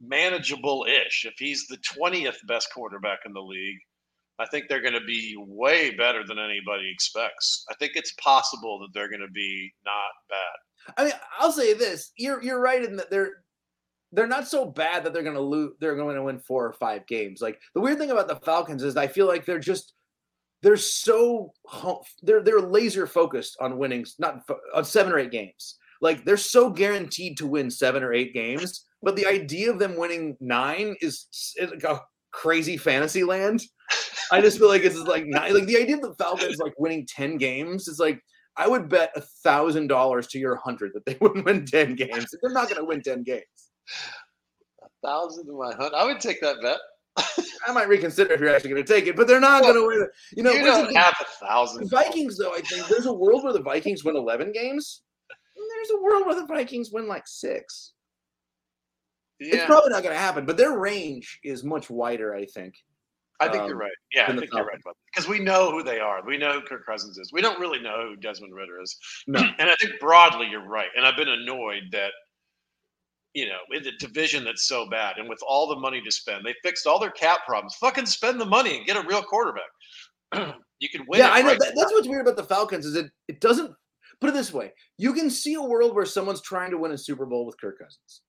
manageable-ish, 0.00 1.24
if 1.26 1.34
he's 1.38 1.66
the 1.66 1.78
twentieth 1.94 2.38
best 2.46 2.68
quarterback 2.74 3.20
in 3.26 3.32
the 3.32 3.40
league. 3.40 3.78
I 4.40 4.46
think 4.46 4.68
they're 4.68 4.80
going 4.80 4.92
to 4.94 5.04
be 5.04 5.34
way 5.36 5.90
better 5.96 6.22
than 6.24 6.38
anybody 6.38 6.88
expects. 6.92 7.64
I 7.72 7.74
think 7.74 7.96
it's 7.96 8.12
possible 8.22 8.78
that 8.78 8.90
they're 8.94 9.08
going 9.08 9.26
to 9.26 9.32
be 9.32 9.72
not 9.84 10.12
bad. 10.28 10.96
I 10.96 11.04
mean, 11.04 11.12
I'll 11.40 11.50
say 11.50 11.74
this: 11.74 12.12
you're 12.16 12.40
you're 12.40 12.60
right 12.60 12.84
in 12.84 12.94
that 12.96 13.10
they're 13.10 13.32
they're 14.12 14.26
not 14.26 14.48
so 14.48 14.64
bad 14.64 15.04
that 15.04 15.12
they're 15.12 15.22
going 15.22 15.34
to 15.34 15.40
lose. 15.40 15.72
They're 15.80 15.96
going 15.96 16.16
to 16.16 16.22
win 16.22 16.38
four 16.38 16.64
or 16.64 16.72
five 16.72 17.06
games. 17.06 17.40
Like 17.40 17.60
the 17.74 17.80
weird 17.80 17.98
thing 17.98 18.10
about 18.10 18.28
the 18.28 18.36
Falcons 18.36 18.82
is 18.82 18.96
I 18.96 19.06
feel 19.06 19.26
like 19.26 19.44
they're 19.44 19.58
just 19.58 19.94
they're 20.62 20.76
so 20.76 21.52
they're 22.22 22.42
they're 22.42 22.60
laser 22.60 23.06
focused 23.06 23.56
on 23.60 23.78
winning, 23.78 24.04
not 24.18 24.42
on 24.74 24.84
seven 24.84 25.12
or 25.12 25.18
eight 25.18 25.30
games. 25.30 25.76
Like 26.00 26.24
they're 26.24 26.36
so 26.36 26.70
guaranteed 26.70 27.36
to 27.38 27.46
win 27.46 27.70
seven 27.70 28.02
or 28.02 28.12
eight 28.12 28.32
games, 28.32 28.84
but 29.02 29.16
the 29.16 29.26
idea 29.26 29.70
of 29.70 29.78
them 29.78 29.96
winning 29.96 30.36
nine 30.40 30.96
is, 31.00 31.26
is 31.56 31.70
like 31.70 31.84
a 31.84 32.00
crazy 32.30 32.76
fantasy 32.76 33.24
land. 33.24 33.62
I 34.30 34.40
just 34.40 34.58
feel 34.58 34.68
like 34.68 34.82
it's 34.82 34.96
like 34.96 35.24
nine, 35.26 35.54
like 35.54 35.66
the 35.66 35.78
idea 35.78 35.96
of 35.96 36.02
the 36.02 36.14
Falcons 36.14 36.58
like 36.58 36.74
winning 36.78 37.06
ten 37.06 37.36
games 37.36 37.88
is 37.88 37.98
like 37.98 38.20
I 38.56 38.68
would 38.68 38.88
bet 38.88 39.12
a 39.16 39.20
thousand 39.20 39.86
dollars 39.86 40.26
to 40.28 40.38
your 40.38 40.56
hundred 40.56 40.92
that 40.94 41.04
they 41.06 41.16
wouldn't 41.20 41.44
win 41.46 41.64
ten 41.64 41.94
games. 41.94 42.34
They're 42.42 42.52
not 42.52 42.68
going 42.68 42.80
to 42.80 42.84
win 42.84 43.02
ten 43.02 43.22
games. 43.22 43.44
A 44.82 45.06
thousand 45.06 45.46
to 45.46 45.52
my 45.52 45.74
hundred. 45.74 45.96
I 45.96 46.04
would 46.04 46.20
take 46.20 46.40
that 46.42 46.60
bet. 46.60 46.78
I 47.66 47.72
might 47.72 47.88
reconsider 47.88 48.32
if 48.32 48.40
you're 48.40 48.54
actually 48.54 48.70
going 48.70 48.84
to 48.84 48.92
take 48.92 49.06
it, 49.06 49.16
but 49.16 49.26
they're 49.26 49.40
not 49.40 49.62
going 49.62 49.74
to 49.74 49.86
win. 49.86 50.02
it. 50.02 50.10
You 50.36 50.42
know, 50.42 50.52
you 50.52 50.64
don't 50.64 50.94
have 50.94 51.14
a 51.20 51.46
thousand. 51.46 51.88
Vikings 51.90 52.38
though. 52.38 52.54
I 52.54 52.60
think 52.60 52.86
there's 52.88 53.06
a 53.06 53.12
world 53.12 53.44
where 53.44 53.52
the 53.52 53.62
Vikings 53.62 54.04
win 54.04 54.16
eleven 54.16 54.52
games. 54.52 55.02
And 55.56 55.66
there's 55.74 55.90
a 55.98 56.02
world 56.02 56.26
where 56.26 56.36
the 56.36 56.46
Vikings 56.46 56.90
win 56.92 57.08
like 57.08 57.26
six. 57.26 57.92
It's 59.40 59.64
probably 59.66 59.90
not 59.90 60.02
going 60.02 60.14
to 60.14 60.20
happen, 60.20 60.46
but 60.46 60.56
their 60.56 60.78
range 60.78 61.38
is 61.44 61.62
much 61.62 61.90
wider. 61.90 62.34
I 62.34 62.44
think. 62.46 62.74
I 63.40 63.48
think 63.48 63.62
um, 63.62 63.68
you're 63.68 63.78
right. 63.78 63.92
Yeah, 64.12 64.24
I 64.24 64.36
think 64.36 64.52
you're 64.52 64.64
right 64.64 64.78
because 65.14 65.28
we 65.28 65.38
know 65.38 65.70
who 65.70 65.84
they 65.84 66.00
are. 66.00 66.24
We 66.26 66.38
know 66.38 66.54
who 66.54 66.62
Kirk 66.62 66.84
Cousins 66.84 67.18
is. 67.18 67.32
We 67.32 67.40
don't 67.40 67.60
really 67.60 67.80
know 67.80 68.08
who 68.08 68.16
Desmond 68.16 68.52
Ridder 68.52 68.80
is. 68.82 68.96
No. 69.28 69.40
and 69.40 69.70
I 69.70 69.76
think 69.80 69.92
broadly 70.00 70.48
you're 70.50 70.66
right. 70.66 70.88
And 70.96 71.06
I've 71.06 71.16
been 71.16 71.28
annoyed 71.28 71.84
that 71.92 72.10
you 73.34 73.46
know 73.46 73.58
in 73.72 73.82
the 73.82 73.92
division 73.98 74.44
that's 74.44 74.66
so 74.66 74.88
bad, 74.88 75.18
and 75.18 75.28
with 75.28 75.40
all 75.46 75.68
the 75.68 75.76
money 75.76 76.00
to 76.02 76.10
spend, 76.10 76.44
they 76.44 76.54
fixed 76.62 76.86
all 76.86 76.98
their 76.98 77.10
cap 77.10 77.40
problems. 77.46 77.74
Fucking 77.76 78.06
spend 78.06 78.40
the 78.40 78.46
money 78.46 78.76
and 78.78 78.86
get 78.86 78.96
a 78.96 79.06
real 79.06 79.22
quarterback. 79.22 79.68
you 80.80 80.88
can 80.88 81.04
win. 81.08 81.20
yeah, 81.20 81.30
I 81.30 81.42
know. 81.42 81.48
right 81.48 81.58
That, 81.58 81.72
that's 81.76 81.92
what's 81.92 82.08
weird 82.08 82.22
about 82.22 82.36
the 82.36 82.44
Falcons 82.44 82.86
is 82.86 82.94
it 82.96 83.10
it 83.28 83.40
doesn't 83.40 83.72
put 84.20 84.30
it 84.30 84.34
this 84.34 84.52
way. 84.52 84.72
You 84.96 85.12
can 85.12 85.30
see 85.30 85.54
a 85.54 85.62
world 85.62 85.94
where 85.94 86.04
someone's 86.06 86.40
trying 86.42 86.70
to 86.70 86.78
win 86.78 86.92
a 86.92 86.98
Super 86.98 87.26
Bowl 87.26 87.46
with 87.46 87.60
Kirk 87.60 87.78
Cousins. 87.78 88.22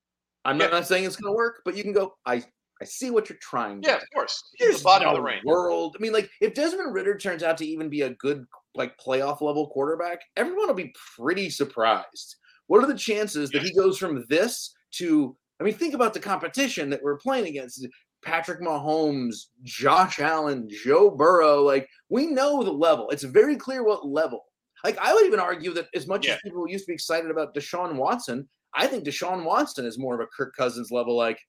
I'm 0.46 0.58
not, 0.58 0.66
Yeah. 0.72 0.78
not 0.80 0.88
saying 0.88 1.04
it's 1.04 1.16
going 1.18 1.32
to 1.34 1.36
work, 1.36 1.62
but 1.66 1.76
you 1.76 1.84
can 1.84 1.94
go. 1.94 2.16
I 2.26 2.44
I 2.82 2.86
see 2.86 3.12
what 3.12 3.28
you're 3.28 3.38
trying. 3.42 3.82
to 3.82 3.90
Yeah, 3.90 3.98
do." 3.98 4.04
of 4.04 4.08
course. 4.14 4.42
He's 4.58 4.68
There's 4.68 4.78
the 4.80 4.84
bottom 4.86 5.06
no 5.08 5.12
of 5.12 5.16
the 5.18 5.22
range. 5.22 5.44
world. 5.44 5.98
I 6.00 6.02
mean, 6.02 6.14
like 6.14 6.30
if 6.40 6.54
Desmond 6.54 6.94
Ridder 6.94 7.18
turns 7.18 7.44
out 7.44 7.58
to 7.58 7.66
even 7.66 7.90
be 7.90 8.02
a 8.04 8.12
good 8.12 8.46
like 8.76 8.96
playoff 8.98 9.42
level 9.42 9.68
quarterback, 9.70 10.20
everyone 10.38 10.68
will 10.68 10.74
be 10.76 10.94
pretty 11.18 11.50
surprised. 11.50 12.36
What 12.68 12.82
are 12.84 12.88
the 12.88 12.96
chances 12.98 13.50
that 13.50 13.64
he 13.64 13.74
goes 13.74 13.98
from 13.98 14.24
this 14.30 14.74
to? 14.94 15.36
I 15.60 15.64
mean, 15.64 15.74
think 15.74 15.94
about 15.94 16.14
the 16.14 16.20
competition 16.20 16.90
that 16.90 17.04
we're 17.04 17.18
playing 17.18 17.48
against. 17.48 17.86
Patrick 18.22 18.60
Mahomes, 18.62 19.46
Josh 19.64 20.20
Allen, 20.20 20.68
Joe 20.70 21.10
Burrow. 21.10 21.62
Like 21.64 21.88
we 22.10 22.28
know 22.28 22.62
the 22.64 22.72
level. 22.72 23.10
It's 23.12 23.24
very 23.24 23.56
clear 23.56 23.82
what 23.84 24.06
level. 24.06 24.44
Like 24.84 24.98
I 24.98 25.14
would 25.14 25.26
even 25.26 25.40
argue 25.40 25.74
that 25.74 25.88
as 25.96 26.06
much 26.06 26.26
Yeah. 26.28 26.34
as 26.34 26.40
people 26.44 26.68
used 26.68 26.84
to 26.86 26.90
be 26.90 26.94
excited 26.96 27.32
about 27.32 27.56
Deshaun 27.56 27.96
Watson, 27.96 28.48
I 28.74 28.88
think 28.88 29.06
Deshaun 29.06 29.46
Watson 29.46 29.86
is 29.86 29.98
more 29.98 30.16
of 30.16 30.20
a 30.22 30.28
Kirk 30.36 30.54
Cousins 30.56 30.92
level. 30.92 31.16
Like, 31.16 31.40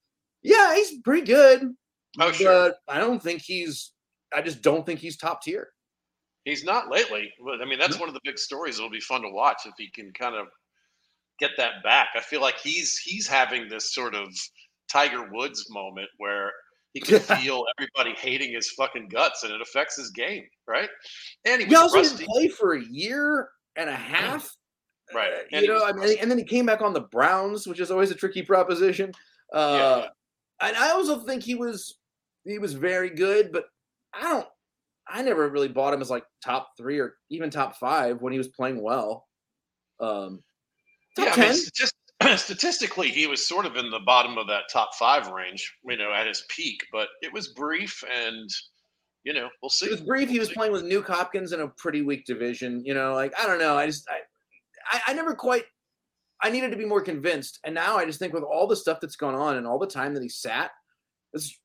yeah, 0.43 0.75
he's 0.77 1.01
pretty 1.03 1.27
good 1.27 1.75
Oh, 2.21 2.31
sure. 2.31 2.47
but 2.47 2.77
I 2.87 3.01
don't 3.01 3.21
think 3.21 3.43
he's 3.43 3.93
I 4.33 4.41
just 4.41 4.63
don't 4.63 4.87
think 4.87 5.01
he's 5.01 5.17
top 5.17 5.43
tier. 5.43 5.71
He's 6.45 6.63
not 6.65 6.89
lately. 6.89 7.33
But 7.45 7.61
I 7.61 7.65
mean, 7.65 7.81
that's 7.81 7.99
one 7.99 8.09
of 8.09 8.15
the 8.15 8.21
big 8.23 8.39
stories. 8.39 8.79
It'll 8.79 8.91
be 8.91 9.01
fun 9.01 9.23
to 9.23 9.29
watch 9.29 9.63
if 9.67 9.75
he 9.77 9.91
can 9.91 10.13
kind 10.13 10.37
of 10.37 10.47
get 11.41 11.53
that 11.57 11.83
back. 11.83 12.09
I 12.15 12.21
feel 12.21 12.41
like 12.41 12.59
he's 12.59 12.99
he's 12.99 13.27
having 13.27 13.69
this 13.69 13.95
sort 13.95 14.15
of 14.15 14.29
Tiger 14.91 15.29
Woods 15.33 15.67
moment 15.71 16.09
where 16.19 16.53
he 16.93 17.01
can 17.01 17.21
feel 17.21 17.65
everybody 17.79 18.15
hating 18.21 18.53
his 18.53 18.71
fucking 18.71 19.09
guts, 19.09 19.45
and 19.45 19.53
it 19.53 19.61
affects 19.61 19.97
his 19.97 20.11
game, 20.11 20.45
right? 20.67 20.89
And 21.45 21.63
he, 21.63 21.69
he 21.69 21.75
also 21.75 21.99
rusty. 21.99 22.19
didn't 22.19 22.31
play 22.31 22.49
for 22.49 22.75
a 22.75 22.85
year 22.85 23.49
and 23.77 23.89
a 23.89 23.95
half. 23.95 24.49
Right. 25.15 25.33
Uh, 25.33 25.43
And 25.53 25.63
you 25.63 25.69
know, 25.69 25.85
I 25.85 25.93
mean, 25.93 26.19
and 26.21 26.31
then 26.31 26.39
he 26.39 26.45
came 26.45 26.67
back 26.67 26.83
on 26.83 26.93
the 26.93 27.01
Browns, 27.01 27.67
which 27.67 27.81
is 27.81 27.91
always 27.91 28.11
a 28.11 28.15
tricky 28.15 28.43
proposition. 28.43 29.13
Uh, 29.53 30.03
yeah. 30.03 30.69
And 30.69 30.77
I 30.77 30.91
also 30.91 31.21
think 31.21 31.43
he 31.43 31.55
was 31.55 31.97
he 32.45 32.59
was 32.59 32.75
very 32.75 33.11
good, 33.11 33.53
but 33.53 33.65
I 34.15 34.23
don't. 34.23 34.47
I 35.09 35.23
never 35.23 35.49
really 35.49 35.69
bought 35.69 35.95
him 35.95 36.01
as 36.01 36.11
like 36.11 36.25
top 36.45 36.71
three 36.77 37.01
or 37.01 37.15
even 37.31 37.51
top 37.51 37.77
five 37.77 38.23
when 38.23 38.33
he 38.33 38.39
was 38.39 38.49
playing 38.49 38.81
well. 38.81 39.27
Um, 39.99 40.43
top 41.17 41.37
Yeah, 41.37 41.45
I 41.45 41.49
mean, 41.49 41.55
statist- 41.55 41.95
statistically, 42.45 43.09
he 43.11 43.27
was 43.27 43.47
sort 43.47 43.67
of 43.67 43.77
in 43.77 43.91
the 43.91 44.01
bottom 44.01 44.37
of 44.39 44.47
that 44.49 44.65
top 44.73 44.95
five 44.95 45.29
range, 45.29 45.73
you 45.85 45.97
know, 45.97 46.13
at 46.13 46.27
his 46.27 46.45
peak, 46.49 46.79
but 46.93 47.09
it 47.23 47.33
was 47.33 47.49
brief 47.49 48.03
and, 48.13 48.49
you 49.25 49.33
know, 49.33 49.49
we'll 49.63 49.71
see. 49.71 49.87
It 49.87 49.93
was 49.93 50.01
brief. 50.03 50.29
He 50.29 50.35
We'll 50.35 50.41
was 50.41 50.49
see. 50.49 50.55
playing 50.55 50.73
with 50.73 50.85
Nuk 50.85 51.07
Hopkins 51.07 51.53
in 51.53 51.61
a 51.61 51.69
pretty 51.69 52.03
weak 52.03 52.25
division. 52.27 52.83
You 52.85 52.95
know, 52.95 53.15
like 53.15 53.33
I 53.41 53.47
don't 53.47 53.59
know. 53.59 53.77
I 53.77 53.87
just 53.87 54.09
I, 54.11 54.19
I, 54.93 55.01
I 55.09 55.13
never 55.15 55.35
quite. 55.35 55.65
I 56.43 56.49
needed 56.51 56.71
to 56.71 56.77
be 56.79 56.87
more 56.87 57.03
convinced, 57.03 57.59
and 57.65 57.75
now 57.75 57.97
I 57.99 58.07
just 58.07 58.19
think 58.19 58.33
with 58.33 58.45
all 58.45 58.67
the 58.67 58.77
stuff 58.77 58.99
that's 59.01 59.17
gone 59.17 59.35
on 59.35 59.57
and 59.59 59.67
all 59.67 59.79
the 59.79 59.87
time 59.87 60.15
that 60.15 60.23
he 60.23 60.29
sat, 60.31 60.71
it's, 61.35 61.59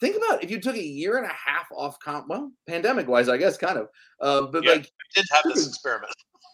think 0.00 0.16
about 0.16 0.42
if 0.42 0.50
you 0.50 0.60
took 0.60 0.76
a 0.76 0.82
year 0.82 1.18
and 1.18 1.26
a 1.26 1.34
half 1.34 1.66
off 1.72 1.98
comp. 2.00 2.28
Well, 2.28 2.50
pandemic 2.66 3.06
wise, 3.08 3.28
I 3.28 3.36
guess, 3.36 3.56
kind 3.58 3.78
of. 3.78 3.88
Uh, 4.20 4.46
but 4.46 4.64
Yeah. 4.64 4.70
like, 4.72 4.82
We 4.82 4.88
did 5.22 5.26
have 5.30 5.44
this 5.44 5.68
experiment. 5.68 6.12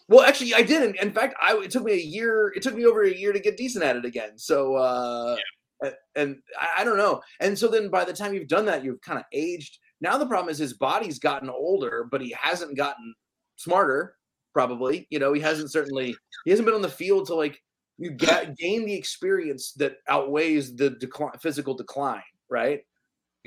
well, 0.09 0.21
actually, 0.25 0.53
I 0.53 0.61
didn't. 0.61 0.95
In 0.97 1.11
fact, 1.11 1.35
I 1.41 1.55
it 1.63 1.71
took 1.71 1.83
me 1.83 1.93
a 1.93 1.95
year. 1.95 2.51
It 2.55 2.61
took 2.61 2.75
me 2.75 2.85
over 2.85 3.03
a 3.03 3.13
year 3.13 3.31
to 3.33 3.39
get 3.39 3.57
decent 3.57 3.83
at 3.83 3.95
it 3.95 4.05
again. 4.05 4.37
So, 4.37 4.75
uh, 4.75 5.37
a- 5.83 5.93
and 6.15 6.37
I, 6.59 6.67
I 6.79 6.83
don't 6.83 6.97
know. 6.97 7.21
And 7.39 7.57
so 7.57 7.67
then 7.67 7.89
by 7.89 8.03
the 8.03 8.13
time 8.13 8.33
you've 8.33 8.47
done 8.47 8.65
that, 8.65 8.83
you've 8.83 9.01
kind 9.01 9.19
of 9.19 9.25
aged. 9.31 9.77
Now 10.01 10.17
the 10.17 10.25
problem 10.27 10.49
is 10.51 10.57
his 10.57 10.73
body's 10.73 11.17
gotten 11.19 11.49
older, 11.49 12.07
but 12.11 12.21
he 12.21 12.35
hasn't 12.39 12.75
gotten 12.77 13.13
smarter. 13.55 14.15
Probably, 14.53 15.05
you 15.11 15.19
know, 15.19 15.33
he 15.33 15.41
hasn't 15.41 15.71
certainly 15.71 16.15
he 16.45 16.49
hasn't 16.51 16.65
been 16.65 16.73
on 16.75 16.81
the 16.81 16.89
field 16.89 17.27
to 17.27 17.35
like 17.35 17.61
you 17.99 18.09
get 18.11 18.57
gain 18.57 18.85
the 18.85 18.93
experience 18.93 19.71
that 19.73 19.97
outweighs 20.09 20.75
the 20.75 20.89
decline, 20.91 21.33
physical 21.41 21.75
decline, 21.75 22.23
right? 22.49 22.81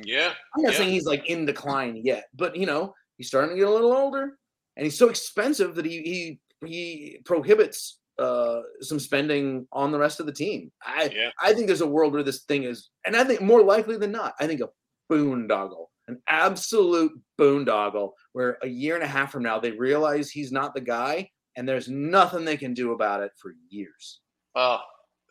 Yeah. 0.04 0.32
I'm 0.54 0.62
not 0.62 0.72
Yeah. 0.72 0.78
saying 0.78 0.90
he's 0.90 1.06
like 1.06 1.26
in 1.28 1.44
decline 1.46 1.96
yet, 1.96 2.28
but 2.34 2.56
you 2.56 2.66
know, 2.66 2.94
he's 3.16 3.28
starting 3.28 3.50
to 3.50 3.56
get 3.56 3.68
a 3.68 3.72
little 3.72 3.92
older, 3.92 4.38
and 4.76 4.84
he's 4.84 4.98
so 4.98 5.08
expensive 5.08 5.74
that 5.76 5.84
he 5.84 6.02
he 6.02 6.40
he 6.66 7.18
prohibits 7.24 7.98
uh 8.18 8.60
some 8.80 8.98
spending 9.00 9.66
on 9.72 9.92
the 9.92 9.98
rest 9.98 10.20
of 10.20 10.26
the 10.26 10.32
team. 10.32 10.70
I 10.84 11.10
Yeah. 11.14 11.30
I 11.40 11.54
think 11.54 11.66
there's 11.66 11.80
a 11.80 11.86
world 11.86 12.12
where 12.12 12.22
this 12.22 12.42
thing 12.44 12.64
is, 12.64 12.90
and 13.04 13.16
I 13.16 13.24
think 13.24 13.40
more 13.40 13.62
likely 13.62 13.96
than 13.96 14.12
not, 14.12 14.34
I 14.38 14.46
think 14.46 14.60
a 14.60 14.68
boondoggle, 15.10 15.86
an 16.08 16.20
absolute 16.28 17.12
boondoggle, 17.38 18.12
where 18.32 18.58
a 18.62 18.68
year 18.68 18.94
and 18.94 19.04
a 19.04 19.08
half 19.08 19.32
from 19.32 19.42
now 19.42 19.58
they 19.58 19.72
realize 19.72 20.30
he's 20.30 20.52
not 20.52 20.74
the 20.74 20.80
guy, 20.80 21.30
and 21.56 21.68
there's 21.68 21.88
nothing 21.88 22.44
they 22.44 22.56
can 22.56 22.74
do 22.74 22.92
about 22.92 23.22
it 23.22 23.32
for 23.40 23.54
years. 23.68 24.20
Uh, 24.54 24.78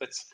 it's. 0.02 0.26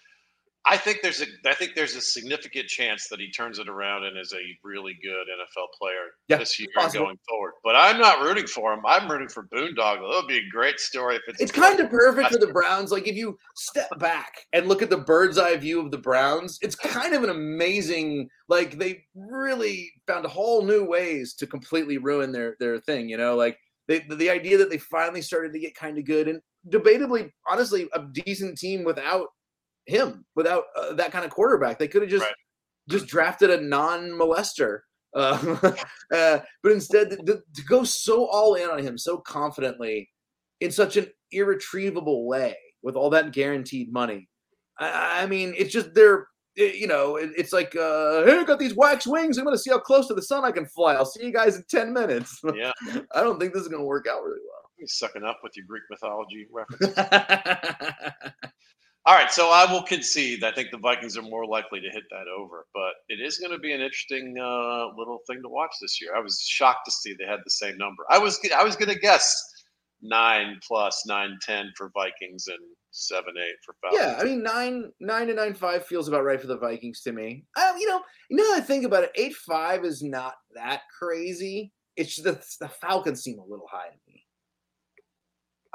I 0.68 0.78
think 0.78 1.00
there's 1.04 1.22
a. 1.22 1.26
I 1.46 1.54
think 1.54 1.76
there's 1.76 1.96
a 1.96 2.02
significant 2.02 2.68
chance 2.68 3.08
that 3.10 3.20
he 3.20 3.30
turns 3.32 3.60
it 3.60 3.70
around 3.70 4.04
and 4.04 4.18
is 4.18 4.34
a 4.34 4.42
really 4.68 4.98
good 5.04 5.28
NFL 5.28 5.68
player 5.78 6.06
Yeah, 6.28 6.38
this 6.38 6.60
year 6.60 6.68
possible. 6.76 7.06
going 7.06 7.18
forward. 7.30 7.52
But 7.64 7.76
I'm 7.76 8.00
not 8.00 8.22
rooting 8.22 8.48
for 8.48 8.74
him. 8.74 8.82
I'm 8.86 9.10
rooting 9.10 9.28
for 9.28 9.48
Boondoggle. 9.54 10.10
That 10.10 10.22
would 10.22 10.28
be 10.28 10.40
a 10.40 10.50
great 10.52 10.80
story 10.80 11.18
if 11.18 11.22
it's. 11.28 11.40
It's 11.42 11.52
kind 11.52 11.80
of 11.80 11.90
perfect 11.92 12.32
for 12.32 12.40
the 12.40 12.52
Browns. 12.52 12.92
Like 12.92 13.08
if 13.08 13.16
you 13.16 13.38
step 13.56 13.90
back 14.00 14.34
and 14.54 14.68
look 14.68 14.82
at 14.82 14.90
the 14.90 14.98
bird's 14.98 15.38
eye 15.38 15.56
view 15.58 15.80
of 15.80 15.92
the 15.92 16.00
Browns, 16.00 16.58
it's 16.62 16.76
kind 16.76 17.14
of 17.14 17.24
an 17.24 17.30
amazing. 17.30 18.28
Like 18.50 18.80
they 18.80 19.04
really 19.14 19.92
found 20.08 20.26
whole 20.26 20.64
new 20.64 20.84
ways 20.84 21.36
to 21.36 21.48
completely 21.48 22.00
ruin 22.00 22.32
their 22.32 22.56
their 22.60 22.80
thing. 22.80 23.08
You 23.08 23.18
know, 23.18 23.36
like 23.36 23.58
they, 23.88 24.00
the, 24.00 24.16
the 24.16 24.30
idea 24.32 24.58
that 24.58 24.72
they 24.72 24.80
finally 24.80 25.22
started 25.22 25.54
to 25.54 25.60
get 25.60 25.76
kind 25.76 25.98
of 26.00 26.06
good 26.06 26.28
and 26.28 26.42
debatably, 26.70 27.30
honestly, 27.48 27.88
a 27.94 28.04
decent 28.12 28.58
team 28.58 28.84
without 28.84 29.28
him, 29.88 30.26
without 30.36 30.64
uh, 30.76 30.94
that 30.94 31.12
kind 31.12 31.26
of 31.26 31.32
quarterback. 31.32 31.80
They 31.80 31.88
could 31.88 32.02
have 32.02 32.12
just 32.12 32.24
Right. 32.26 32.34
just 32.90 33.08
drafted 33.08 33.50
a 33.50 33.62
non-molester. 33.62 34.80
Uh, 35.14 35.58
uh, 36.14 36.40
but 36.64 36.72
instead, 36.72 37.10
to, 37.12 37.42
to 37.56 37.64
go 37.68 37.84
so 37.84 38.26
all 38.26 38.56
in 38.56 38.70
on 38.70 38.80
him 38.80 38.98
so 38.98 39.18
confidently 39.18 40.10
in 40.62 40.72
such 40.72 40.98
an 40.98 41.08
irretrievable 41.32 42.26
way 42.28 42.56
with 42.84 42.96
all 42.96 43.10
that 43.10 43.32
guaranteed 43.32 43.92
money. 43.92 44.28
I, 44.80 45.24
I 45.24 45.26
mean, 45.26 45.54
it's 45.58 45.72
just 45.74 45.94
they're 45.94 46.28
it- 46.56 46.76
you 46.76 46.88
know, 46.88 47.18
it, 47.18 47.32
it's 47.38 47.52
like, 47.54 47.76
uh, 47.76 48.24
hey, 48.26 48.40
I 48.40 48.44
got 48.46 48.60
these 48.60 48.76
wax 48.76 49.06
wings. 49.06 49.38
I'm 49.38 49.44
going 49.44 49.56
to 49.56 49.62
see 49.62 49.72
how 49.72 49.80
close 49.80 50.08
to 50.08 50.14
the 50.14 50.22
sun 50.22 50.46
I 50.46 50.52
can 50.52 50.66
fly. 50.66 50.96
I'll 50.96 51.06
see 51.06 51.26
you 51.26 51.34
guys 51.34 51.58
in 51.58 51.64
10 51.70 51.92
minutes. 51.94 52.40
Yeah, 52.56 52.72
I 53.14 53.22
don't 53.22 53.40
think 53.40 53.54
this 53.54 53.62
is 53.64 53.68
going 53.68 53.82
to 53.82 53.86
work 53.86 54.08
out 54.10 54.24
really 54.24 54.40
he's 54.78 54.98
sucking 54.98 55.24
up 55.24 55.40
with 55.44 55.56
your 55.56 55.66
Greek 55.66 55.84
mythology 55.90 56.48
reference. 56.52 56.98
All 59.08 59.14
right, 59.14 59.32
so 59.32 59.52
I 59.52 59.72
will 59.72 59.84
concede. 59.84 60.44
I 60.44 60.52
think 60.52 60.72
the 60.72 60.80
Vikings 60.80 61.16
are 61.16 61.22
more 61.22 61.46
likely 61.46 61.80
to 61.80 61.90
hit 61.92 62.04
that 62.10 62.26
over, 62.28 62.66
but 62.74 62.94
it 63.08 63.24
is 63.24 63.38
going 63.38 63.52
to 63.52 63.60
be 63.60 63.72
an 63.72 63.80
interesting 63.80 64.36
uh, 64.40 64.88
little 64.98 65.20
thing 65.28 65.44
to 65.44 65.50
watch 65.50 65.76
this 65.80 66.02
year. 66.02 66.16
I 66.16 66.20
was 66.20 66.42
shocked 66.42 66.86
to 66.86 66.92
see 66.92 67.14
they 67.14 67.26
had 67.26 67.42
the 67.46 67.52
same 67.52 67.78
number. 67.78 68.04
I 68.10 68.18
was 68.18 68.40
I 68.58 68.64
was 68.64 68.76
going 68.76 68.92
to 68.92 69.00
guess 69.00 69.32
nine 70.02 70.60
plus 70.68 71.04
nine 71.06 71.38
ten 71.42 71.72
for 71.78 71.92
Vikings 71.94 72.48
and 72.48 72.58
seven 72.90 73.36
eight 73.38 73.56
for 73.64 73.76
Falcons. 73.82 74.02
yeah, 74.02 74.20
I 74.20 74.24
mean, 74.24 74.42
nine 74.42 74.92
nine 75.00 75.28
to 75.28 75.36
nine 75.36 75.54
five 75.54 75.86
feels 75.86 76.08
about 76.08 76.24
right 76.24 76.42
for 76.42 76.48
the 76.48 76.58
Vikings 76.58 77.02
to 77.02 77.12
me. 77.12 77.46
You 77.58 77.88
know, 77.88 78.02
you 78.30 78.38
know, 78.38 78.56
I 78.56 78.62
think 78.62 78.86
about 78.86 79.04
it, 79.04 79.12
eight 79.16 79.36
five 79.36 79.86
is 79.86 80.02
not 80.02 80.34
that 80.56 80.82
crazy. 80.98 81.72
It's 81.96 82.16
just 82.16 82.24
the, 82.24 82.66
the 82.66 82.70
Falcons 82.70 83.22
seem 83.22 83.40
a 83.40 83.46
little 83.46 83.68
high 83.70 83.90
to 83.90 83.98
me. 84.05 84.05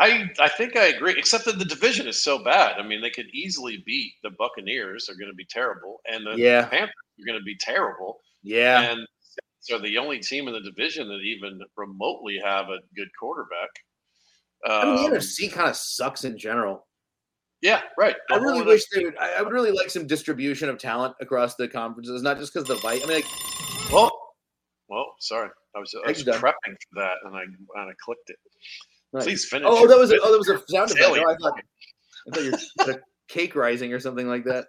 I 0.00 0.28
I 0.40 0.48
think 0.48 0.76
I 0.76 0.86
agree. 0.86 1.14
Except 1.16 1.44
that 1.44 1.58
the 1.58 1.64
division 1.64 2.08
is 2.08 2.20
so 2.22 2.42
bad. 2.42 2.78
I 2.78 2.82
mean, 2.82 3.00
they 3.02 3.10
could 3.10 3.26
easily 3.34 3.82
beat 3.86 4.14
the 4.22 4.30
Buccaneers. 4.38 5.06
They're 5.06 5.16
going 5.16 5.30
to 5.30 5.34
be 5.36 5.44
terrible, 5.44 6.00
and 6.10 6.26
the 6.26 6.36
Yeah. 6.36 6.66
Panthers 6.66 6.94
are 7.20 7.26
going 7.26 7.38
to 7.38 7.44
be 7.44 7.56
terrible. 7.60 8.18
Yeah, 8.42 8.90
And 8.90 9.06
so 9.60 9.78
the 9.78 9.98
only 9.98 10.18
team 10.18 10.48
in 10.48 10.54
the 10.54 10.60
division 10.62 11.06
that 11.08 11.20
even 11.20 11.60
remotely 11.76 12.40
have 12.42 12.70
a 12.70 12.78
good 12.96 13.08
quarterback. 13.18 13.68
I 14.66 14.84
mean, 14.86 15.04
Um, 15.04 15.12
the 15.12 15.18
NFC 15.18 15.52
kind 15.52 15.68
of 15.68 15.76
sucks 15.76 16.24
in 16.24 16.38
general. 16.38 16.86
Yeah, 17.60 17.82
right. 17.98 18.16
I 18.30 18.38
The 18.38 18.44
really 18.44 18.62
wish 18.62 18.82
they 18.94 19.04
would. 19.04 19.18
I, 19.18 19.34
I 19.34 19.42
would 19.42 19.52
really 19.52 19.70
like 19.70 19.90
some 19.90 20.06
distribution 20.06 20.70
of 20.70 20.78
talent 20.78 21.14
across 21.20 21.56
the 21.56 21.68
conferences, 21.68 22.22
not 22.22 22.38
just 22.38 22.54
because 22.54 22.66
the 22.66 22.76
fight. 22.76 23.02
I 23.04 23.06
mean, 23.06 23.16
like, 23.16 23.26
Well, 23.92 24.10
well, 24.88 25.14
sorry, 25.20 25.50
I 25.76 25.78
was, 25.78 25.94
I 26.06 26.08
was 26.08 26.24
prepping 26.24 26.52
for 26.64 26.94
that, 26.96 27.16
and 27.24 27.36
I 27.36 27.42
and 27.42 27.90
I 27.90 27.92
clicked 28.02 28.30
it. 28.30 28.36
Nice. 29.12 29.24
Please 29.24 29.44
finish. 29.46 29.66
oh, 29.68 29.86
that 29.88 29.98
was 29.98 30.12
a, 30.12 30.18
oh, 30.22 30.30
that 30.30 30.38
was 30.38 30.48
a 30.48 30.58
sound 30.68 30.90
effect. 30.90 31.04
Oh, 31.08 31.14
I 31.14 31.36
thought, 31.36 31.60
I 32.28 32.34
thought 32.34 32.44
you 32.44 32.52
had 32.78 32.88
a 32.96 33.00
cake 33.28 33.56
rising 33.56 33.92
or 33.92 34.00
something 34.00 34.28
like 34.28 34.44
that. 34.44 34.66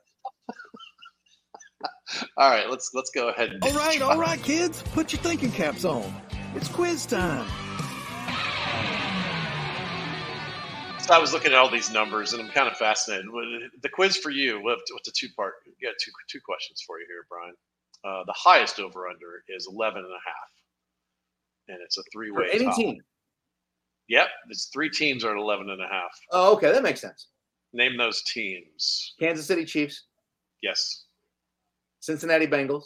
All 2.38 2.50
right, 2.50 2.70
let's 2.70 2.92
let's 2.94 3.10
go 3.12 3.30
ahead. 3.30 3.52
And 3.52 3.64
All 3.64 3.72
right, 3.74 4.02
all 4.02 4.20
right, 4.20 4.42
kids, 4.44 4.84
put 4.94 5.14
your 5.14 5.22
thinking 5.22 5.52
caps 5.52 5.86
on. 5.86 6.14
It's 6.56 6.68
quiz 6.68 7.06
time. 7.06 7.48
So 11.00 11.14
I 11.16 11.18
was 11.20 11.34
looking 11.34 11.52
at 11.52 11.58
all 11.58 11.70
these 11.70 11.92
numbers, 11.92 12.34
and 12.34 12.42
I'm 12.42 12.50
kind 12.50 12.70
of 12.70 12.78
fascinated. 12.78 13.26
The 13.82 13.90
quiz 13.90 14.18
for 14.18 14.30
you. 14.30 14.62
What's 14.62 15.08
a 15.08 15.12
two 15.12 15.30
part? 15.36 15.54
We 15.66 15.88
got 15.88 15.96
two 16.04 16.12
two 16.30 16.40
questions 16.46 16.84
for 16.86 17.00
you 17.00 17.06
here, 17.08 17.26
Bryan. 17.30 17.56
Uh, 18.04 18.24
the 18.26 18.36
highest 18.36 18.80
over 18.80 19.08
under 19.08 19.44
is 19.48 19.68
11 19.72 20.00
and 20.04 20.12
a 20.12 20.22
half, 20.26 20.50
and 21.70 21.78
it's 21.84 21.98
a 21.98 22.04
three 22.12 22.32
way. 22.32 22.50
any 22.52 22.72
team. 22.74 23.00
Yep, 24.12 24.28
it's 24.50 24.66
three 24.74 24.90
teams 24.90 25.24
are 25.24 25.32
at 25.32 25.38
11 25.38 25.70
and 25.70 25.82
a 25.82 25.88
half. 25.88 26.12
Oh, 26.34 26.54
okay, 26.56 26.70
that 26.70 26.84
makes 26.84 27.00
sense. 27.00 27.28
Name 27.72 27.96
those 27.96 28.22
teams. 28.24 29.16
Kansas 29.22 29.46
City 29.46 29.64
Chiefs, 29.64 30.04
Yes. 30.62 31.06
Cincinnati 32.02 32.46
Bengals, 32.46 32.84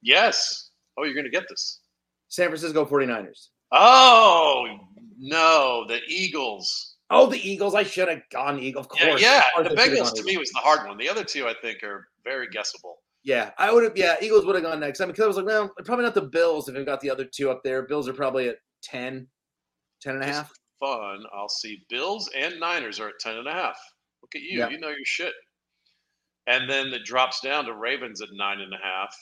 Yes. 0.00 0.70
Oh, 0.96 1.02
you're 1.02 1.14
going 1.14 1.24
to 1.24 1.30
get 1.30 1.48
this. 1.48 1.80
San 2.28 2.46
Francisco 2.46 2.84
49ers. 2.84 3.48
Oh 3.72 4.78
no, 5.18 5.84
the 5.88 6.00
Eagles. 6.08 6.94
Oh, 7.10 7.26
the 7.26 7.38
Eagles. 7.38 7.74
I 7.74 7.82
should 7.82 8.06
have 8.08 8.22
gone 8.30 8.60
Eagles. 8.60 8.86
Of 8.86 8.90
course. 8.90 9.20
yeah. 9.20 9.42
Course 9.56 9.68
The 9.68 9.74
Bengals 9.74 10.14
to 10.14 10.22
me 10.22 10.36
was 10.36 10.50
the 10.50 10.60
hard 10.60 10.86
one. 10.86 10.96
The 10.98 11.08
other 11.08 11.24
two, 11.24 11.48
I 11.48 11.54
think, 11.60 11.82
are 11.82 12.06
very 12.22 12.48
guessable. 12.48 12.98
Yeah, 13.24 13.50
I 13.58 13.72
would 13.72 13.82
have. 13.82 13.96
Yeah, 13.96 14.14
Eagles 14.22 14.46
would 14.46 14.54
have 14.54 14.64
gone 14.64 14.78
next. 14.78 15.00
I 15.00 15.04
mean, 15.04 15.12
because 15.12 15.24
I 15.24 15.26
was 15.26 15.36
like, 15.36 15.46
well, 15.46 15.68
probably 15.84 16.04
not 16.04 16.14
the 16.14 16.22
Bills 16.22 16.68
if 16.68 16.76
we 16.76 16.84
got 16.84 17.00
the 17.00 17.10
other 17.10 17.24
two 17.24 17.50
up 17.50 17.62
there. 17.64 17.82
Bills 17.82 18.08
are 18.08 18.12
probably 18.12 18.48
at 18.48 18.56
10, 18.84 19.26
10 20.00 20.14
and 20.14 20.22
a 20.22 20.26
half. 20.26 20.52
Fun. 20.80 21.24
I'll 21.32 21.48
see 21.48 21.84
Bills 21.88 22.30
and 22.36 22.58
Niners 22.58 22.98
are 22.98 23.08
at 23.08 23.18
10 23.20 23.36
and 23.36 23.48
a 23.48 23.52
half. 23.52 23.78
Look 24.22 24.34
at 24.34 24.42
you. 24.42 24.68
You 24.68 24.80
know 24.80 24.88
your 24.88 24.98
shit. 25.04 25.34
And 26.46 26.68
then 26.68 26.88
it 26.88 27.04
drops 27.04 27.40
down 27.40 27.66
to 27.66 27.74
Ravens 27.74 28.20
at 28.20 28.28
nine 28.32 28.60
and 28.60 28.72
a 28.72 28.78
half. 28.82 29.14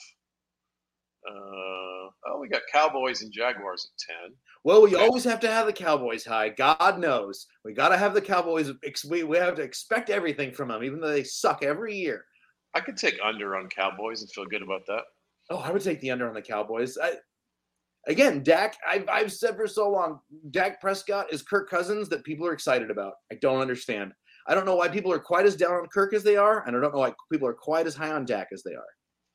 Uh, 1.29 2.09
oh, 2.27 2.39
we 2.39 2.47
got 2.47 2.61
Cowboys 2.71 3.21
and 3.21 3.31
Jaguars 3.31 3.87
at 3.91 4.13
ten. 4.13 4.35
Well, 4.63 4.81
we 4.81 4.95
always 4.95 5.25
have 5.25 5.39
to 5.41 5.51
have 5.51 5.65
the 5.65 5.73
Cowboys 5.73 6.25
high. 6.25 6.49
God 6.49 6.97
knows 6.97 7.45
we 7.65 7.73
got 7.73 7.89
to 7.89 7.97
have 7.97 8.13
the 8.13 8.21
Cowboys. 8.21 8.71
We 9.07 9.23
we 9.23 9.37
have 9.37 9.55
to 9.55 9.61
expect 9.61 10.09
everything 10.09 10.53
from 10.53 10.69
them, 10.69 10.83
even 10.83 11.01
though 11.01 11.09
they 11.09 11.23
suck 11.23 11.61
every 11.61 11.95
year. 11.95 12.25
I 12.73 12.79
could 12.79 12.97
take 12.97 13.19
under 13.23 13.57
on 13.57 13.67
Cowboys 13.67 14.21
and 14.21 14.31
feel 14.31 14.45
good 14.45 14.61
about 14.61 14.85
that. 14.87 15.03
Oh, 15.49 15.57
I 15.57 15.71
would 15.71 15.81
take 15.81 15.99
the 16.01 16.11
under 16.11 16.27
on 16.27 16.35
the 16.35 16.41
Cowboys. 16.41 16.97
I, 16.97 17.13
again, 18.07 18.43
Dak. 18.43 18.75
I've 18.87 19.07
I've 19.09 19.31
said 19.31 19.55
for 19.55 19.67
so 19.67 19.89
long, 19.89 20.19
Dak 20.51 20.79
Prescott 20.81 21.31
is 21.31 21.41
Kirk 21.41 21.69
Cousins 21.69 22.09
that 22.09 22.23
people 22.23 22.45
are 22.47 22.53
excited 22.53 22.89
about. 22.91 23.13
I 23.31 23.35
don't 23.35 23.59
understand. 23.61 24.13
I 24.47 24.55
don't 24.55 24.65
know 24.65 24.75
why 24.75 24.87
people 24.87 25.11
are 25.11 25.19
quite 25.19 25.45
as 25.45 25.55
down 25.55 25.73
on 25.73 25.87
Kirk 25.93 26.13
as 26.13 26.23
they 26.23 26.35
are, 26.37 26.65
and 26.65 26.75
I 26.75 26.79
don't 26.79 26.93
know 26.93 26.99
why 26.99 27.13
people 27.31 27.47
are 27.47 27.53
quite 27.53 27.85
as 27.87 27.95
high 27.95 28.11
on 28.11 28.25
Dak 28.25 28.47
as 28.53 28.63
they 28.63 28.73
are. 28.73 28.83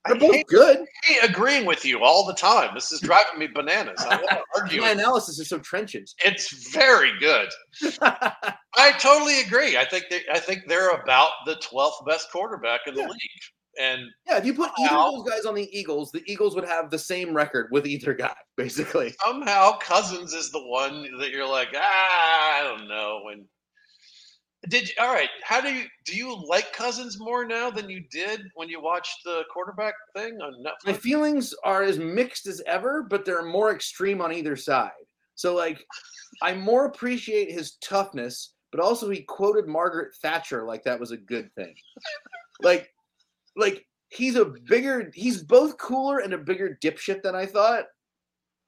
They're 0.07 0.17
I 0.17 0.19
both 0.19 0.35
hate, 0.35 0.47
good. 0.49 0.85
hate 1.05 1.31
agreeing 1.31 1.65
with 1.65 1.83
you 1.85 2.03
all 2.03 2.27
the 2.27 2.35
time. 2.35 2.75
This 2.75 2.93
is 2.93 3.01
driving 3.01 3.39
me 3.39 3.47
bananas. 3.47 4.05
I 4.07 4.17
want 4.17 4.29
to 4.29 4.41
argue. 4.61 4.81
My 4.83 4.91
analysis 4.91 5.39
is 5.39 5.49
so 5.49 5.59
trenchant. 5.61 6.11
It's 6.25 6.71
very 6.75 7.13
good. 7.21 7.49
I 8.03 8.93
totally 8.99 9.41
agree. 9.41 9.79
I 9.79 9.85
think 9.87 10.05
they, 10.11 10.21
I 10.31 10.39
think 10.39 10.63
they're 10.69 10.91
about 10.91 11.31
the 11.47 11.55
twelfth 11.57 12.05
best 12.07 12.31
quarterback 12.31 12.81
in 12.87 12.95
the 12.95 13.01
Yeah. 13.01 13.07
league, 13.09 13.21
and 13.81 14.03
Yeah, 14.27 14.39
if 14.39 14.45
you 14.45 14.55
put 14.55 14.71
either 14.79 14.95
of 14.95 15.13
those 15.13 15.31
guys 15.31 15.45
on 15.45 15.55
the 15.55 15.69
Eagles, 15.77 16.11
the 16.11 16.23
Eagles 16.27 16.55
would 16.55 16.67
have 16.67 16.91
the 16.91 16.99
same 16.99 17.35
record 17.35 17.69
with 17.71 17.87
either 17.87 18.15
guy, 18.15 18.35
basically. 18.57 19.15
somehow 19.25 19.79
Cousins 19.79 20.33
is 20.33 20.51
the 20.51 20.65
one 20.65 21.09
that 21.19 21.31
you're 21.31 21.49
like, 21.49 21.69
ah, 21.75 22.61
I 22.61 22.63
don't 22.65 22.89
know. 22.89 23.23
And 23.33 23.45
did 24.69 24.89
you, 24.89 24.95
all 24.99 25.13
right? 25.13 25.29
How 25.43 25.61
do 25.61 25.73
you 25.73 25.85
do? 26.07 26.17
You 26.17 26.47
like 26.49 26.73
Cousins 26.73 27.19
more 27.19 27.45
now 27.45 27.71
than 27.71 27.91
you 27.91 28.03
did 28.11 28.43
when 28.55 28.69
you 28.69 28.81
watched 28.81 29.19
the 29.25 29.43
quarterback 29.53 29.95
thing 30.17 30.41
on 30.41 30.65
My 30.87 30.93
feelings 30.93 31.55
are 31.65 31.83
as 31.83 31.99
mixed 31.99 32.47
as 32.47 32.63
ever, 32.67 33.03
but 33.03 33.25
they're 33.25 33.45
more 33.45 33.75
extreme 33.75 34.21
on 34.21 34.33
either 34.33 34.57
side. 34.57 34.91
So, 35.35 35.55
like, 35.55 35.85
I 36.43 36.55
more 36.55 36.87
appreciate 36.87 37.51
his 37.51 37.77
toughness, 37.83 38.55
but 38.71 38.81
also 38.81 39.11
he 39.11 39.23
quoted 39.23 39.67
Margaret 39.67 40.15
Thatcher 40.23 40.65
like 40.65 40.85
that 40.85 41.01
was 41.01 41.11
a 41.11 41.17
good 41.17 41.53
thing. 41.55 41.75
like, 42.63 42.89
like 43.57 43.87
he's 44.11 44.37
a 44.37 44.45
bigger, 44.45 45.11
he's 45.15 45.43
both 45.43 45.79
cooler 45.79 46.19
and 46.19 46.33
a 46.33 46.39
bigger 46.39 46.79
dipshit 46.83 47.23
than 47.23 47.35
I 47.35 47.47
thought. 47.47 47.85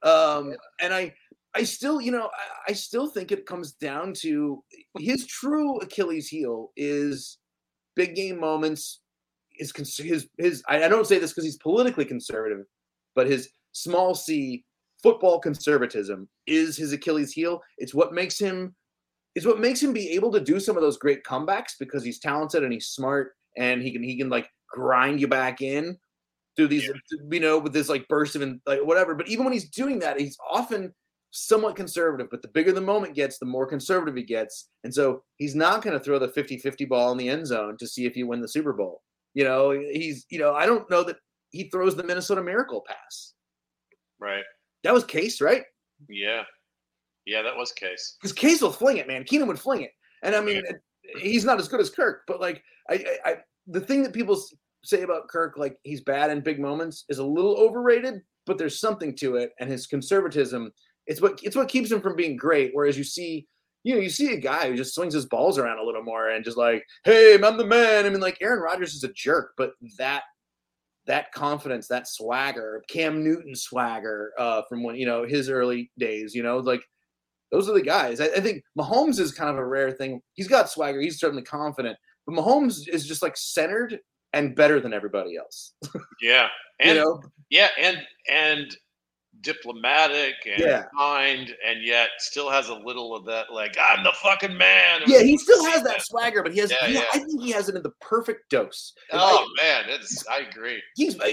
Um, 0.03 0.55
and 0.81 0.93
I, 0.93 1.15
I 1.55 1.63
still, 1.63 2.01
you 2.01 2.13
know, 2.13 2.27
I, 2.27 2.71
I 2.71 2.73
still 2.75 3.09
think 3.09 3.33
it 3.33 3.47
comes 3.47 3.73
down 3.73 4.13
to 4.19 4.63
his 4.99 5.27
true 5.27 5.79
Achilles 5.79 6.29
heel 6.29 6.73
is 6.77 7.39
big 7.95 8.15
game 8.15 8.39
moments. 8.39 9.01
His 9.53 9.73
cons- 9.73 9.97
his 9.97 10.29
his. 10.37 10.63
I, 10.69 10.85
I 10.85 10.89
don't 10.89 11.07
say 11.07 11.19
this 11.19 11.33
because 11.33 11.45
he's 11.45 11.57
politically 11.57 12.05
conservative, 12.05 12.67
but 13.15 13.27
his 13.27 13.49
small 13.73 14.15
c 14.15 14.65
football 15.03 15.39
conservatism 15.41 16.29
is 16.47 16.77
his 16.77 16.93
Achilles 16.93 17.33
heel. 17.33 17.63
It's 17.79 17.95
what 17.95 18.13
makes 18.13 18.39
him. 18.39 18.75
It's 19.35 19.47
what 19.47 19.61
makes 19.61 19.83
him 19.83 19.95
be 19.95 20.11
able 20.11 20.31
to 20.33 20.41
do 20.41 20.61
some 20.61 20.77
of 20.77 20.83
those 20.83 20.99
great 20.99 21.25
comebacks 21.25 21.73
because 21.79 22.05
he's 22.05 22.19
talented 22.19 22.65
and 22.65 22.73
he's 22.73 22.89
smart 22.89 23.33
and 23.57 23.83
he 23.83 23.93
can 23.93 24.03
he 24.03 24.17
can 24.19 24.29
like 24.29 24.49
grind 24.71 25.21
you 25.21 25.29
back 25.29 25.63
in 25.63 25.97
through 26.57 26.69
these 26.69 26.89
you 27.31 27.41
know 27.41 27.59
with 27.59 27.73
this 27.73 27.89
like 27.89 28.09
burst 28.09 28.37
of 28.37 28.43
in- 28.43 28.61
like 28.67 28.81
whatever. 28.85 29.15
But 29.15 29.29
even 29.29 29.45
when 29.45 29.53
he's 29.53 29.71
doing 29.71 29.99
that, 30.01 30.19
he's 30.19 30.39
often 30.51 30.95
somewhat 31.31 31.77
conservative, 31.77 32.29
but 32.31 32.41
the 32.41 32.49
bigger 32.49 32.73
the 32.73 32.81
moment 32.81 33.15
gets, 33.15 33.39
the 33.39 33.47
more 33.47 33.67
conservative 33.67 34.17
he 34.17 34.23
gets. 34.23 34.71
And 34.85 34.95
so 34.95 35.23
he's 35.37 35.55
not 35.55 35.83
going 35.83 35.97
to 35.97 36.03
throw 36.03 36.19
the 36.19 36.29
50 36.29 36.59
50 36.59 36.85
ball 36.87 37.13
in 37.13 37.19
the 37.19 37.29
end 37.29 37.47
zone 37.47 37.77
to 37.79 37.87
see 37.87 38.07
if 38.07 38.17
you 38.17 38.27
win 38.27 38.41
the 38.41 38.49
Super 38.49 38.73
Bowl. 38.73 39.03
You 39.35 39.45
know, 39.45 39.71
he's, 39.71 40.25
you 40.31 40.39
know, 40.39 40.55
I 40.55 40.65
don't 40.65 40.89
know 40.91 41.03
that 41.05 41.17
he 41.51 41.69
throws 41.69 41.95
the 41.95 42.05
Minnesota 42.05 42.43
Miracle 42.43 42.83
pass. 42.87 43.35
Right? 44.19 44.45
That 44.83 44.95
was 44.95 45.05
Case, 45.05 45.41
right? 45.41 45.65
Yeah, 46.09 46.45
yeah, 47.27 47.43
that 47.43 47.57
was 47.57 47.73
Case. 47.73 48.17
Because 48.21 48.33
Case 48.33 48.63
will 48.63 48.73
fling 48.73 48.97
it, 48.97 49.07
man. 49.07 49.25
Keenum 49.25 49.49
would 49.49 49.61
fling 49.61 49.83
it. 49.83 49.91
And 50.23 50.35
I 50.35 50.41
mean, 50.41 50.63
he's 51.19 51.45
not 51.45 51.59
as 51.59 51.69
good 51.69 51.81
as 51.81 51.91
Kirk, 51.91 52.23
but 52.27 52.41
like, 52.41 52.63
I, 52.89 52.95
I, 52.95 53.31
I 53.31 53.37
the 53.67 53.81
thing 53.81 54.03
that 54.03 54.13
people 54.13 54.41
say 54.85 55.03
about 55.03 55.29
Kirk, 55.29 55.57
like 55.57 55.79
he's 55.83 56.01
bad 56.01 56.31
in 56.31 56.41
big 56.41 56.61
moments, 56.61 57.05
is 57.09 57.19
a 57.19 57.25
little 57.25 57.57
overrated, 57.57 58.23
but 58.47 58.59
there's 58.59 58.81
something 58.81 59.15
to 59.17 59.37
it. 59.37 59.53
And 59.59 59.71
his 59.71 59.87
conservatism, 59.87 60.73
it's 61.07 61.21
what 61.21 61.41
it's 61.43 61.57
what 61.57 61.69
keeps 61.69 61.91
him 61.91 62.01
from 62.01 62.17
being 62.17 62.37
great. 62.37 62.71
Whereas 62.73 62.97
you 62.97 63.05
see, 63.05 63.47
you 63.83 63.95
know, 63.95 64.01
you 64.01 64.11
see 64.11 64.33
a 64.33 64.41
guy 64.41 64.69
who 64.69 64.77
just 64.77 64.95
swings 64.95 65.15
his 65.15 65.27
balls 65.27 65.59
around 65.59 65.79
a 65.79 65.85
little 65.85 66.03
more 66.03 66.31
and 66.31 66.45
just 66.45 66.57
like, 66.57 66.85
hey, 67.05 67.35
I'm 67.35 67.57
the 67.57 67.67
man. 67.67 68.07
I 68.07 68.11
mean, 68.11 68.21
like 68.21 68.39
Aaron 68.41 68.63
Rodgers 68.63 68.95
is 68.95 69.05
a 69.05 69.13
jerk, 69.13 69.53
but 69.57 69.73
that 69.99 70.23
that 71.07 71.33
confidence, 71.33 71.87
that 71.89 72.09
swagger, 72.09 72.83
Cam 72.89 73.23
Newton 73.23 73.55
swagger 73.55 74.33
uh, 74.39 74.63
from 74.69 74.83
when 74.83 74.97
you 74.97 75.07
know 75.07 75.25
his 75.25 75.49
early 75.49 75.91
days, 75.99 76.35
you 76.35 76.43
know, 76.43 76.59
like 76.59 76.83
those 77.53 77.69
are 77.69 77.75
the 77.75 77.83
guys. 77.83 78.21
I, 78.21 78.27
I 78.27 78.41
think 78.41 78.63
Mahomes 78.79 79.21
is 79.21 79.33
kind 79.33 79.51
of 79.51 79.57
a 79.57 79.67
rare 79.67 79.93
thing. 79.93 80.21
He's 80.35 80.49
got 80.49 80.69
swagger. 80.69 81.01
He's 81.01 81.21
certainly 81.21 81.45
confident, 81.45 81.97
but 82.27 82.35
Mahomes 82.35 82.89
is 82.89 83.07
just 83.07 83.23
like 83.23 83.37
centered 83.37 84.01
and 84.33 84.55
better 84.55 84.81
than 84.81 84.93
everybody 84.93 85.37
else. 85.37 85.75
Yeah, 86.21 86.49
You 86.81 86.91
and 86.91 86.99
know, 86.99 87.23
yeah, 87.51 87.69
and 87.79 87.99
and 88.31 88.77
diplomatic 89.43 90.35
and 90.47 90.59
Yeah. 90.59 90.85
kind, 90.99 91.55
and 91.65 91.83
yet 91.83 92.09
still 92.19 92.51
has 92.51 92.69
a 92.69 92.75
little 92.75 93.15
of 93.15 93.25
that 93.27 93.53
like 93.53 93.77
I'm 93.81 94.03
the 94.03 94.13
fucking 94.23 94.57
man. 94.57 95.03
yeah, 95.07 95.21
he 95.21 95.37
still 95.39 95.65
has 95.67 95.83
that 95.85 96.03
swagger, 96.03 96.43
but 96.43 96.53
he 96.53 96.61
has. 96.61 96.71
Yeah, 96.71 96.87
he- 96.87 96.95
yeah. 96.95 97.05
I 97.13 97.19
think 97.19 97.43
he 97.43 97.51
has 97.53 97.69
it 97.69 97.77
in 97.77 97.83
the 97.83 97.93
perfect 98.01 98.51
dose. 98.51 98.93
If 99.11 99.15
I- 99.15 99.19
Oh 99.23 99.47
man, 99.63 99.85
it's 99.89 100.27
I 100.29 100.39
agree. 100.51 100.83
he's 100.97 101.19
uh, 101.21 101.29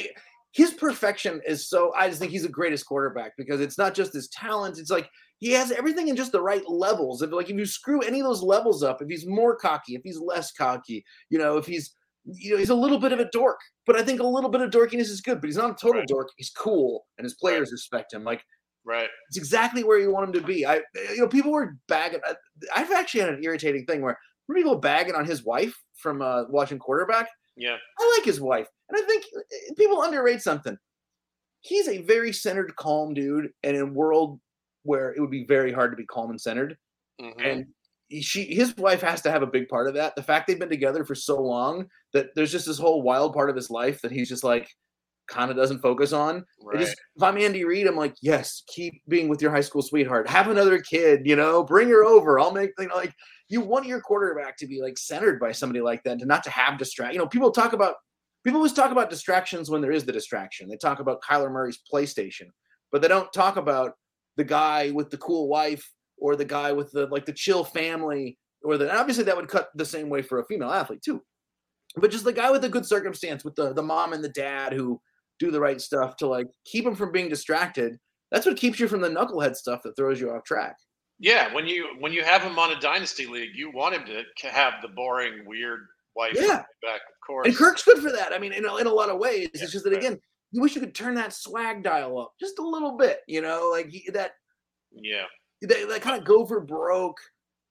his 0.51 0.71
perfection 0.75 1.41
is 1.47 1.67
so 1.67 1.93
I 1.97 2.07
just 2.07 2.19
think 2.19 2.31
he's 2.31 2.43
the 2.43 2.49
greatest 2.49 2.85
quarterback 2.85 3.33
because 3.37 3.59
it's 3.59 3.77
not 3.77 3.93
just 3.95 4.13
his 4.13 4.27
talent, 4.29 4.77
it's 4.77 4.91
like 4.91 5.09
he 5.43 5.51
has 5.51 5.71
everything 5.71 6.07
in 6.07 6.15
just 6.15 6.31
the 6.31 6.41
right 6.41 6.63
levels. 6.69 7.21
If 7.21 7.31
like 7.31 7.49
if 7.49 7.55
you 7.57 7.65
screw 7.65 8.01
any 8.01 8.21
of 8.21 8.25
those 8.25 8.41
levels 8.41 8.81
up, 8.81 9.01
if 9.01 9.09
he's 9.09 9.27
more 9.27 9.55
cocky, 9.57 9.95
if 9.95 10.01
he's 10.03 10.17
less 10.19 10.51
cocky, 10.53 11.03
you 11.29 11.37
know, 11.37 11.57
if 11.57 11.65
he's 11.65 11.95
you 12.25 12.51
know, 12.53 12.57
he's 12.57 12.69
a 12.69 12.75
little 12.75 12.97
bit 12.99 13.11
of 13.11 13.19
a 13.19 13.29
dork, 13.31 13.59
but 13.85 13.97
I 13.97 14.03
think 14.03 14.21
a 14.21 14.25
little 14.25 14.49
bit 14.49 14.61
of 14.61 14.69
dorkiness 14.71 15.09
is 15.09 15.19
good, 15.19 15.41
but 15.41 15.47
he's 15.47 15.57
not 15.57 15.71
a 15.71 15.73
total 15.73 15.99
Right. 15.99 16.07
dork. 16.07 16.29
He's 16.37 16.49
cool 16.51 17.05
and 17.17 17.25
his 17.25 17.33
players 17.33 17.71
respect 17.73 18.13
him. 18.13 18.23
Like 18.23 18.41
Right. 18.85 19.09
it's 19.27 19.37
exactly 19.37 19.83
where 19.83 19.99
you 19.99 20.11
want 20.13 20.27
him 20.33 20.41
to 20.41 20.47
be. 20.47 20.65
I, 20.65 20.77
you 21.11 21.17
know, 21.17 21.27
people 21.27 21.51
were 21.51 21.75
bagging. 21.89 22.21
I- 22.25 22.35
I've 22.75 22.91
actually 22.93 23.19
had 23.21 23.29
an 23.33 23.43
irritating 23.43 23.85
thing 23.85 24.01
where 24.01 24.17
people 24.55 24.75
bagging 24.77 25.15
on 25.15 25.25
his 25.25 25.43
wife 25.43 25.75
from 25.95 26.21
uh, 26.21 26.43
watching 26.49 26.79
quarterback. 26.79 27.27
Yeah. 27.57 27.75
I 27.99 28.15
like 28.17 28.25
his 28.25 28.39
wife, 28.39 28.69
and 28.89 28.97
I 28.97 29.05
think 29.05 29.25
uh, 29.37 29.73
people 29.77 30.01
underrate 30.01 30.41
something. 30.41 30.77
He's 31.59 31.87
a 31.89 31.99
very 32.03 32.31
centered, 32.33 32.75
calm 32.77 33.13
dude, 33.13 33.51
and 33.63 33.75
in 33.77 33.93
world 33.93 34.39
where 34.83 35.13
it 35.13 35.19
would 35.19 35.31
be 35.31 35.45
very 35.45 35.71
hard 35.71 35.91
to 35.91 35.97
be 35.97 36.05
calm 36.05 36.29
and 36.29 36.39
centered, 36.39 36.77
Mhm. 37.21 37.33
and 37.45 37.65
she, 38.21 38.43
his 38.53 38.75
wife 38.77 39.01
has 39.01 39.21
to 39.21 39.31
have 39.31 39.41
a 39.41 39.47
big 39.47 39.67
part 39.67 39.87
of 39.87 39.95
that. 39.95 40.15
The 40.15 40.23
fact 40.23 40.45
they've 40.47 40.59
been 40.59 40.69
together 40.69 41.03
for 41.03 41.15
so 41.15 41.41
long 41.41 41.89
that 42.13 42.27
there's 42.35 42.51
just 42.51 42.67
this 42.67 42.77
whole 42.77 43.01
wild 43.01 43.33
part 43.33 43.49
of 43.49 43.55
his 43.55 43.69
life 43.71 44.01
that 44.01 44.11
he's 44.11 44.29
just 44.29 44.43
like 44.43 44.69
kind 45.27 45.49
of 45.49 45.55
doesn't 45.57 45.79
focus 45.79 46.11
on. 46.13 46.45
Right. 46.61 46.79
just, 46.81 46.95
if 47.15 47.23
I'm 47.23 47.37
Andy 47.37 47.63
Reid, 47.63 47.87
I'm 47.87 47.95
like, 47.95 48.13
yes, 48.21 48.61
keep 48.67 49.01
being 49.07 49.29
with 49.29 49.41
your 49.41 49.51
high 49.51 49.61
school 49.61 49.81
sweetheart. 49.81 50.27
Have 50.29 50.49
another 50.49 50.79
kid, 50.79 51.21
you 51.25 51.35
know, 51.35 51.63
bring 51.63 51.87
her 51.89 52.03
over. 52.03 52.39
I'll 52.39 52.51
make, 52.51 52.71
you 52.77 52.87
know, 52.87 52.95
like, 52.95 53.13
you 53.47 53.61
want 53.61 53.85
your 53.87 54.01
quarterback 54.01 54.57
to 54.57 54.67
be 54.67 54.81
like 54.81 54.97
centered 54.97 55.39
by 55.39 55.51
somebody 55.53 55.79
like 55.81 56.03
that, 56.03 56.19
to 56.19 56.25
not 56.25 56.43
to 56.43 56.49
have 56.49 56.77
distract. 56.77 57.13
You 57.13 57.19
know, 57.19 57.27
people 57.27 57.51
talk 57.51 57.73
about, 57.73 57.95
people 58.43 58.57
always 58.57 58.73
talk 58.73 58.91
about 58.91 59.09
distractions 59.09 59.69
when 59.71 59.81
there 59.81 59.91
is 59.91 60.03
the 60.05 60.11
distraction. 60.11 60.67
They 60.67 60.77
talk 60.77 60.99
about 60.99 61.21
Kyler 61.21 61.49
Murray's 61.51 61.79
PlayStation, 61.91 62.49
but 62.91 63.01
they 63.01 63.07
don't 63.07 63.31
talk 63.31 63.55
about 63.55 63.93
the 64.37 64.43
guy 64.43 64.91
with 64.91 65.09
the 65.09 65.17
cool 65.17 65.47
wife 65.47 65.89
or 66.17 66.35
the 66.35 66.45
guy 66.45 66.71
with 66.71 66.91
the 66.91 67.07
like 67.07 67.25
the 67.25 67.33
chill 67.33 67.63
family 67.63 68.37
or 68.63 68.77
the 68.77 68.89
and 68.89 68.97
obviously 68.97 69.23
that 69.25 69.35
would 69.35 69.47
cut 69.47 69.69
the 69.75 69.85
same 69.85 70.09
way 70.09 70.21
for 70.21 70.39
a 70.39 70.45
female 70.45 70.71
athlete 70.71 71.01
too. 71.03 71.21
But 71.95 72.11
just 72.11 72.23
the 72.23 72.33
guy 72.33 72.49
with 72.49 72.61
the 72.61 72.69
good 72.69 72.85
circumstance 72.85 73.43
with 73.43 73.55
the 73.55 73.73
the 73.73 73.83
mom 73.83 74.13
and 74.13 74.23
the 74.23 74.29
dad 74.29 74.73
who 74.73 74.99
do 75.39 75.51
the 75.51 75.59
right 75.59 75.81
stuff 75.81 76.15
to 76.17 76.27
like 76.27 76.47
keep 76.65 76.85
him 76.85 76.95
from 76.95 77.11
being 77.11 77.29
distracted. 77.29 77.97
That's 78.31 78.45
what 78.45 78.57
keeps 78.57 78.79
you 78.79 78.87
from 78.87 79.01
the 79.01 79.09
knucklehead 79.09 79.55
stuff 79.55 79.81
that 79.83 79.95
throws 79.95 80.19
you 80.19 80.31
off 80.31 80.43
track. 80.43 80.75
Yeah, 81.19 81.53
when 81.53 81.67
you 81.67 81.87
when 81.99 82.11
you 82.13 82.23
have 82.23 82.41
him 82.41 82.57
on 82.57 82.71
a 82.71 82.79
dynasty 82.79 83.25
league, 83.27 83.51
you 83.55 83.71
want 83.71 83.95
him 83.95 84.05
to 84.37 84.47
have 84.49 84.73
the 84.81 84.87
boring, 84.89 85.45
weird 85.45 85.81
wife 86.15 86.33
Yeah. 86.35 86.63
back, 86.81 87.01
of 87.01 87.27
course. 87.27 87.47
And 87.47 87.55
Kirk's 87.55 87.83
good 87.83 87.99
for 87.99 88.11
that. 88.11 88.33
I 88.33 88.39
mean, 88.39 88.53
in 88.53 88.65
a, 88.65 88.75
in 88.77 88.87
a 88.87 88.93
lot 88.93 89.09
of 89.09 89.19
ways, 89.19 89.49
Yeah, 89.53 89.63
it's 89.63 89.71
just 89.71 89.83
that 89.85 89.91
right. 89.91 89.99
again, 89.99 90.19
you 90.53 90.61
wish 90.61 90.75
you 90.75 90.81
could 90.81 90.95
turn 90.95 91.15
that 91.15 91.33
swag 91.33 91.83
dial 91.83 92.17
up 92.19 92.33
just 92.39 92.59
a 92.59 92.65
little 92.67 92.95
bit. 92.95 93.19
You 93.27 93.41
know, 93.41 93.69
like 93.73 93.91
that 94.13 94.31
yeah, 94.93 95.25
they, 95.61 95.83
they 95.83 95.99
kind 95.99 96.17
of 96.17 96.25
go 96.25 96.45
for 96.45 96.61
broke. 96.61 97.19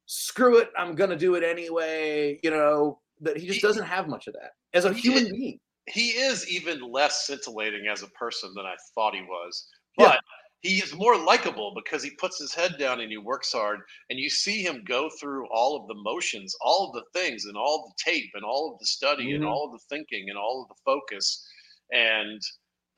Screw 0.07 0.59
it, 0.59 0.70
I'm 0.76 0.95
gonna 0.95 1.16
do 1.16 1.37
it 1.37 1.45
anyway. 1.45 2.39
You 2.43 2.51
know 2.51 3.01
that 3.20 3.37
he 3.39 3.47
just 3.47 3.61
He- 3.61 3.66
doesn't 3.66 3.87
have 3.87 4.09
much 4.09 4.26
of 4.26 4.35
that 4.35 4.51
as 4.74 4.85
a 4.85 4.93
human 4.93 5.26
is- 5.26 5.33
being. 5.33 5.61
he 5.87 6.09
is 6.11 6.47
even 6.51 6.80
less 6.83 7.26
scintillating 7.26 7.87
as 7.87 8.03
a 8.03 8.09
person 8.09 8.53
than 8.55 8.66
I 8.66 8.74
thought 8.95 9.14
he 9.14 9.22
was. 9.22 9.68
Yeah. 9.99 10.09
But 10.09 10.20
he 10.62 10.78
is 10.78 10.95
more 10.95 11.16
likable 11.16 11.72
because 11.74 12.03
he 12.05 12.11
puts 12.11 12.39
his 12.39 12.55
head 12.55 12.76
down 12.78 13.01
and 13.01 13.11
he 13.11 13.16
works 13.16 13.53
hard, 13.53 13.80
and 14.11 14.18
you 14.18 14.28
see 14.30 14.62
him 14.62 14.85
go 14.87 15.09
through 15.20 15.47
all 15.53 15.76
of 15.80 15.89
the 15.89 15.95
motions, 16.03 16.55
all 16.61 16.89
of 16.89 16.95
the 16.95 17.18
things, 17.20 17.47
and 17.47 17.57
all 17.57 17.83
the 17.89 18.11
tape, 18.11 18.30
and 18.35 18.45
all 18.45 18.72
of 18.72 18.78
the 18.78 18.87
study, 18.87 19.33
and 19.33 19.43
Mhm. 19.45 19.49
all 19.51 19.66
of 19.66 19.72
the 19.72 19.85
thinking, 19.89 20.28
and 20.30 20.39
all 20.39 20.62
of 20.62 20.68
the 20.68 20.80
focus, 20.85 21.45
and 21.91 22.41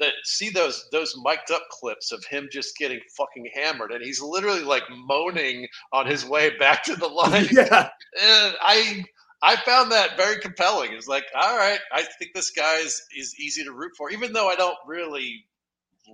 that 0.00 0.12
see 0.24 0.50
those 0.50 0.88
those 0.92 1.14
mic'd 1.22 1.50
up 1.50 1.62
clips 1.70 2.12
of 2.12 2.24
him 2.24 2.48
just 2.50 2.76
getting 2.76 3.00
fucking 3.16 3.48
hammered, 3.54 3.92
and 3.92 4.02
he's 4.02 4.20
literally 4.20 4.62
like 4.62 4.82
moaning 4.90 5.66
on 5.92 6.06
his 6.06 6.24
way 6.24 6.56
back 6.58 6.82
to 6.84 6.96
the 6.96 7.06
line. 7.08 7.46
yeah. 7.52 7.88
And 8.22 8.54
I 8.60 9.04
I 9.42 9.56
found 9.56 9.92
that 9.92 10.16
very 10.16 10.40
compelling. 10.40 10.92
It's 10.92 11.06
like, 11.06 11.24
all 11.34 11.56
right, 11.56 11.80
I 11.92 12.02
think 12.18 12.32
this 12.34 12.50
guy 12.50 12.76
is, 12.78 13.02
is 13.16 13.38
easy 13.38 13.62
to 13.64 13.72
root 13.72 13.92
for, 13.96 14.10
even 14.10 14.32
though 14.32 14.48
I 14.48 14.54
don't 14.54 14.78
really 14.86 15.44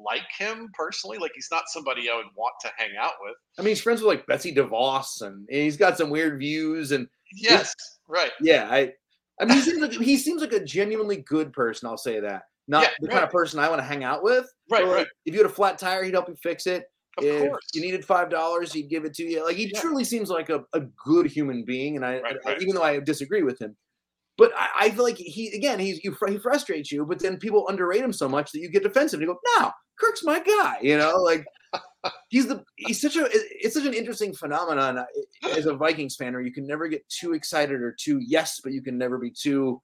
like 0.05 0.27
him 0.37 0.69
personally. 0.75 1.19
Like 1.19 1.33
he's 1.35 1.49
not 1.51 1.65
somebody 1.69 2.11
I 2.11 2.17
would 2.17 2.27
want 2.37 2.55
to 2.63 2.71
hang 2.77 2.91
out 2.99 3.13
with. 3.23 3.35
I 3.59 3.63
mean, 3.63 3.71
he's 3.71 3.81
friends 3.81 4.01
with 4.01 4.09
like 4.09 4.27
Betsy 4.27 4.55
DeVos, 4.55 5.23
and 5.23 5.47
he's 5.49 5.77
got 5.77 5.97
some 5.97 6.11
weird 6.11 6.39
views. 6.39 6.93
And 6.93 7.09
Yes, 7.33 7.73
right. 8.09 8.33
yeah, 8.41 8.69
I, 8.71 8.93
I 9.41 9.45
mean, 9.45 9.57
he 9.57 9.63
seems 9.63 9.81
like 9.81 9.93
he 9.93 10.17
seems 10.17 10.41
like 10.41 10.53
a 10.53 10.65
genuinely 10.65 11.19
good 11.19 11.53
person. 11.53 11.89
I'll 11.89 11.97
say 11.97 12.21
that. 12.21 12.43
Not 12.71 12.83
Yeah, 12.85 12.91
the 13.01 13.09
kind 13.09 13.25
of 13.25 13.31
person 13.31 13.59
I 13.59 13.69
want 13.69 13.81
to 13.81 13.85
hang 13.85 14.05
out 14.05 14.23
with. 14.23 14.47
Right, 14.71 14.85
like, 14.87 14.97
right. 14.97 15.07
If 15.27 15.35
you 15.35 15.41
had 15.41 15.51
a 15.51 15.53
flat 15.53 15.77
tire, 15.77 16.05
he'd 16.05 16.15
help 16.15 16.29
you 16.29 16.37
fix 16.41 16.67
it. 16.69 16.85
Of 17.19 17.25
if 17.25 17.49
course. 17.49 17.67
you 17.75 17.81
needed 17.83 18.05
five 18.05 18.31
dollars, 18.31 18.73
he'd 18.73 18.89
give 18.89 19.05
it 19.05 19.13
to 19.15 19.25
you. 19.25 19.45
Like 19.45 19.57
he 19.57 19.71
Yeah. 19.75 19.81
truly 19.81 20.05
seems 20.05 20.31
like 20.31 20.49
a, 20.51 20.65
a 20.73 20.81
good 21.05 21.27
human 21.27 21.65
being, 21.65 21.97
and 21.97 22.07
I, 22.07 22.21
Right, 22.21 22.37
I- 22.47 22.51
right. 22.53 22.63
even 22.63 22.77
though 22.77 22.85
I 22.85 23.01
disagree 23.01 23.43
with 23.43 23.61
him, 23.61 23.77
but 24.39 24.53
I, 24.57 24.69
I 24.83 24.91
feel 24.91 25.03
like 25.03 25.17
he 25.17 25.49
again 25.49 25.81
he's 25.81 26.03
you 26.05 26.17
he 26.29 26.39
frustrates 26.39 26.93
you, 26.93 27.05
but 27.05 27.19
then 27.19 27.37
people 27.39 27.67
underrate 27.69 28.03
him 28.03 28.13
so 28.13 28.29
much 28.29 28.53
that 28.53 28.61
you 28.61 28.71
get 28.71 28.85
defensive. 28.85 29.19
And 29.21 29.29
you 29.29 29.35
go, 29.35 29.41
no, 29.59 29.73
Kirk's 29.99 30.23
my 30.23 30.39
guy. 30.39 30.79
You 30.81 30.97
know, 30.97 31.17
like 31.17 31.45
he's 32.29 32.47
the 32.47 32.63
he's 32.77 33.01
such 33.01 33.17
a 33.17 33.29
it's 33.33 33.75
such 33.75 33.85
an 33.87 33.95
interesting 33.95 34.33
phenomenon 34.33 34.99
uh, 34.99 35.05
as 35.57 35.67
a 35.67 35.75
Vikings 35.75 36.15
fan, 36.15 36.33
you 36.45 36.53
can 36.53 36.65
never 36.69 36.87
get 36.87 37.03
too 37.09 37.33
excited 37.33 37.83
or 37.83 37.97
too 37.99 38.21
yes, 38.25 38.61
but 38.63 38.73
you 38.73 38.81
can 38.83 38.97
never 38.97 39.19
be 39.19 39.33
too. 39.33 39.83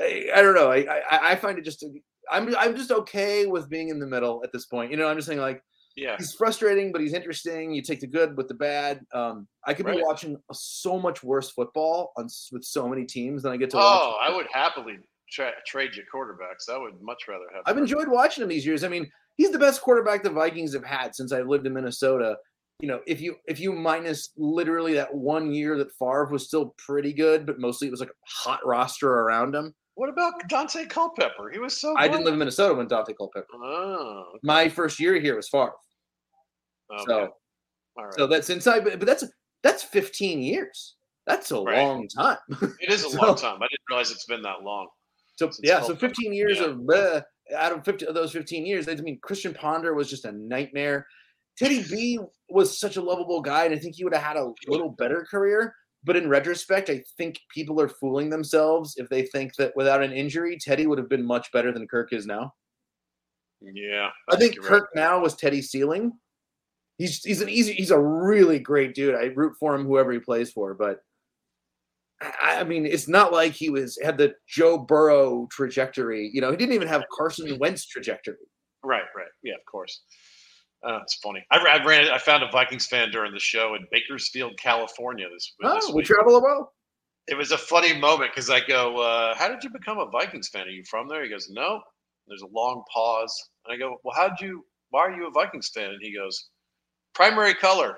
I, 0.00 0.28
I 0.34 0.40
don't 0.42 0.54
know. 0.54 0.72
I, 0.72 0.78
I 1.10 1.32
I 1.32 1.36
find 1.36 1.58
it 1.58 1.64
just. 1.66 1.84
I'm 2.30 2.54
I'm 2.56 2.76
just 2.76 2.90
okay 2.90 3.46
with 3.46 3.68
being 3.68 3.88
in 3.88 3.98
the 3.98 4.06
middle 4.06 4.42
at 4.44 4.52
this 4.52 4.66
point. 4.66 4.90
You 4.90 4.96
know, 4.96 5.06
I'm 5.08 5.16
just 5.16 5.26
saying 5.28 5.40
like 5.40 5.62
Yeah. 5.96 6.16
he's 6.16 6.32
frustrating, 6.34 6.92
but 6.92 7.00
he's 7.00 7.12
interesting. 7.14 7.72
You 7.74 7.82
take 7.82 8.00
the 8.00 8.06
good 8.06 8.36
with 8.36 8.48
the 8.48 8.54
bad. 8.54 9.00
Um, 9.12 9.46
I 9.64 9.74
could 9.74 9.86
be 9.86 10.02
watching 10.02 10.36
so 10.52 10.98
much 10.98 11.22
worse 11.22 11.50
football 11.50 12.12
on 12.16 12.28
with 12.52 12.64
so 12.64 12.88
many 12.88 13.04
teams 13.04 13.42
than 13.42 13.52
I 13.52 13.56
get 13.56 13.70
to 13.70 13.76
watch. 13.76 14.00
Oh, 14.02 14.16
I 14.20 14.34
would 14.34 14.46
happily 14.52 14.98
tra- 15.30 15.52
trade 15.66 15.94
you 15.94 16.02
quarterbacks. 16.12 16.72
I 16.72 16.78
would 16.78 17.00
much 17.00 17.22
rather 17.28 17.44
have. 17.54 17.62
I've 17.66 17.78
enjoyed 17.78 18.08
watching 18.08 18.42
him 18.42 18.48
these 18.48 18.66
years. 18.66 18.84
I 18.84 18.88
mean, 18.88 19.10
he's 19.36 19.50
the 19.50 19.58
best 19.58 19.82
quarterback 19.82 20.22
the 20.22 20.30
Vikings 20.30 20.74
have 20.74 20.84
had 20.84 21.14
since 21.14 21.32
I 21.32 21.42
lived 21.42 21.66
in 21.66 21.74
Minnesota. 21.74 22.36
You 22.80 22.88
know, 22.88 23.00
if 23.06 23.20
you 23.20 23.36
if 23.46 23.60
you 23.60 23.72
minus 23.72 24.30
literally 24.36 24.94
that 24.94 25.14
one 25.14 25.52
year 25.52 25.78
that 25.78 25.92
Favre 25.92 26.28
was 26.30 26.46
still 26.46 26.74
pretty 26.76 27.12
good, 27.12 27.46
but 27.46 27.60
mostly 27.60 27.86
it 27.86 27.92
was 27.92 28.00
like 28.00 28.10
a 28.10 28.26
hot 28.26 28.66
roster 28.66 29.08
around 29.08 29.54
him. 29.54 29.74
What 29.96 30.08
about 30.08 30.32
Daunte 30.50 30.88
Culpepper? 30.88 31.50
He 31.52 31.58
was 31.58 31.80
so. 31.80 31.94
I 31.96 32.08
didn't 32.08 32.24
live 32.24 32.32
in 32.34 32.38
Minnesota 32.38 32.74
when 32.74 32.88
Daunte 32.88 33.16
Culpepper. 33.16 33.46
Oh, 33.54 34.24
My 34.42 34.68
first 34.68 34.98
year 34.98 35.20
here 35.20 35.36
was 35.36 35.48
Favre. 35.48 35.72
okay. 36.92 37.04
So 37.06 37.28
All 37.96 38.04
right. 38.04 38.14
so 38.14 38.26
that's 38.26 38.50
inside, 38.50 38.84
but, 38.84 38.98
but 38.98 39.06
that's 39.06 39.24
that's 39.62 39.82
15 39.82 40.42
years. 40.42 40.96
That's 41.26 41.50
a 41.52 41.60
Right. 41.60 41.78
long 41.82 42.08
time. 42.08 42.36
it 42.80 42.90
is 42.92 43.04
a 43.04 43.10
so- 43.10 43.20
long 43.20 43.36
time. 43.36 43.56
I 43.62 43.66
didn't 43.66 43.80
realize 43.88 44.10
it's 44.10 44.26
been 44.26 44.42
that 44.42 44.62
long. 44.62 44.88
So 45.36 45.50
yeah, 45.62 45.80
so 45.82 45.96
15 45.96 46.32
years 46.32 46.58
yeah. 46.58 46.66
of 46.66 46.76
bleh, 46.78 47.22
out 47.56 47.72
of 47.72 47.84
50 47.84 48.06
of 48.06 48.14
those 48.14 48.30
15 48.32 48.66
years, 48.66 48.88
I 48.88 48.94
mean 48.96 49.18
Christian 49.22 49.54
Ponder 49.54 49.94
was 49.94 50.08
just 50.10 50.24
a 50.24 50.32
nightmare. 50.32 51.06
Teddy 51.56 51.82
B 51.88 52.18
was 52.48 52.78
such 52.78 52.96
a 52.96 53.00
lovable 53.02 53.40
guy, 53.40 53.64
and 53.64 53.74
I 53.74 53.78
think 53.78 53.94
he 53.96 54.04
would 54.04 54.14
have 54.14 54.22
had 54.22 54.36
a 54.36 54.52
little 54.68 54.90
better 54.90 55.24
career. 55.30 55.74
But 56.04 56.16
in 56.16 56.28
retrospect, 56.28 56.90
I 56.90 57.02
think 57.16 57.40
people 57.52 57.80
are 57.80 57.88
fooling 57.88 58.28
themselves 58.28 58.94
if 58.96 59.08
they 59.08 59.22
think 59.22 59.54
that 59.56 59.74
without 59.74 60.02
an 60.02 60.12
injury, 60.12 60.58
Teddy 60.60 60.86
would 60.86 60.98
have 60.98 61.08
been 61.08 61.24
much 61.24 61.50
better 61.52 61.72
than 61.72 61.88
Kirk 61.88 62.12
is 62.12 62.26
now. 62.26 62.52
Yeah, 63.62 64.10
I 64.30 64.36
think 64.36 64.56
you're 64.56 64.64
right. 64.64 64.70
Kirk 64.70 64.90
now 64.94 65.20
was 65.20 65.34
Teddy's 65.34 65.70
ceiling. 65.70 66.12
He's 66.98 67.22
he's 67.24 67.40
an 67.40 67.48
easy 67.48 67.72
he's 67.72 67.90
a 67.90 67.98
really 67.98 68.58
great 68.58 68.94
dude. 68.94 69.14
I 69.14 69.32
root 69.34 69.54
for 69.58 69.74
him 69.74 69.86
whoever 69.86 70.12
he 70.12 70.18
plays 70.18 70.52
for, 70.52 70.74
but 70.74 71.00
I, 72.20 72.60
I 72.60 72.64
mean 72.64 72.86
it's 72.86 73.08
not 73.08 73.32
like 73.32 73.52
he 73.52 73.70
was 73.70 73.98
had 74.02 74.18
the 74.18 74.34
Joe 74.46 74.78
Burrow 74.78 75.48
trajectory. 75.50 76.30
You 76.32 76.40
know, 76.40 76.50
he 76.50 76.56
didn't 76.56 76.74
even 76.74 76.88
have 76.88 77.04
Carson 77.16 77.58
Wentz 77.58 77.86
trajectory. 77.86 78.36
Right, 78.84 79.04
right. 79.16 79.26
Yeah, 79.42 79.54
of 79.54 79.64
course. 79.64 80.02
Uh, 80.86 80.98
it's 81.02 81.14
funny. 81.16 81.42
I, 81.50 81.58
I 81.58 81.84
ran. 81.84 82.10
I 82.10 82.18
found 82.18 82.42
a 82.42 82.50
Vikings 82.50 82.86
fan 82.86 83.10
during 83.10 83.32
the 83.32 83.40
show 83.40 83.74
in 83.74 83.86
Bakersfield, 83.90 84.52
California. 84.58 85.26
This, 85.32 85.54
this 85.60 85.84
Oh, 85.88 85.92
we 85.92 85.98
week. 85.98 86.06
travel 86.06 86.42
well. 86.42 86.72
it 87.28 87.36
was 87.36 87.52
a 87.52 87.58
funny 87.58 87.96
moment 87.98 88.32
because 88.34 88.50
I 88.50 88.60
go, 88.60 88.98
uh, 88.98 89.34
"How 89.34 89.48
did 89.48 89.64
you 89.64 89.70
become 89.70 89.98
a 89.98 90.10
Vikings 90.10 90.48
fan? 90.48 90.66
Are 90.66 90.70
you 90.70 90.84
from 90.90 91.08
there?" 91.08 91.22
He 91.22 91.30
goes, 91.30 91.48
"No." 91.50 91.80
There's 92.28 92.42
a 92.42 92.46
long 92.52 92.82
pause, 92.92 93.34
and 93.66 93.74
I 93.74 93.78
go, 93.78 93.96
"Well, 94.04 94.14
how'd 94.16 94.40
you? 94.40 94.64
Why 94.90 95.00
are 95.02 95.12
you 95.12 95.26
a 95.26 95.30
Vikings 95.30 95.70
fan?" 95.74 95.90
And 95.90 95.98
he 96.02 96.14
goes, 96.14 96.48
"Primary 97.14 97.54
color." 97.54 97.96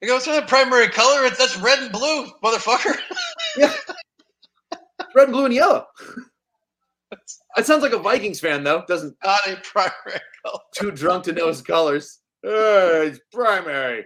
He 0.00 0.06
goes, 0.06 0.26
"It's 0.26 0.28
not 0.28 0.48
primary 0.48 0.88
color. 0.88 1.24
It's 1.26 1.38
that's 1.38 1.56
red 1.58 1.78
and 1.80 1.92
blue, 1.92 2.26
motherfucker." 2.42 2.96
yeah. 3.58 3.72
Red, 5.14 5.30
blue, 5.30 5.44
and 5.46 5.54
yellow. 5.54 5.86
That 7.56 7.66
sounds 7.66 7.82
like 7.82 7.92
a 7.92 7.98
Vikings 7.98 8.40
fan, 8.40 8.64
though. 8.64 8.84
Doesn't 8.88 9.16
not 9.24 9.40
a 9.46 9.56
primary 9.56 10.20
color. 10.44 10.60
too 10.74 10.90
drunk 10.90 11.24
to 11.24 11.32
know 11.32 11.48
his 11.48 11.62
colors. 11.62 12.20
Uh, 12.44 13.08
it's 13.08 13.20
primary. 13.32 14.04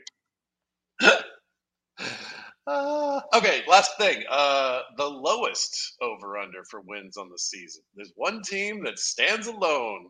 Uh, 2.66 3.20
okay, 3.34 3.62
last 3.68 3.96
thing. 3.98 4.22
Uh, 4.30 4.80
the 4.96 5.04
lowest 5.04 5.94
over 6.00 6.38
under 6.38 6.62
for 6.70 6.80
wins 6.82 7.16
on 7.16 7.28
the 7.30 7.38
season. 7.38 7.82
There's 7.94 8.12
one 8.16 8.42
team 8.42 8.84
that 8.84 8.98
stands 8.98 9.46
alone. 9.46 10.08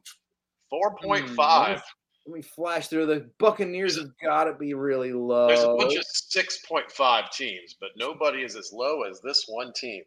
Four 0.71 0.97
point 0.97 1.31
five. 1.31 1.83
Let 2.27 2.37
me 2.37 2.43
flash 2.43 2.89
through 2.89 3.07
the 3.07 3.31
Buccaneers 3.39 3.97
have 3.97 4.11
got 4.23 4.45
to 4.45 4.53
be 4.53 4.75
really 4.75 5.15
low. 5.15 5.49
There's 5.49 5.63
a 5.63 5.75
bunch 5.79 5.97
of 5.97 6.05
six 6.05 6.59
point 6.67 6.93
five 6.93 7.31
teams, 7.31 7.77
but 7.81 7.91
nobody 7.97 8.43
is 8.43 8.55
as 8.55 8.71
low 8.71 9.03
as 9.05 9.21
this 9.23 9.47
one 9.49 9.73
team. 9.73 10.03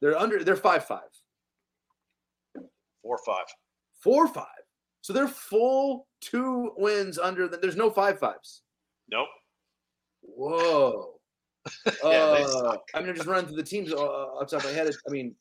They're 0.00 0.16
under. 0.16 0.42
They're 0.42 0.56
five 0.56 0.86
five. 0.86 1.10
Four 3.08 3.18
five. 3.24 3.46
four 4.02 4.28
five. 4.28 4.44
So 5.00 5.14
they're 5.14 5.28
full 5.28 6.06
two 6.20 6.72
wins 6.76 7.18
under. 7.18 7.48
The, 7.48 7.56
there's 7.56 7.74
no 7.76 7.88
five 7.90 8.18
fives. 8.18 8.62
Nope. 9.10 9.28
Whoa. 10.20 11.14
Yeah, 12.04 12.44
Uh, 12.46 12.76
I'm 12.94 13.06
just 13.14 13.26
running 13.26 13.46
through 13.46 13.56
the 13.56 13.62
teams 13.62 13.92
uh, 13.92 13.96
top 13.96 14.52
of 14.52 14.64
my 14.64 14.70
head. 14.70 14.90
I 15.06 15.10
mean, 15.10 15.34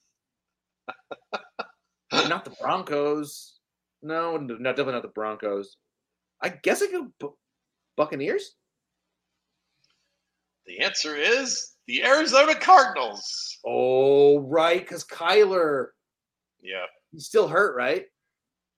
not 2.30 2.45
the 2.45 2.51
Broncos. 2.61 3.59
No, 4.01 4.38
not 4.38 4.61
definitely 4.76 4.93
not 4.93 5.01
the 5.03 5.09
Broncos. 5.09 5.76
I 6.41 6.49
guess 6.49 6.82
I 6.82 6.88
could 6.88 7.07
Bu- 7.20 7.36
Buccaneers. 7.97 8.55
The 10.68 10.80
answer 10.80 11.15
is 11.15 11.76
the 11.88 12.03
Arizona 12.03 12.55
Cardinals. 12.55 13.57
Oh, 13.65 14.39
right, 14.39 14.80
because 14.82 15.03
Kyler 15.05 15.88
Yeah. 16.61 16.86
He's 17.12 17.26
still 17.26 17.47
hurt, 17.47 17.76
right? 17.76 18.05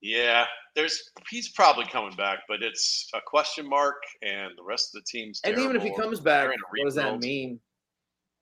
Yeah. 0.01 0.45
There's 0.75 1.01
he's 1.29 1.51
probably 1.51 1.85
coming 1.85 2.15
back, 2.15 2.39
but 2.47 2.61
it's 2.63 3.09
a 3.13 3.19
question 3.25 3.67
mark, 3.67 3.97
and 4.21 4.51
the 4.57 4.63
rest 4.63 4.95
of 4.95 5.01
the 5.01 5.05
team's 5.09 5.41
And 5.43 5.57
even 5.57 5.75
if 5.75 5.81
he 5.83 5.93
comes 5.95 6.19
back, 6.19 6.43
They're 6.45 6.53
in 6.53 6.59
a 6.59 6.69
what 6.69 6.85
does 6.85 6.95
that 6.95 7.19
mean? 7.19 7.59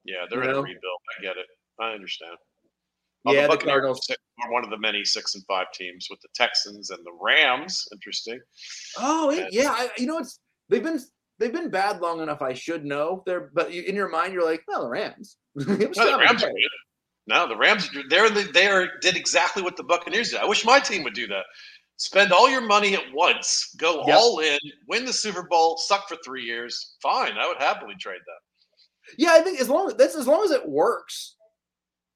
Yeah, 0.03 0.25
they're 0.29 0.43
You 0.43 0.49
in 0.49 0.51
know? 0.55 0.59
a 0.59 0.63
rebuild. 0.63 0.99
I 1.17 1.21
get 1.21 1.37
it. 1.37 1.47
I 1.79 1.91
understand. 1.93 2.35
Well, 3.23 3.33
Yeah, 3.33 3.47
the 3.47 3.57
the 3.57 3.63
Cardinals. 3.65 4.07
are 4.43 4.51
one 4.51 4.63
of 4.63 4.69
the 4.69 4.77
many 4.77 5.03
six 5.03 5.35
and 5.35 5.43
five 5.47 5.67
teams 5.73 6.07
with 6.09 6.19
the 6.21 6.27
Texans 6.35 6.91
and 6.91 7.03
the 7.05 7.17
Rams. 7.19 7.87
Interesting. 7.91 8.39
Oh, 8.97 9.31
Yeah. 9.31 9.47
yeah. 9.51 9.71
I, 9.71 9.89
you 9.97 10.05
know, 10.05 10.19
it's 10.19 10.39
they've 10.69 10.83
been 10.83 10.99
they've 11.39 11.51
been 11.53 11.69
bad 11.71 12.01
long 12.01 12.21
enough. 12.21 12.41
I 12.41 12.53
should 12.53 12.85
know. 12.85 13.23
They're 13.25 13.49
but 13.53 13.73
you, 13.73 13.81
in 13.83 13.95
your 13.95 14.09
mind, 14.09 14.33
you're 14.33 14.45
like, 14.45 14.63
well, 14.67 14.83
the 14.83 14.89
Rams. 14.89 15.37
No, 15.55 15.63
the 15.65 16.17
Rams 16.19 16.43
are 16.43 16.49
good. 16.49 16.69
No, 17.27 17.47
the 17.47 17.57
Rams 17.57 17.89
they're 18.09 18.29
the, 18.29 18.43
they 18.53 18.67
are 18.67 18.87
did 19.01 19.15
exactly 19.17 19.61
what 19.61 19.75
the 19.77 19.83
Buccaneers 19.83 20.29
did. 20.31 20.39
I 20.39 20.45
wish 20.45 20.65
my 20.65 20.79
team 20.79 21.03
would 21.03 21.13
do 21.13 21.27
that. 21.27 21.43
Spend 21.97 22.31
all 22.31 22.49
your 22.49 22.61
money 22.61 22.93
at 22.93 23.03
once, 23.13 23.73
go 23.77 24.03
Yep. 24.07 24.15
all 24.17 24.39
in, 24.39 24.59
win 24.87 25.03
the 25.03 25.11
Super 25.13 25.43
Bowl, 25.43 25.77
suck 25.77 26.07
for 26.07 26.15
three 26.23 26.43
years. 26.43 26.95
Fine, 27.01 27.33
I 27.37 27.47
would 27.47 27.57
happily 27.57 27.95
trade 27.99 28.19
that. 28.25 29.15
Yeah, 29.17 29.31
I 29.33 29.41
think 29.41 29.59
as 29.59 29.67
long 29.69 29.91
that's 29.97 30.15
as 30.15 30.27
long 30.27 30.43
as 30.43 30.51
it 30.51 30.67
works. 30.67 31.35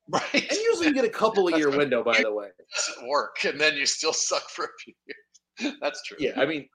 Right? 0.09 0.24
And 0.34 0.51
usually 0.51 0.88
you 0.88 0.93
get 0.93 1.05
a 1.05 1.09
couple 1.09 1.47
of 1.47 1.57
year 1.57 1.70
window, 1.70 2.03
by 2.03 2.20
the 2.24 2.34
way. 2.34 2.47
it 2.47 2.66
doesn't 2.76 3.07
work, 3.07 3.43
and 3.45 3.59
then 3.59 3.76
you 3.76 3.86
still 3.86 4.14
suck 4.14 4.49
for 4.49 4.66
a 4.66 4.70
few 4.84 4.93
years. 5.07 5.76
That's 5.82 6.01
true. 6.03 6.18
Yeah, 6.20 6.34
I 6.39 6.45
mean, 6.45 6.68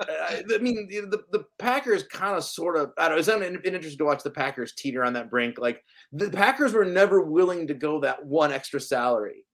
I, 0.00 0.58
mean 0.60 0.88
the, 0.88 1.22
the 1.32 1.44
Packers 1.58 2.04
kind 2.04 2.36
of 2.36 2.44
sort 2.44 2.76
of. 2.76 2.92
I 2.98 3.08
don't 3.08 3.12
know. 3.12 3.18
It's 3.18 3.28
been, 3.28 3.62
been 3.62 3.74
interesting 3.74 3.98
to 3.98 4.04
watch 4.04 4.22
the 4.22 4.30
Packers 4.30 4.72
teeter 4.74 5.04
on 5.04 5.12
that 5.14 5.30
brink. 5.30 5.58
Like 5.58 5.82
the 6.12 6.30
Packers 6.30 6.72
were 6.72 6.84
never 6.84 7.22
willing 7.22 7.66
to 7.66 7.74
go 7.74 8.00
that 8.00 8.24
one 8.24 8.52
extra 8.52 8.80
salary, 8.80 9.44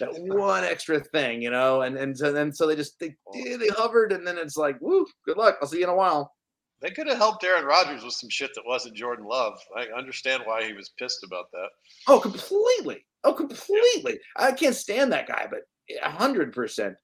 that 0.00 0.10
one 0.14 0.64
extra 0.64 0.98
thing, 0.98 1.42
you 1.42 1.50
know. 1.50 1.82
And 1.82 1.96
and 1.96 2.16
so 2.16 2.32
then 2.32 2.52
so 2.52 2.66
they 2.66 2.76
just 2.76 2.98
they 2.98 3.14
they 3.34 3.68
hovered, 3.68 4.12
and 4.12 4.26
then 4.26 4.36
it's 4.36 4.56
like, 4.56 4.80
woo, 4.80 5.06
good 5.24 5.36
luck. 5.36 5.58
I'll 5.60 5.68
see 5.68 5.78
you 5.78 5.84
in 5.84 5.90
a 5.90 5.96
while. 5.96 6.32
They 6.80 6.90
could 6.90 7.06
have 7.06 7.16
helped 7.16 7.44
Aaron 7.44 7.64
Rodgers 7.64 8.04
with 8.04 8.14
some 8.14 8.28
shit 8.28 8.50
that 8.54 8.66
wasn't 8.66 8.96
Jordan 8.96 9.24
Love. 9.26 9.58
I 9.76 9.86
understand 9.96 10.42
why 10.44 10.64
he 10.64 10.72
was 10.74 10.92
pissed 10.98 11.24
about 11.24 11.46
that. 11.52 11.68
Oh, 12.08 12.20
completely. 12.20 13.06
Oh, 13.22 13.32
completely. 13.32 14.18
I 14.36 14.52
can't 14.52 14.74
stand 14.74 15.12
that 15.12 15.28
guy, 15.28 15.46
but 15.48 15.60
a 16.02 16.10
hundred 16.10 16.52
percent. 16.52 16.96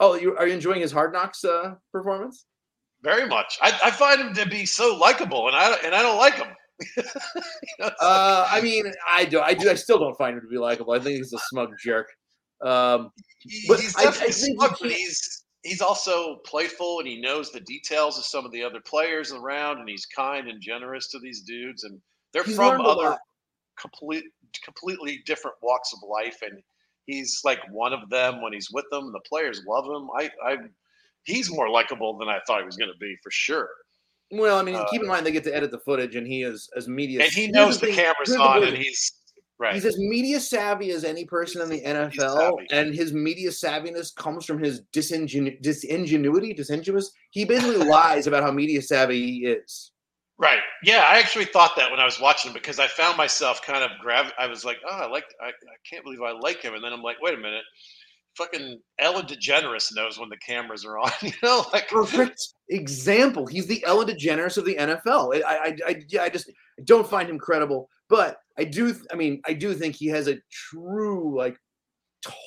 Oh, 0.00 0.14
you 0.14 0.36
are 0.36 0.46
you 0.46 0.54
enjoying 0.54 0.80
his 0.80 0.92
Hard 0.92 1.12
Knocks 1.12 1.44
uh, 1.44 1.74
performance? 1.92 2.46
Very 3.02 3.26
much. 3.26 3.58
I, 3.62 3.78
I 3.84 3.90
find 3.90 4.20
him 4.20 4.34
to 4.34 4.46
be 4.46 4.66
so 4.66 4.96
likable, 4.96 5.46
and 5.48 5.56
I 5.56 5.74
and 5.84 5.94
I 5.94 6.02
don't 6.02 6.18
like 6.18 6.34
him. 6.34 6.48
You 6.96 7.02
know, 7.78 7.90
Uh, 8.00 8.48
I 8.50 8.60
mean, 8.60 8.84
I 9.08 9.24
do, 9.24 9.40
I 9.40 9.54
do, 9.54 9.70
I 9.70 9.74
still 9.74 9.98
don't 9.98 10.16
find 10.16 10.36
him 10.36 10.42
to 10.42 10.48
be 10.48 10.58
likable. 10.58 10.92
I 10.92 10.98
think 10.98 11.16
he's 11.18 11.32
a 11.32 11.38
smug 11.48 11.70
jerk. 11.82 12.08
Um, 12.62 13.10
he- 13.40 13.66
but 13.68 13.80
he's 13.80 13.96
I- 13.96 14.00
I 14.00 14.04
definitely 14.04 14.32
think 14.32 14.48
you 14.48 14.54
smart, 14.56 14.78
but 14.80 14.90
he's 14.90 15.44
he's 15.62 15.80
also 15.82 16.36
playful 16.46 17.00
and 17.00 17.08
he 17.08 17.20
knows 17.20 17.50
the 17.52 17.60
details 17.60 18.16
of 18.18 18.24
some 18.24 18.44
of 18.46 18.52
the 18.52 18.62
other 18.62 18.80
players 18.80 19.32
around, 19.32 19.78
and 19.78 19.88
he's 19.88 20.06
kind 20.06 20.48
and 20.48 20.60
generous 20.60 21.08
to 21.08 21.18
these 21.18 21.42
dudes, 21.42 21.84
and 21.84 22.00
they're 22.32 22.44
from 22.44 22.80
other 22.86 23.18
complete 23.78 24.24
completely 24.64 25.22
different 25.26 25.56
walks 25.62 25.92
of 25.94 26.06
life, 26.08 26.38
and 26.42 26.62
he's 27.12 27.40
like 27.44 27.60
one 27.70 27.92
of 27.92 28.08
them 28.10 28.42
when 28.42 28.52
he's 28.52 28.70
with 28.70 28.84
them. 28.90 29.12
The 29.12 29.20
players 29.28 29.62
love 29.66 29.84
him. 29.86 30.08
I 30.16 30.30
I 30.44 30.56
he's 31.24 31.50
more 31.50 31.68
likable 31.68 32.16
than 32.18 32.28
I 32.28 32.38
thought 32.46 32.60
he 32.60 32.66
was 32.66 32.76
going 32.76 32.90
to 32.92 32.98
be 32.98 33.16
for 33.22 33.30
sure. 33.30 33.68
Well, 34.32 34.58
I 34.58 34.62
mean, 34.62 34.76
Uh, 34.76 34.86
keep 34.90 35.02
in 35.02 35.08
mind 35.08 35.26
they 35.26 35.32
get 35.32 35.44
to 35.44 35.54
edit 35.54 35.70
the 35.72 35.80
footage, 35.80 36.14
and 36.16 36.26
he 36.26 36.42
is 36.42 36.68
as 36.76 36.86
media. 36.88 37.22
And 37.24 37.32
he 37.32 37.48
knows 37.48 37.80
the, 37.80 37.86
thing- 37.86 37.96
camera's 37.96 38.28
here's 38.28 38.36
the 38.38 38.42
on, 38.42 38.62
and 38.62 38.76
he's 38.76 39.12
right. 39.58 39.74
He's 39.74 39.84
as 39.84 39.98
media 39.98 40.38
savvy 40.38 40.92
as 40.92 41.02
any 41.04 41.24
person 41.24 41.60
in 41.62 41.68
the 41.68 41.82
NFL, 41.82 42.58
and 42.70 42.94
his 42.94 43.12
media 43.12 43.50
savviness 43.50 44.14
comes 44.14 44.44
from 44.46 44.62
his 44.62 44.82
disingenu- 44.92 45.60
disingenuity, 45.60 46.54
disingenuous. 46.54 47.10
He 47.30 47.44
basically 47.44 47.84
lies 47.98 48.26
about 48.28 48.42
how 48.44 48.52
media 48.52 48.80
savvy 48.82 49.20
he 49.26 49.46
is. 49.46 49.90
Right. 50.40 50.60
Yeah, 50.82 51.04
I 51.06 51.18
actually 51.18 51.44
thought 51.44 51.76
that 51.76 51.90
when 51.90 52.00
I 52.00 52.06
was 52.06 52.18
watching 52.18 52.48
him 52.48 52.54
because 52.54 52.78
I 52.80 52.86
found 52.86 53.18
myself 53.18 53.60
kind 53.60 53.84
of 53.84 53.90
grav. 54.00 54.32
I 54.38 54.46
was 54.46 54.64
like, 54.64 54.78
oh, 54.88 55.02
I 55.02 55.06
like. 55.06 55.26
I, 55.38 55.48
I 55.48 55.76
can't 55.88 56.02
believe 56.02 56.22
I 56.22 56.32
like 56.32 56.62
him. 56.62 56.72
And 56.74 56.82
then 56.82 56.94
I'm 56.94 57.02
like, 57.02 57.20
wait 57.20 57.34
a 57.34 57.36
minute. 57.36 57.62
Fucking 58.38 58.80
Ellen 58.98 59.26
DeGeneres 59.26 59.94
knows 59.94 60.18
when 60.18 60.30
the 60.30 60.38
cameras 60.38 60.86
are 60.86 60.98
on. 60.98 61.10
You 61.22 61.32
know, 61.42 61.66
like 61.74 61.88
Perfect 61.88 62.40
example. 62.70 63.44
He's 63.44 63.66
the 63.66 63.84
Ellen 63.84 64.08
DeGeneres 64.08 64.56
of 64.56 64.64
the 64.64 64.76
NFL. 64.76 65.44
I, 65.44 65.56
I, 65.56 65.76
I, 65.86 66.02
yeah, 66.08 66.22
I 66.22 66.30
just 66.30 66.50
don't 66.84 67.06
find 67.06 67.28
him 67.28 67.38
credible, 67.38 67.90
but 68.08 68.38
I 68.58 68.64
do. 68.64 68.94
I 69.12 69.16
mean, 69.16 69.42
I 69.46 69.52
do 69.52 69.74
think 69.74 69.94
he 69.94 70.06
has 70.06 70.26
a 70.26 70.38
true, 70.50 71.36
like, 71.36 71.58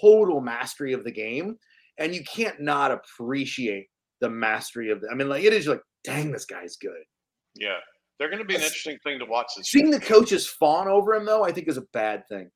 total 0.02 0.42
mastery 0.42 0.94
of 0.94 1.04
the 1.04 1.12
game, 1.12 1.58
and 2.00 2.16
you 2.16 2.24
can't 2.24 2.60
not 2.60 2.90
appreciate 2.90 3.86
the 4.20 4.32
mastery 4.32 4.90
of 4.90 5.00
the. 5.02 5.10
I 5.12 5.14
mean, 5.14 5.30
like, 5.30 5.44
it 5.44 5.54
is 5.54 5.68
like, 5.68 5.82
dang, 6.04 6.32
this 6.32 6.46
guy's 6.46 6.76
good. 6.78 7.04
Yeah, 7.56 7.78
they're 8.20 8.30
going 8.30 8.42
to 8.42 8.46
be 8.46 8.56
an 8.56 8.62
interesting 8.62 8.98
thing 9.04 9.20
to 9.20 9.26
watch 9.26 9.48
this. 9.56 9.70
Seeing 9.70 9.88
year. 9.88 10.00
the 10.00 10.06
coaches 10.06 10.48
fawn 10.48 10.88
over 10.88 11.14
him, 11.14 11.26
though, 11.26 11.44
I 11.44 11.52
think 11.52 11.68
is 11.68 11.78
a 11.78 11.86
bad 11.94 12.28
thing. 12.28 12.50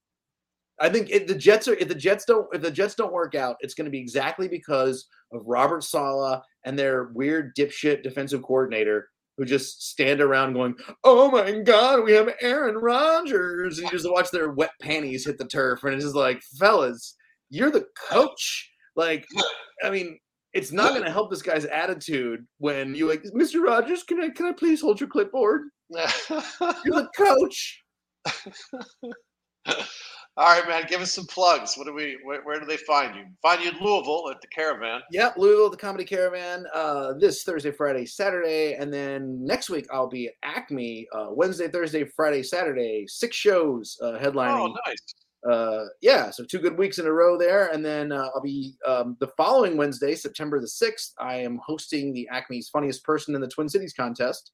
I 0.79 0.89
think 0.89 1.09
if 1.09 1.27
the 1.27 1.35
Jets 1.35 1.67
are 1.67 1.73
if 1.73 1.87
the 1.87 1.95
Jets 1.95 2.25
don't 2.25 2.47
if 2.53 2.61
the 2.61 2.71
Jets 2.71 2.95
don't 2.95 3.13
work 3.13 3.35
out, 3.35 3.57
it's 3.61 3.73
going 3.73 3.85
to 3.85 3.91
be 3.91 3.99
exactly 3.99 4.47
because 4.47 5.07
of 5.33 5.41
Robert 5.45 5.83
Saleh 5.83 6.39
and 6.65 6.77
their 6.77 7.05
weird 7.13 7.55
dipshit 7.55 8.03
defensive 8.03 8.43
coordinator 8.43 9.09
who 9.37 9.45
just 9.45 9.89
stand 9.89 10.21
around 10.21 10.53
going, 10.53 10.75
"Oh 11.03 11.31
my 11.31 11.51
God, 11.61 12.03
we 12.03 12.13
have 12.13 12.33
Aaron 12.41 12.75
Rodgers," 12.75 13.79
and 13.79 13.85
you 13.85 13.91
just 13.97 14.11
watch 14.11 14.29
their 14.31 14.51
wet 14.51 14.71
panties 14.81 15.25
hit 15.25 15.37
the 15.37 15.45
turf, 15.45 15.83
and 15.83 15.93
it's 15.93 16.03
just 16.03 16.15
like, 16.15 16.41
fellas, 16.59 17.15
you're 17.49 17.71
the 17.71 17.87
coach. 18.09 18.71
Like, 18.95 19.25
I 19.83 19.89
mean, 19.89 20.19
it's 20.57 20.71
not 20.71 20.89
going 20.89 21.03
to 21.03 21.11
help 21.11 21.29
this 21.29 21.43
guy's 21.43 21.65
attitude 21.65 22.45
when 22.57 22.95
you 22.95 23.07
like, 23.07 23.21
Mr. 23.35 23.63
Rodgers, 23.63 24.01
can 24.03 24.19
I 24.19 24.29
can 24.29 24.47
I 24.47 24.51
please 24.51 24.81
hold 24.81 24.99
your 24.99 25.07
clipboard? 25.07 25.69
You're 25.89 26.01
the 26.29 27.09
coach. 27.15 27.83
All 30.37 30.59
right, 30.59 30.67
man. 30.67 30.85
Give 30.87 31.01
us 31.01 31.13
some 31.13 31.25
plugs. 31.27 31.75
What 31.75 31.85
do 31.85 31.93
we? 31.93 32.17
Where, 32.23 32.41
where 32.43 32.59
do 32.59 32.65
they 32.65 32.77
find 32.77 33.15
you? 33.15 33.25
Find 33.41 33.63
you 33.63 33.69
in 33.69 33.77
Louisville 33.79 34.29
at 34.29 34.41
the 34.41 34.47
Caravan. 34.47 35.01
Yep, 35.11 35.37
Louisville, 35.37 35.69
the 35.69 35.77
Comedy 35.77 36.05
Caravan, 36.05 36.65
uh, 36.73 37.13
this 37.13 37.43
Thursday, 37.43 37.71
Friday, 37.71 38.05
Saturday, 38.05 38.73
and 38.75 38.93
then 38.93 39.43
next 39.43 39.69
week 39.69 39.87
I'll 39.91 40.09
be 40.09 40.27
at 40.27 40.33
Acme, 40.43 41.07
uh, 41.11 41.27
Wednesday, 41.31 41.67
Thursday, 41.67 42.03
Friday, 42.03 42.43
Saturday, 42.43 43.05
six 43.07 43.35
shows 43.35 43.97
uh, 44.01 44.19
headlining. 44.19 44.59
Oh, 44.59 44.75
nice. 44.85 45.15
Uh, 45.49 45.85
yeah, 46.01 46.29
so 46.29 46.43
two 46.43 46.59
good 46.59 46.77
weeks 46.77 46.99
in 46.99 47.05
a 47.05 47.11
row 47.11 47.37
there, 47.37 47.67
and 47.67 47.85
then 47.85 48.11
uh, 48.11 48.29
I'll 48.35 48.41
be 48.41 48.75
um, 48.85 49.15
the 49.19 49.29
following 49.37 49.77
Wednesday, 49.77 50.13
September 50.13 50.59
the 50.59 50.67
sixth. 50.67 51.13
I 51.19 51.35
am 51.37 51.59
hosting 51.65 52.13
the 52.13 52.27
Acme's 52.29 52.69
Funniest 52.69 53.03
Person 53.03 53.33
in 53.33 53.39
the 53.39 53.47
Twin 53.47 53.69
Cities 53.69 53.93
contest, 53.93 54.51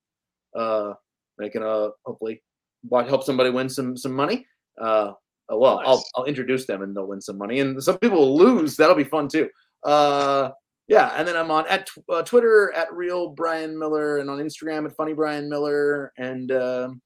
uh, 0.55 0.93
making 1.39 1.63
a 1.63 1.89
hopefully 2.05 2.43
help 2.91 3.23
somebody 3.23 3.49
win 3.49 3.69
some 3.69 3.97
some 3.97 4.13
money. 4.13 4.45
Uh, 4.79 5.13
uh, 5.51 5.57
well, 5.57 5.81
I'll 5.83 6.03
I'll 6.15 6.25
introduce 6.25 6.65
them 6.67 6.83
and 6.83 6.95
they'll 6.95 7.07
win 7.07 7.21
some 7.21 7.37
money, 7.37 7.59
and 7.59 7.81
some 7.81 7.97
people 7.97 8.19
will 8.19 8.37
lose. 8.37 8.77
That'll 8.77 8.95
be 8.95 9.03
fun 9.03 9.27
too. 9.27 9.49
Uh, 9.83 10.51
yeah, 10.87 11.13
and 11.15 11.27
then 11.27 11.35
I'm 11.35 11.49
on 11.49 11.65
at 11.69 11.87
tw- 11.87 12.09
uh, 12.09 12.21
Twitter 12.21 12.71
at 12.73 12.93
real 12.93 13.29
Bryan 13.29 13.77
Miller 13.79 14.17
and 14.17 14.29
on 14.29 14.37
Instagram 14.37 14.85
at 14.85 14.95
funny 14.95 15.13
Bryan 15.13 15.49
Miller, 15.49 16.13
and 16.17 16.51
um 16.51 17.01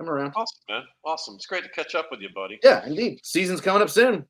I'm 0.00 0.08
around. 0.08 0.32
Awesome, 0.36 0.58
man. 0.68 0.82
Awesome. 1.04 1.34
It's 1.36 1.46
great 1.46 1.64
to 1.64 1.70
catch 1.70 1.94
up 1.94 2.08
with 2.10 2.20
you, 2.20 2.28
buddy. 2.34 2.58
Yeah, 2.62 2.84
indeed. 2.86 3.20
Season's 3.22 3.60
coming 3.60 3.82
up 3.82 3.90
soon. 3.90 4.24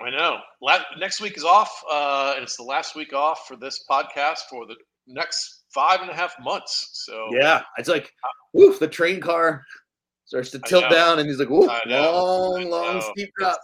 I 0.00 0.10
know. 0.10 0.38
La- 0.60 0.82
next 0.98 1.20
week 1.20 1.36
is 1.38 1.44
off, 1.44 1.82
uh, 1.90 2.32
and 2.34 2.42
it's 2.42 2.56
the 2.56 2.62
last 2.62 2.94
week 2.94 3.14
off 3.14 3.46
for 3.48 3.56
this 3.56 3.84
podcast 3.90 4.40
for 4.50 4.66
the 4.66 4.74
next 5.06 5.64
five 5.72 6.00
and 6.02 6.10
a 6.10 6.14
half 6.14 6.34
months. 6.40 7.02
So 7.06 7.28
Yeah, 7.32 7.62
it's 7.78 7.88
like, 7.88 8.12
woof, 8.52 8.78
the 8.78 8.88
train 8.88 9.20
car 9.20 9.64
starts 10.26 10.50
to 10.50 10.58
tilt 10.58 10.90
down, 10.90 11.18
and 11.18 11.26
he's 11.28 11.38
like, 11.38 11.48
woof, 11.48 11.70
I 11.70 11.80
know, 11.86 12.02
I 12.02 12.10
long, 12.10 12.70
long, 12.70 13.02
steep 13.12 13.30
drop. 13.38 13.58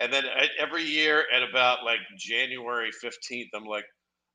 And 0.00 0.10
then 0.12 0.24
every 0.58 0.84
year 0.84 1.24
at 1.34 1.42
about 1.42 1.84
like 1.84 1.98
January 2.16 2.90
fifteenth, 2.92 3.50
I'm 3.52 3.64
like, 3.64 3.84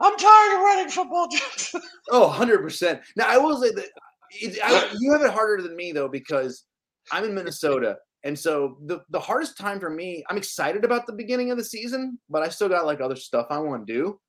I'm 0.01 0.15
tired 0.17 0.55
of 0.57 0.61
running 0.61 0.89
football. 0.89 1.27
Jets." 1.29 1.73
Oh, 2.11 2.35
100%. 2.37 3.01
Now, 3.15 3.25
I 3.29 3.37
will 3.37 3.59
say 3.61 3.71
that 3.71 3.85
it, 4.33 4.59
I, 4.63 4.91
you 4.99 5.11
have 5.11 5.21
it 5.21 5.31
harder 5.31 5.61
than 5.61 5.75
me, 5.75 5.91
though, 5.91 6.07
because 6.07 6.65
I'm 7.11 7.23
in 7.23 7.33
Minnesota. 7.35 7.97
And 8.23 8.37
so 8.37 8.77
the, 8.85 9.01
the 9.09 9.19
hardest 9.19 9.57
time 9.57 9.79
for 9.79 9.89
me, 9.89 10.23
I'm 10.29 10.37
excited 10.37 10.85
about 10.85 11.05
the 11.07 11.13
beginning 11.13 11.51
of 11.51 11.57
the 11.57 11.63
season, 11.63 12.19
but 12.29 12.41
I 12.41 12.49
still 12.49 12.69
got 12.69 12.85
like 12.85 13.01
other 13.01 13.15
stuff 13.17 13.47
I 13.49 13.59
want 13.59 13.85
to 13.85 13.93
do. 13.93 14.19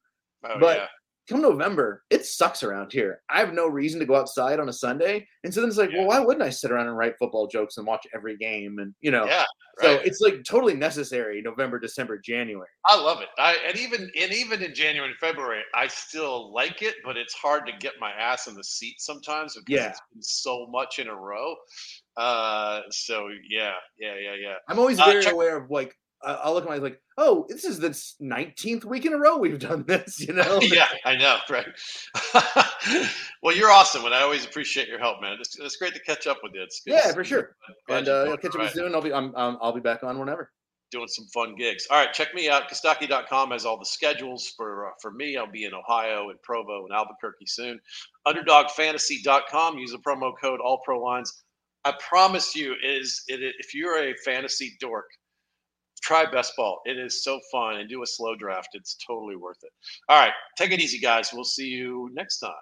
oh 0.45 0.59
But- 0.59 0.77
yeah, 0.79 0.87
Come 1.29 1.41
November, 1.41 2.03
it 2.11 2.27
sucks 2.27 2.62
around 2.62 2.93
here. 2.93 3.22
I 3.31 3.39
have 3.41 3.55
no 3.55 3.66
reason 3.66 3.99
to 4.01 4.05
go 4.07 4.14
outside 4.14 4.61
on 4.61 4.68
a 4.68 4.72
Sunday. 4.72 5.27
And 5.43 5.53
so 5.55 5.61
then 5.61 5.70
it's 5.70 5.79
like, 5.79 5.91
Yeah. 5.91 6.01
well, 6.01 6.09
why 6.09 6.18
wouldn't 6.20 6.43
I 6.45 6.51
sit 6.51 6.70
around 6.70 6.87
and 6.89 6.97
write 6.99 7.14
football 7.18 7.47
jokes 7.47 7.79
and 7.79 7.87
watch 7.87 8.07
every 8.14 8.37
game? 8.37 8.79
And, 8.79 8.95
you 9.01 9.11
know, 9.11 9.25
yeah. 9.25 9.45
so 9.81 9.93
it's 10.05 10.20
like 10.20 10.45
totally 10.45 10.75
necessary 10.75 11.41
November, 11.41 11.79
December, 11.79 12.18
January. 12.18 12.68
I 12.87 13.01
love 13.01 13.22
it. 13.22 13.29
I 13.39 13.57
and 13.66 13.79
even 13.79 14.11
and 14.20 14.33
even 14.35 14.62
in 14.62 14.75
January 14.75 15.09
and 15.11 15.18
February, 15.18 15.62
I 15.75 15.87
still 15.87 16.53
like 16.53 16.83
it, 16.83 16.97
but 17.05 17.16
it's 17.16 17.33
hard 17.33 17.66
to 17.68 17.72
get 17.79 17.95
my 17.99 18.11
ass 18.12 18.47
in 18.47 18.55
the 18.55 18.64
seat 18.64 18.97
sometimes 19.01 19.55
because 19.55 19.81
Yeah. 19.83 19.89
it's 19.91 20.01
been 20.12 20.22
so 20.22 20.66
much 20.70 20.99
in 20.99 21.09
a 21.09 21.14
row. 21.14 21.55
Uh, 22.18 22.83
so 22.91 23.29
yeah, 23.49 23.72
yeah, 23.99 24.14
yeah, 24.20 24.35
yeah. 24.35 24.55
I'm 24.68 24.79
always 24.79 25.01
Uh, 25.01 25.07
very 25.07 25.22
check- 25.25 25.33
aware 25.33 25.57
of 25.57 25.70
like, 25.70 25.97
I'll 26.25 26.55
look 26.55 26.64
at 26.64 26.70
my 26.70 26.77
like, 26.79 27.01
oh, 27.18 27.47
this 27.49 27.64
is 27.64 27.79
the 27.79 27.91
19th 27.91 28.85
week 28.85 29.05
in 29.07 29.12
a 29.12 29.18
row 29.18 29.37
we've 29.37 29.59
done 29.59 29.85
this, 29.87 30.20
you 30.27 30.33
know? 30.35 30.59
yeah, 30.62 30.89
I 31.05 31.16
know, 31.16 31.39
right? 31.51 31.66
well, 33.43 33.57
you're 33.57 33.70
awesome, 33.70 34.05
and 34.05 34.14
I 34.14 34.22
always 34.22 34.45
appreciate 34.45 34.89
your 34.89 34.99
help, 34.99 35.20
man. 35.20 35.37
It's, 35.41 35.59
it's 35.59 35.77
great 35.77 35.95
to 35.95 36.01
catch 36.01 36.27
up 36.27 36.39
with 36.43 36.53
you. 36.55 36.62
It's 36.62 36.83
Yeah, 36.87 36.99
it's- 36.99 37.14
for 37.14 37.25
sure. 37.25 37.57
and 37.89 38.09
uh, 38.09 38.25
I'll 38.31 38.37
catch 38.37 38.55
up 38.55 38.61
right. 38.61 38.72
soon. 38.72 38.95
I'll 38.95 39.03
be, 39.03 39.12
I'm, 39.12 39.35
um, 39.37 39.59
I'll 39.61 39.72
be 39.72 39.81
back 39.81 40.03
on 40.03 40.18
whenever. 40.18 40.51
doing 40.91 41.09
some 41.09 41.27
fun 41.35 41.55
gigs. 41.57 41.87
All 41.91 41.99
right, 41.99 42.12
check 42.12 42.35
me 42.35 42.49
out. 42.49 42.68
Kostaki.com 42.70 43.51
has 43.51 43.64
all 43.66 43.79
the 43.79 43.85
schedules 43.87 44.53
for 44.57 44.87
uh, 44.89 44.91
for 45.03 45.11
me. 45.12 45.37
I'll 45.37 45.51
be 45.51 45.64
in 45.64 45.75
Ohio 45.75 46.31
and 46.31 46.41
Provo 46.43 46.85
and 46.85 46.93
Albuquerque 46.95 47.47
soon. 47.47 47.81
Underdogfantasy.com. 48.27 49.79
Use 49.79 49.93
the 49.93 49.99
promo 49.99 50.33
code 50.41 50.61
All 50.61 50.81
Pro 50.85 51.01
Lines. 51.03 51.43
I 51.85 51.93
promise 52.01 52.55
you, 52.57 52.75
is 52.83 53.22
it, 53.29 53.41
if 53.59 53.75
you're 53.75 53.99
a 53.99 54.14
fantasy 54.25 54.75
dork, 54.81 55.05
try 56.05 56.31
best 56.31 56.53
ball. 56.57 56.81
It 56.85 56.99
is 56.99 57.25
so 57.25 57.41
fun 57.51 57.77
and 57.77 57.89
do 57.89 58.03
a 58.03 58.07
slow 58.07 58.35
draft. 58.37 58.69
It's 58.75 58.97
totally 59.07 59.37
worth 59.37 59.59
it. 59.63 59.71
All 60.09 60.21
right, 60.21 60.35
take 60.59 60.71
it 60.71 60.81
easy, 60.81 60.99
guys. 60.99 61.31
We'll 61.33 61.45
see 61.45 61.67
you 61.69 62.11
next 62.13 62.39
time. 62.39 62.53